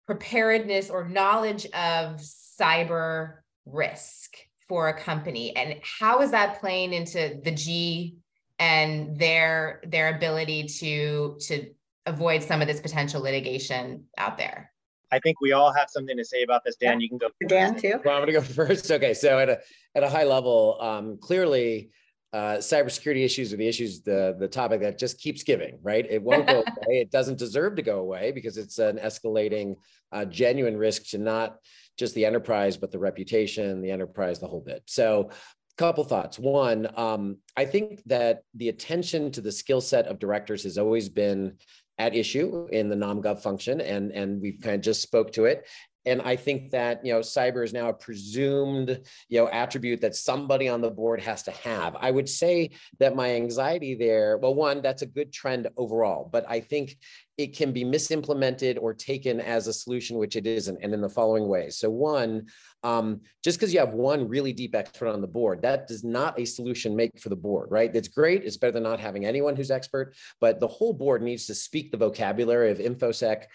preparedness 0.05 0.89
or 0.89 1.07
knowledge 1.07 1.65
of 1.67 2.17
cyber 2.17 3.35
risk 3.65 4.35
for 4.67 4.89
a 4.89 4.99
company 4.99 5.55
and 5.55 5.79
how 5.81 6.21
is 6.21 6.31
that 6.31 6.59
playing 6.59 6.93
into 6.93 7.39
the 7.43 7.51
g 7.51 8.17
and 8.59 9.17
their 9.17 9.81
their 9.85 10.15
ability 10.15 10.63
to 10.63 11.37
to 11.39 11.69
avoid 12.05 12.43
some 12.43 12.61
of 12.61 12.67
this 12.67 12.79
potential 12.79 13.21
litigation 13.21 14.05
out 14.17 14.37
there? 14.37 14.71
I 15.11 15.19
think 15.19 15.39
we 15.41 15.51
all 15.51 15.71
have 15.71 15.89
something 15.89 16.17
to 16.17 16.25
say 16.25 16.41
about 16.41 16.63
this. 16.65 16.75
Dan, 16.75 16.99
you 16.99 17.07
can 17.07 17.19
go. 17.19 17.29
Dan 17.47 17.79
too. 17.79 17.99
Well, 18.03 18.15
I'm 18.15 18.25
going 18.25 18.27
to 18.27 18.31
go 18.33 18.41
first. 18.67 18.91
Okay, 18.91 19.13
so 19.13 19.37
at 19.39 19.49
a 19.49 19.59
at 19.95 20.03
a 20.03 20.09
high 20.09 20.23
level, 20.23 20.77
um, 20.81 21.17
clearly, 21.21 21.91
uh, 22.33 22.57
cybersecurity 22.57 23.23
issues 23.23 23.53
are 23.53 23.57
the 23.57 23.67
issues 23.67 24.01
the 24.01 24.35
the 24.39 24.47
topic 24.47 24.81
that 24.81 24.97
just 24.97 25.19
keeps 25.19 25.43
giving. 25.43 25.77
Right, 25.83 26.05
it 26.09 26.21
won't 26.21 26.47
go 26.47 26.63
away. 26.85 26.99
It 26.99 27.11
doesn't 27.11 27.37
deserve 27.37 27.75
to 27.75 27.83
go 27.83 27.99
away 27.99 28.31
because 28.31 28.57
it's 28.57 28.79
an 28.79 28.97
escalating, 28.97 29.75
uh, 30.11 30.25
genuine 30.25 30.75
risk 30.75 31.09
to 31.11 31.19
not 31.19 31.57
just 31.97 32.15
the 32.15 32.25
enterprise, 32.25 32.75
but 32.75 32.91
the 32.91 32.97
reputation, 32.97 33.81
the 33.81 33.91
enterprise, 33.91 34.39
the 34.39 34.47
whole 34.47 34.61
bit. 34.61 34.81
So 34.87 35.29
a 35.29 35.75
couple 35.77 36.03
thoughts. 36.03 36.39
One, 36.39 36.87
um, 36.97 37.37
I 37.55 37.65
think 37.65 38.01
that 38.07 38.41
the 38.55 38.69
attention 38.69 39.31
to 39.31 39.41
the 39.41 39.51
skill 39.51 39.81
set 39.81 40.07
of 40.07 40.17
directors 40.17 40.63
has 40.63 40.79
always 40.79 41.09
been 41.09 41.57
at 41.99 42.15
issue 42.15 42.67
in 42.71 42.89
the 42.89 42.95
nomgov 42.95 43.39
function 43.41 43.79
and 43.79 44.11
and 44.11 44.41
we've 44.41 44.59
kind 44.61 44.75
of 44.75 44.81
just 44.81 45.03
spoke 45.03 45.31
to 45.31 45.45
it 45.45 45.67
and 46.05 46.21
i 46.21 46.35
think 46.35 46.71
that 46.71 47.05
you 47.05 47.13
know 47.13 47.19
cyber 47.19 47.63
is 47.63 47.73
now 47.73 47.89
a 47.89 47.93
presumed 47.93 49.01
you 49.29 49.39
know 49.39 49.47
attribute 49.49 50.01
that 50.01 50.15
somebody 50.15 50.67
on 50.67 50.81
the 50.81 50.89
board 50.89 51.21
has 51.21 51.43
to 51.43 51.51
have 51.51 51.95
i 51.99 52.11
would 52.11 52.27
say 52.27 52.69
that 52.99 53.15
my 53.15 53.35
anxiety 53.35 53.95
there 53.95 54.37
well 54.37 54.55
one 54.55 54.81
that's 54.81 55.01
a 55.01 55.07
good 55.07 55.31
trend 55.31 55.67
overall 55.77 56.29
but 56.31 56.45
i 56.49 56.59
think 56.59 56.97
it 57.37 57.55
can 57.55 57.71
be 57.71 57.83
misimplemented 57.83 58.77
or 58.79 58.93
taken 58.93 59.39
as 59.39 59.67
a 59.67 59.73
solution 59.73 60.17
which 60.17 60.35
it 60.35 60.45
isn't 60.45 60.79
and 60.81 60.93
in 60.93 61.01
the 61.01 61.09
following 61.09 61.47
ways 61.47 61.77
so 61.77 61.89
one 61.89 62.45
um, 62.83 63.21
just 63.43 63.57
because 63.57 63.73
you 63.73 63.79
have 63.79 63.93
one 63.93 64.27
really 64.27 64.51
deep 64.51 64.75
expert 64.75 65.07
on 65.07 65.21
the 65.21 65.27
board, 65.27 65.61
that 65.61 65.87
does 65.87 66.03
not 66.03 66.37
a 66.39 66.45
solution 66.45 66.95
make 66.95 67.17
for 67.19 67.29
the 67.29 67.35
board, 67.35 67.71
right? 67.71 67.93
It's 67.95 68.09
great. 68.09 68.43
It's 68.43 68.57
better 68.57 68.73
than 68.73 68.83
not 68.83 68.99
having 68.99 69.25
anyone 69.25 69.55
who's 69.55 69.71
expert, 69.71 70.15
but 70.41 70.59
the 70.59 70.67
whole 70.67 70.93
board 70.93 71.21
needs 71.21 71.47
to 71.47 71.55
speak 71.55 71.91
the 71.91 71.97
vocabulary 71.97 72.71
of 72.71 72.79
InfoSec, 72.79 73.45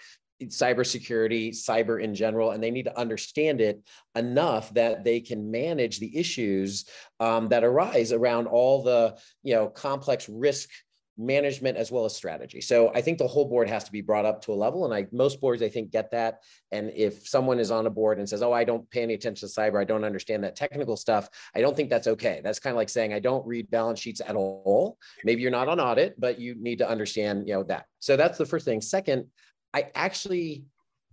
cybersecurity, 0.47 1.49
cyber 1.49 2.01
in 2.01 2.15
general, 2.15 2.51
and 2.51 2.63
they 2.63 2.71
need 2.71 2.85
to 2.85 2.97
understand 2.97 3.61
it 3.61 3.81
enough 4.15 4.73
that 4.73 5.03
they 5.03 5.19
can 5.19 5.51
manage 5.51 5.99
the 5.99 6.17
issues 6.17 6.85
um, 7.19 7.49
that 7.49 7.63
arise 7.63 8.11
around 8.11 8.47
all 8.47 8.83
the 8.83 9.17
you 9.43 9.53
know 9.53 9.67
complex 9.67 10.29
risk 10.29 10.69
management 11.19 11.77
as 11.77 11.91
well 11.91 12.05
as 12.05 12.15
strategy. 12.15 12.61
So 12.61 12.91
I 12.95 13.01
think 13.01 13.17
the 13.17 13.27
whole 13.27 13.43
board 13.43 13.67
has 13.67 13.83
to 13.83 13.91
be 13.91 13.99
brought 13.99 14.25
up 14.25 14.41
to 14.43 14.53
a 14.53 14.55
level. 14.55 14.85
And 14.85 14.93
I 14.93 15.05
most 15.11 15.41
boards 15.41 15.61
I 15.61 15.67
think 15.67 15.91
get 15.91 16.11
that. 16.11 16.39
And 16.71 16.91
if 16.95 17.27
someone 17.27 17.59
is 17.59 17.71
on 17.71 17.85
a 17.85 17.89
board 17.89 18.19
and 18.19 18.29
says, 18.29 18.41
"Oh, 18.41 18.53
I 18.53 18.63
don't 18.63 18.89
pay 18.89 19.03
any 19.03 19.15
attention 19.15 19.47
to 19.47 19.53
cyber, 19.53 19.79
I 19.79 19.83
don't 19.83 20.05
understand 20.05 20.43
that 20.45 20.55
technical 20.55 20.95
stuff," 20.95 21.29
I 21.53 21.59
don't 21.59 21.75
think 21.75 21.89
that's 21.89 22.07
okay. 22.07 22.39
That's 22.41 22.59
kind 22.59 22.73
of 22.73 22.77
like 22.77 22.89
saying 22.89 23.13
I 23.13 23.19
don't 23.19 23.45
read 23.45 23.69
balance 23.69 23.99
sheets 23.99 24.21
at 24.25 24.35
all. 24.35 24.97
Maybe 25.25 25.41
you're 25.41 25.51
not 25.51 25.67
on 25.67 25.81
audit, 25.81 26.17
but 26.19 26.39
you 26.39 26.55
need 26.55 26.77
to 26.77 26.89
understand, 26.89 27.47
you 27.47 27.53
know, 27.53 27.63
that. 27.63 27.85
So 27.99 28.15
that's 28.15 28.37
the 28.37 28.45
first 28.45 28.63
thing. 28.63 28.79
Second, 28.79 29.25
I 29.73 29.91
actually 29.95 30.65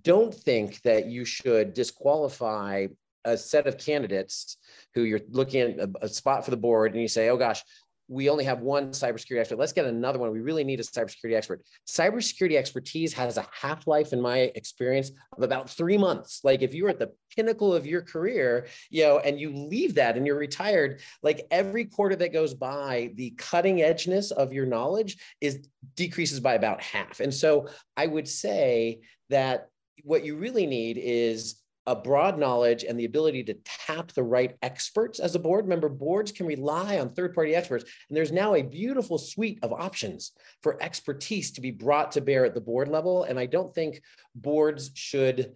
don't 0.02 0.34
think 0.34 0.82
that 0.82 1.06
you 1.06 1.24
should 1.24 1.74
disqualify 1.74 2.86
a 3.24 3.36
set 3.36 3.66
of 3.66 3.76
candidates 3.76 4.56
who 4.94 5.02
you're 5.02 5.20
looking 5.30 5.80
at 5.80 5.88
a, 6.00 6.08
spot 6.08 6.44
for 6.44 6.52
the 6.52 6.56
board 6.56 6.92
and 6.92 7.02
you 7.02 7.08
say, 7.08 7.28
oh 7.28 7.36
gosh, 7.36 7.62
we 8.08 8.30
only 8.30 8.44
have 8.44 8.60
one 8.60 8.90
cybersecurity 8.90 9.40
expert. 9.40 9.58
Let's 9.58 9.72
get 9.72 9.86
another 9.86 10.18
one. 10.18 10.30
We 10.30 10.40
really 10.40 10.64
need 10.64 10.80
a 10.80 10.84
cybersecurity 10.84 11.34
expert. 11.34 11.62
Cybersecurity 11.88 12.56
expertise 12.56 13.12
has 13.14 13.36
a 13.36 13.46
half 13.52 13.86
life, 13.86 14.12
in 14.12 14.20
my 14.20 14.52
experience, 14.54 15.10
of 15.36 15.42
about 15.42 15.68
three 15.68 15.98
months. 15.98 16.40
Like 16.44 16.62
if 16.62 16.72
you're 16.74 16.88
at 16.88 16.98
the 16.98 17.12
pinnacle 17.34 17.74
of 17.74 17.86
your 17.86 18.02
career, 18.02 18.66
you 18.90 19.04
know, 19.04 19.18
and 19.18 19.40
you 19.40 19.52
leave 19.52 19.94
that 19.96 20.16
and 20.16 20.26
you're 20.26 20.38
retired, 20.38 21.00
like 21.22 21.46
every 21.50 21.84
quarter 21.84 22.16
that 22.16 22.32
goes 22.32 22.54
by, 22.54 23.12
the 23.16 23.30
cutting 23.30 23.78
edgeness 23.78 24.30
of 24.30 24.52
your 24.52 24.66
knowledge 24.66 25.16
is 25.40 25.66
decreases 25.96 26.40
by 26.40 26.54
about 26.54 26.82
half. 26.82 27.20
And 27.20 27.34
so 27.34 27.68
I 27.96 28.06
would 28.06 28.28
say 28.28 29.00
that 29.30 29.68
what 30.04 30.24
you 30.24 30.36
really 30.36 30.66
need 30.66 30.98
is 30.98 31.56
a 31.86 31.94
broad 31.94 32.38
knowledge 32.38 32.84
and 32.84 32.98
the 32.98 33.04
ability 33.04 33.44
to 33.44 33.54
tap 33.64 34.12
the 34.12 34.22
right 34.22 34.56
experts 34.62 35.20
as 35.20 35.34
a 35.34 35.38
board. 35.38 35.68
Member 35.68 35.88
boards 35.88 36.32
can 36.32 36.46
rely 36.46 36.98
on 36.98 37.10
third 37.10 37.34
party 37.34 37.54
experts, 37.54 37.84
and 38.08 38.16
there's 38.16 38.32
now 38.32 38.54
a 38.54 38.62
beautiful 38.62 39.18
suite 39.18 39.58
of 39.62 39.72
options 39.72 40.32
for 40.62 40.82
expertise 40.82 41.52
to 41.52 41.60
be 41.60 41.70
brought 41.70 42.12
to 42.12 42.20
bear 42.20 42.44
at 42.44 42.54
the 42.54 42.60
board 42.60 42.88
level. 42.88 43.24
And 43.24 43.38
I 43.38 43.46
don't 43.46 43.74
think 43.74 44.02
boards 44.34 44.90
should 44.94 45.54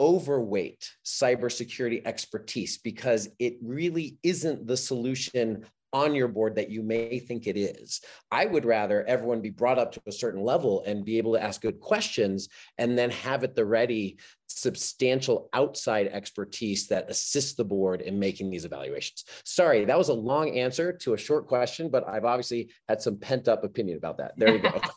overweight 0.00 0.90
cybersecurity 1.04 2.04
expertise 2.04 2.78
because 2.78 3.28
it 3.38 3.56
really 3.62 4.18
isn't 4.22 4.66
the 4.66 4.76
solution 4.76 5.64
on 5.92 6.14
your 6.14 6.28
board 6.28 6.56
that 6.56 6.70
you 6.70 6.82
may 6.82 7.18
think 7.18 7.46
it 7.46 7.56
is. 7.56 8.00
I 8.30 8.46
would 8.46 8.64
rather 8.64 9.04
everyone 9.04 9.40
be 9.40 9.50
brought 9.50 9.78
up 9.78 9.92
to 9.92 10.02
a 10.06 10.12
certain 10.12 10.42
level 10.42 10.82
and 10.86 11.04
be 11.04 11.18
able 11.18 11.34
to 11.34 11.42
ask 11.42 11.60
good 11.60 11.80
questions 11.80 12.48
and 12.78 12.96
then 12.96 13.10
have 13.10 13.44
at 13.44 13.54
the 13.54 13.64
ready 13.64 14.18
substantial 14.46 15.48
outside 15.52 16.08
expertise 16.08 16.86
that 16.88 17.10
assists 17.10 17.54
the 17.54 17.64
board 17.64 18.00
in 18.00 18.18
making 18.18 18.50
these 18.50 18.64
evaluations. 18.64 19.24
Sorry, 19.44 19.84
that 19.84 19.98
was 19.98 20.08
a 20.08 20.14
long 20.14 20.58
answer 20.58 20.92
to 20.92 21.14
a 21.14 21.18
short 21.18 21.46
question, 21.46 21.88
but 21.90 22.08
I've 22.08 22.24
obviously 22.24 22.70
had 22.88 23.00
some 23.02 23.18
pent 23.18 23.48
up 23.48 23.64
opinion 23.64 23.98
about 23.98 24.18
that. 24.18 24.32
There 24.36 24.54
you 24.54 24.62
go. 24.62 24.80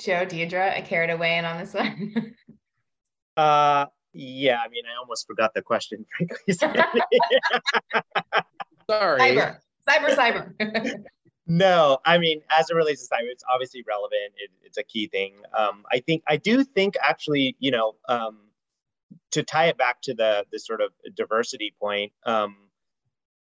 Joe, 0.00 0.26
Deirdre, 0.26 0.76
I 0.76 0.82
carried 0.82 1.10
away 1.10 1.38
in 1.38 1.44
on 1.44 1.58
this 1.58 1.72
one. 1.72 2.34
uh, 3.36 3.86
yeah, 4.16 4.58
I 4.64 4.68
mean, 4.68 4.84
I 4.86 4.96
almost 4.98 5.26
forgot 5.26 5.52
the 5.54 5.62
question, 5.62 6.06
frankly. 6.16 6.54
Sorry. 8.90 9.20
Cyber, 9.20 9.58
cyber, 9.88 10.16
cyber. 10.16 11.04
no, 11.46 11.98
I 12.04 12.18
mean, 12.18 12.42
as 12.56 12.70
it 12.70 12.74
relates 12.74 13.06
to 13.06 13.14
cyber, 13.14 13.30
it's 13.30 13.44
obviously 13.52 13.84
relevant. 13.86 14.32
It, 14.38 14.50
it's 14.62 14.78
a 14.78 14.82
key 14.82 15.08
thing. 15.08 15.34
Um, 15.56 15.84
I 15.92 16.00
think, 16.00 16.22
I 16.26 16.36
do 16.36 16.64
think 16.64 16.96
actually, 17.02 17.56
you 17.58 17.70
know, 17.70 17.94
um, 18.08 18.38
to 19.32 19.42
tie 19.42 19.66
it 19.66 19.76
back 19.76 20.00
to 20.02 20.14
the, 20.14 20.46
the 20.50 20.58
sort 20.58 20.80
of 20.80 20.92
diversity 21.14 21.74
point, 21.80 22.12
um, 22.24 22.56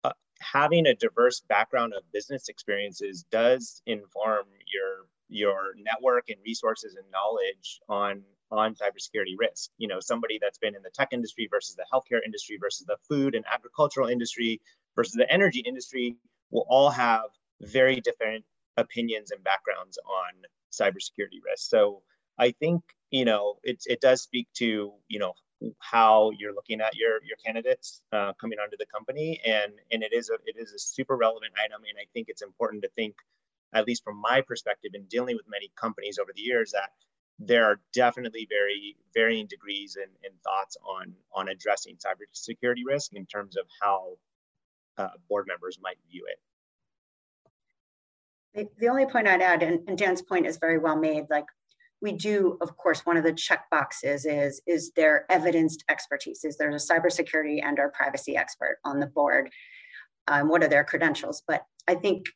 uh, 0.04 0.12
having 0.42 0.88
a 0.88 0.96
diverse 0.96 1.42
background 1.48 1.94
of 1.96 2.04
business 2.12 2.50
experiences 2.50 3.24
does 3.32 3.82
inform 3.86 4.46
your 4.72 5.06
your 5.28 5.74
network 5.78 6.30
and 6.30 6.38
resources 6.46 6.96
and 6.96 7.06
knowledge 7.12 7.82
on 7.90 8.22
on 8.51 8.75
cybersecurity 8.75 9.36
risk. 9.38 9.69
You 9.77 9.88
know, 9.88 9.99
somebody 9.99 10.39
that's 10.41 10.58
been 10.58 10.75
in 10.75 10.84
the 10.84 10.91
tech 10.91 11.10
industry 11.12 11.47
versus 11.49 11.75
the 11.75 11.86
healthcare 11.93 12.19
industry 12.25 12.58
versus 12.60 12.86
the 12.86 12.97
food 13.10 13.36
and 13.36 13.45
agricultural 13.51 14.08
industry 14.10 14.62
versus 14.95 15.13
the 15.13 15.31
energy 15.31 15.60
industry 15.60 16.15
will 16.51 16.65
all 16.69 16.89
have 16.89 17.25
very 17.62 18.01
different 18.01 18.45
opinions 18.77 19.31
and 19.31 19.43
backgrounds 19.43 19.97
on 20.05 20.34
cybersecurity 20.71 21.41
risk. 21.45 21.69
So 21.69 22.01
I 22.38 22.51
think, 22.51 22.84
you 23.12 23.25
know, 23.25 23.55
it, 23.63 23.84
it 23.86 24.01
does 24.01 24.21
speak 24.21 24.47
to, 24.55 24.93
you 25.08 25.19
know, 25.19 25.34
how 25.79 26.31
you're 26.38 26.53
looking 26.53 26.81
at 26.81 26.95
your 26.95 27.23
your 27.23 27.38
candidates 27.43 28.01
uh, 28.12 28.34
coming 28.39 28.60
onto 28.60 28.77
the 28.77 28.86
company 28.88 29.41
and 29.45 29.71
and 29.91 30.03
it 30.03 30.12
is 30.13 30.29
a 30.29 30.36
it 30.45 30.55
is 30.58 30.73
a 30.73 30.79
super 30.79 31.15
relevant 31.15 31.53
item 31.63 31.81
and 31.88 31.97
I 31.99 32.05
think 32.13 32.27
it's 32.29 32.41
important 32.41 32.84
to 32.84 32.89
think 32.89 33.15
at 33.73 33.88
least 33.88 34.03
from 34.03 34.17
my 34.21 34.41
perspective 34.41 34.91
in 34.93 35.05
dealing 35.05 35.36
with 35.36 35.45
many 35.49 35.71
companies 35.75 36.19
over 36.19 36.31
the 36.36 36.41
years 36.41 36.71
that 36.71 36.89
there 37.39 37.65
are 37.65 37.80
definitely 37.93 38.48
very 38.50 38.95
varying 39.13 39.48
degrees 39.48 39.98
and, 40.02 40.12
and 40.24 40.34
thoughts 40.41 40.78
on 40.86 41.13
on 41.34 41.50
addressing 41.50 41.98
cybersecurity 41.98 42.82
risk 42.86 43.13
in 43.13 43.26
terms 43.26 43.58
of 43.58 43.65
how 43.82 44.17
uh, 44.98 45.10
board 45.30 45.45
members 45.48 45.78
might 45.82 45.98
view 46.10 46.26
it. 46.28 46.39
The, 48.80 48.88
only 48.88 49.06
point 49.06 49.28
I'd 49.28 49.41
add, 49.41 49.62
and, 49.63 49.82
and 49.86 49.98
Dan's 49.98 50.21
point 50.21 50.45
is 50.45 50.58
very 50.58 50.78
well 50.78 50.95
made, 50.95 51.26
like 51.30 51.43
we 52.02 52.13
do, 52.13 52.58
of 52.62 52.78
course, 52.78 53.06
one 53.06 53.17
of 53.17 53.26
the 53.26 53.34
check 53.34 53.65
boxes 53.69 54.26
is, 54.26 54.62
is 54.65 54.91
there 54.95 55.26
evidenced 55.30 55.84
expertise? 55.89 56.45
Is 56.45 56.58
there 56.58 56.69
a 56.69 56.76
cybersecurity 56.76 57.62
and 57.63 57.80
or 57.80 57.89
privacy 57.89 58.38
expert 58.38 58.78
on 58.86 59.00
the 59.00 59.08
board? 59.08 59.50
Um, 60.28 60.48
what 60.48 60.63
are 60.63 60.69
their 60.69 60.86
credentials? 60.86 61.43
But 61.45 61.63
I 61.88 61.95
think 61.95 62.28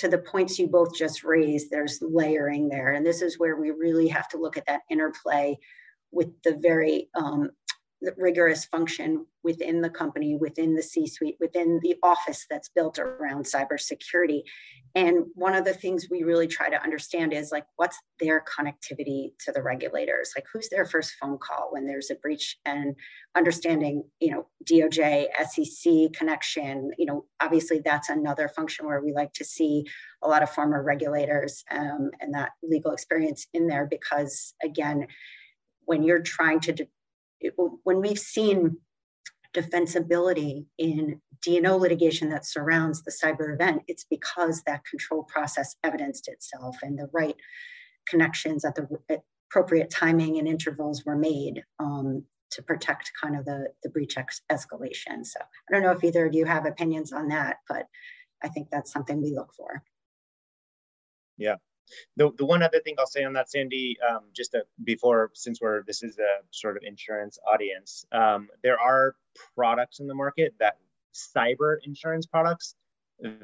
to 0.00 0.08
the 0.08 0.18
points 0.18 0.58
you 0.58 0.66
both 0.66 0.94
just 0.94 1.24
raised, 1.24 1.70
there's 1.70 2.00
layering 2.00 2.68
there. 2.68 2.92
And 2.92 3.04
this 3.04 3.20
is 3.20 3.38
where 3.38 3.56
we 3.56 3.70
really 3.70 4.08
have 4.08 4.28
to 4.30 4.38
look 4.38 4.56
at 4.56 4.66
that 4.66 4.82
interplay 4.88 5.58
with 6.10 6.28
the 6.42 6.56
very 6.56 7.10
um, 7.14 7.50
rigorous 8.16 8.64
function 8.64 9.26
within 9.42 9.80
the 9.80 9.90
company, 9.90 10.36
within 10.36 10.74
the 10.74 10.82
C 10.82 11.06
suite, 11.06 11.36
within 11.40 11.80
the 11.82 11.96
office 12.02 12.46
that's 12.48 12.68
built 12.68 12.98
around 12.98 13.44
cybersecurity. 13.44 14.42
And 14.94 15.26
one 15.34 15.54
of 15.54 15.64
the 15.64 15.72
things 15.72 16.08
we 16.10 16.24
really 16.24 16.48
try 16.48 16.68
to 16.68 16.82
understand 16.82 17.32
is 17.32 17.52
like, 17.52 17.64
what's 17.76 17.98
their 18.18 18.44
connectivity 18.44 19.32
to 19.40 19.52
the 19.52 19.62
regulators? 19.62 20.32
Like, 20.36 20.46
who's 20.52 20.68
their 20.68 20.84
first 20.84 21.12
phone 21.20 21.38
call 21.38 21.68
when 21.70 21.86
there's 21.86 22.10
a 22.10 22.16
breach 22.16 22.58
and 22.64 22.96
understanding, 23.36 24.04
you 24.18 24.32
know, 24.32 24.48
DOJ, 24.68 25.26
SEC 25.48 26.12
connection? 26.12 26.90
You 26.98 27.06
know, 27.06 27.24
obviously 27.40 27.80
that's 27.84 28.08
another 28.08 28.48
function 28.48 28.86
where 28.86 29.00
we 29.00 29.12
like 29.12 29.32
to 29.34 29.44
see 29.44 29.84
a 30.22 30.28
lot 30.28 30.42
of 30.42 30.50
former 30.50 30.82
regulators 30.82 31.64
um, 31.70 32.10
and 32.20 32.34
that 32.34 32.50
legal 32.62 32.92
experience 32.92 33.46
in 33.54 33.68
there 33.68 33.86
because, 33.86 34.54
again, 34.62 35.06
when 35.84 36.02
you're 36.02 36.22
trying 36.22 36.60
to, 36.60 36.86
when 37.56 38.00
we've 38.00 38.18
seen 38.18 38.78
defensibility 39.54 40.66
in 40.78 41.20
D&O 41.42 41.76
litigation 41.76 42.28
that 42.30 42.46
surrounds 42.46 43.02
the 43.02 43.10
cyber 43.10 43.52
event, 43.52 43.82
it's 43.88 44.04
because 44.04 44.62
that 44.62 44.84
control 44.84 45.24
process 45.24 45.76
evidenced 45.82 46.28
itself 46.28 46.76
and 46.82 46.98
the 46.98 47.08
right 47.12 47.36
connections 48.06 48.64
at 48.64 48.74
the 48.74 48.86
appropriate 49.50 49.90
timing 49.90 50.38
and 50.38 50.46
intervals 50.46 51.04
were 51.04 51.16
made 51.16 51.62
um, 51.78 52.24
to 52.50 52.62
protect 52.62 53.12
kind 53.20 53.36
of 53.36 53.44
the, 53.44 53.68
the 53.82 53.88
breach 53.88 54.16
ex- 54.16 54.42
escalation. 54.50 55.24
So 55.24 55.40
I 55.40 55.72
don't 55.72 55.82
know 55.82 55.92
if 55.92 56.04
either 56.04 56.26
of 56.26 56.34
you 56.34 56.44
have 56.44 56.66
opinions 56.66 57.12
on 57.12 57.28
that, 57.28 57.56
but 57.68 57.86
I 58.42 58.48
think 58.48 58.68
that's 58.70 58.92
something 58.92 59.22
we 59.22 59.34
look 59.34 59.52
for. 59.56 59.82
Yeah. 61.36 61.56
The, 62.16 62.30
the 62.36 62.44
one 62.44 62.62
other 62.62 62.80
thing 62.80 62.94
I'll 62.98 63.06
say 63.06 63.24
on 63.24 63.32
that, 63.34 63.50
Sandy, 63.50 63.96
um, 64.08 64.20
just 64.34 64.52
to, 64.52 64.64
before, 64.84 65.30
since 65.34 65.60
we're 65.60 65.82
this 65.84 66.02
is 66.02 66.18
a 66.18 66.42
sort 66.50 66.76
of 66.76 66.82
insurance 66.84 67.38
audience, 67.52 68.04
um, 68.12 68.48
there 68.62 68.78
are 68.78 69.16
products 69.54 70.00
in 70.00 70.06
the 70.06 70.14
market 70.14 70.54
that 70.60 70.76
cyber 71.14 71.76
insurance 71.84 72.26
products 72.26 72.74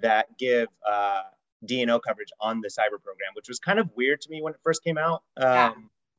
that 0.03 0.27
give 0.39 0.69
uh, 0.89 1.23
D&O 1.65 1.99
coverage 1.99 2.31
on 2.41 2.61
the 2.61 2.69
cyber 2.69 3.03
program, 3.03 3.33
which 3.35 3.49
was 3.49 3.59
kind 3.59 3.79
of 3.79 3.91
weird 3.97 4.21
to 4.23 4.31
me 4.31 4.43
when 4.43 4.55
it 4.55 4.61
first 4.63 4.83
came 4.83 4.99
out. 4.99 5.23
Um, 5.37 5.47
yeah. 5.47 5.73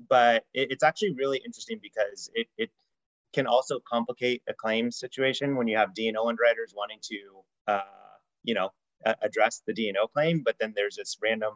But 0.09 0.45
it, 0.53 0.71
it's 0.71 0.83
actually 0.83 1.13
really 1.13 1.41
interesting 1.43 1.79
because 1.81 2.29
it, 2.35 2.47
it 2.57 2.69
can 3.33 3.47
also 3.47 3.79
complicate 3.79 4.41
a 4.47 4.53
claim 4.53 4.91
situation 4.91 5.55
when 5.55 5.67
you 5.67 5.77
have 5.77 5.93
D&O 5.93 6.27
underwriters 6.27 6.73
wanting 6.75 6.99
to, 7.03 7.17
uh, 7.67 7.81
you 8.43 8.53
know, 8.53 8.71
address 9.21 9.61
the 9.65 9.73
D&O 9.73 10.07
claim, 10.07 10.41
but 10.43 10.55
then 10.59 10.73
there's 10.75 10.95
this 10.95 11.17
random, 11.21 11.53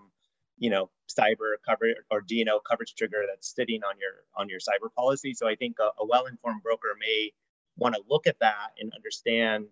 you 0.61 0.69
know, 0.69 0.91
cyber 1.09 1.55
coverage 1.67 1.97
or 2.11 2.21
D&O 2.21 2.59
coverage 2.59 2.93
trigger 2.93 3.23
that's 3.27 3.53
sitting 3.53 3.81
on 3.83 3.95
your 3.99 4.11
on 4.37 4.47
your 4.47 4.59
cyber 4.59 4.93
policy. 4.95 5.33
So 5.33 5.47
I 5.47 5.55
think 5.55 5.77
a, 5.79 5.89
a 5.99 6.05
well-informed 6.05 6.61
broker 6.61 6.95
may 6.99 7.31
want 7.77 7.95
to 7.95 8.01
look 8.07 8.27
at 8.27 8.39
that 8.41 8.69
and 8.79 8.93
understand 8.93 9.65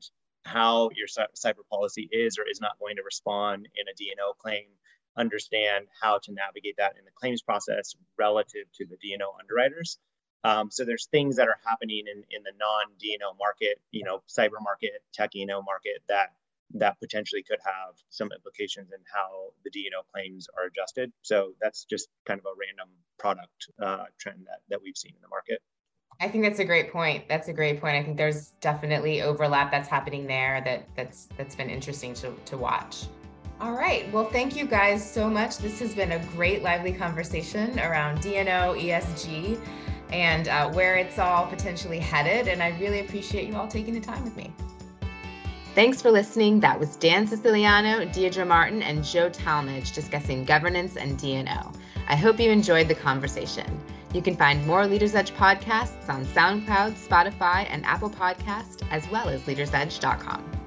how 0.46 0.90
your 0.96 1.06
cyber 1.08 1.64
policy 1.72 2.10
is 2.12 2.40
or 2.40 2.46
is 2.50 2.60
not 2.60 2.80
going 2.80 2.96
to 2.96 3.04
respond 3.04 3.68
in 3.76 3.88
a 3.88 3.94
D&O 3.96 4.34
claim, 4.40 4.66
understand 5.16 5.86
how 6.02 6.18
to 6.24 6.34
navigate 6.34 6.78
that 6.78 6.96
in 6.98 7.06
the 7.06 7.12
claims 7.12 7.44
process 7.44 7.94
relative 8.18 8.66
to 8.74 8.86
the 8.88 8.98
D&O 9.00 9.36
underwriters. 9.40 10.00
Um, 10.44 10.72
so 10.72 10.86
there's 10.86 11.06
things 11.06 11.36
that 11.36 11.50
are 11.50 11.60
happening 11.66 12.06
in, 12.08 12.24
in 12.32 12.42
the 12.44 12.54
non-D&O 12.58 13.36
market, 13.38 13.80
you 13.92 14.06
know, 14.06 14.24
cyber 14.28 14.60
market, 14.64 15.04
tech 15.14 15.36
E&O 15.36 15.62
market 15.62 16.02
that 16.08 16.30
that 16.76 17.00
potentially 17.00 17.44
could 17.44 17.60
have 17.64 17.96
some 18.10 18.32
implications 18.32 18.92
in 18.92 19.00
how 19.14 19.52
the 19.64 19.70
D&O 19.70 20.02
claims 20.14 20.48
are 20.58 20.66
adjusted. 20.66 21.12
So 21.22 21.54
that's 21.62 21.86
just 21.86 22.10
kind 22.26 22.40
of 22.40 22.46
a 22.46 22.56
random 22.60 22.90
product 23.18 23.70
uh, 23.82 24.06
trend 24.20 24.46
that, 24.46 24.60
that 24.70 24.82
we've 24.82 24.98
seen 24.98 25.14
in 25.16 25.22
the 25.22 25.28
market. 25.28 25.62
I 26.22 26.28
think 26.28 26.44
that's 26.44 26.60
a 26.60 26.66
great 26.66 26.92
point. 26.92 27.30
That's 27.30 27.48
a 27.48 27.54
great 27.54 27.80
point. 27.80 27.96
I 27.96 28.04
think 28.04 28.18
there's 28.18 28.50
definitely 28.60 29.22
overlap 29.22 29.72
that's 29.72 29.88
happening 29.88 30.28
there 30.28 30.62
that 30.66 30.88
that's 30.96 31.30
that's 31.38 31.56
been 31.56 31.70
interesting 31.70 32.14
to, 32.16 32.34
to 32.46 32.58
watch. 32.58 33.06
All 33.62 33.74
right. 33.74 34.12
Well, 34.12 34.26
thank 34.26 34.56
you 34.56 34.66
guys 34.66 35.10
so 35.10 35.30
much. 35.30 35.58
This 35.58 35.80
has 35.80 35.94
been 35.94 36.14
a 36.14 36.20
great, 36.28 36.62
lively 36.64 36.94
conversation 36.94 37.78
around 37.80 38.22
D&O, 38.22 38.74
ESG, 38.74 39.60
and 40.14 40.48
uh, 40.48 40.70
where 40.72 40.96
it's 40.96 41.20
all 41.20 41.46
potentially 41.48 42.00
headed. 42.00 42.48
And 42.48 42.64
I 42.64 42.70
really 42.80 43.02
appreciate 43.02 43.48
you 43.48 43.56
all 43.56 43.68
taking 43.68 43.94
the 43.94 44.00
time 44.00 44.24
with 44.24 44.36
me. 44.38 44.54
Thanks 45.80 46.02
for 46.02 46.12
listening. 46.12 46.60
That 46.60 46.78
was 46.78 46.98
Dan 46.98 47.26
Siciliano, 47.26 48.04
Deirdre 48.04 48.44
Martin, 48.44 48.84
and 48.84 49.02
Joe 49.02 49.30
Talmadge 49.30 49.94
discussing 49.94 50.44
governance 50.44 50.98
and 50.98 51.18
D&O. 51.18 51.72
I 52.10 52.16
hope 52.18 52.38
you 52.38 52.52
enjoyed 52.52 52.90
the 52.90 52.96
conversation. 52.96 53.80
You 54.14 54.22
can 54.22 54.36
find 54.36 54.68
more 54.68 54.86
Leaders 54.86 55.16
Edge 55.16 55.32
podcasts 55.32 56.10
on 56.10 56.26
SoundCloud, 56.26 56.96
Spotify, 56.96 57.66
and 57.70 57.86
Apple 57.86 58.10
Podcast, 58.10 58.86
as 58.92 59.10
well 59.10 59.30
as 59.30 59.44
leadersedge.com. 59.44 60.59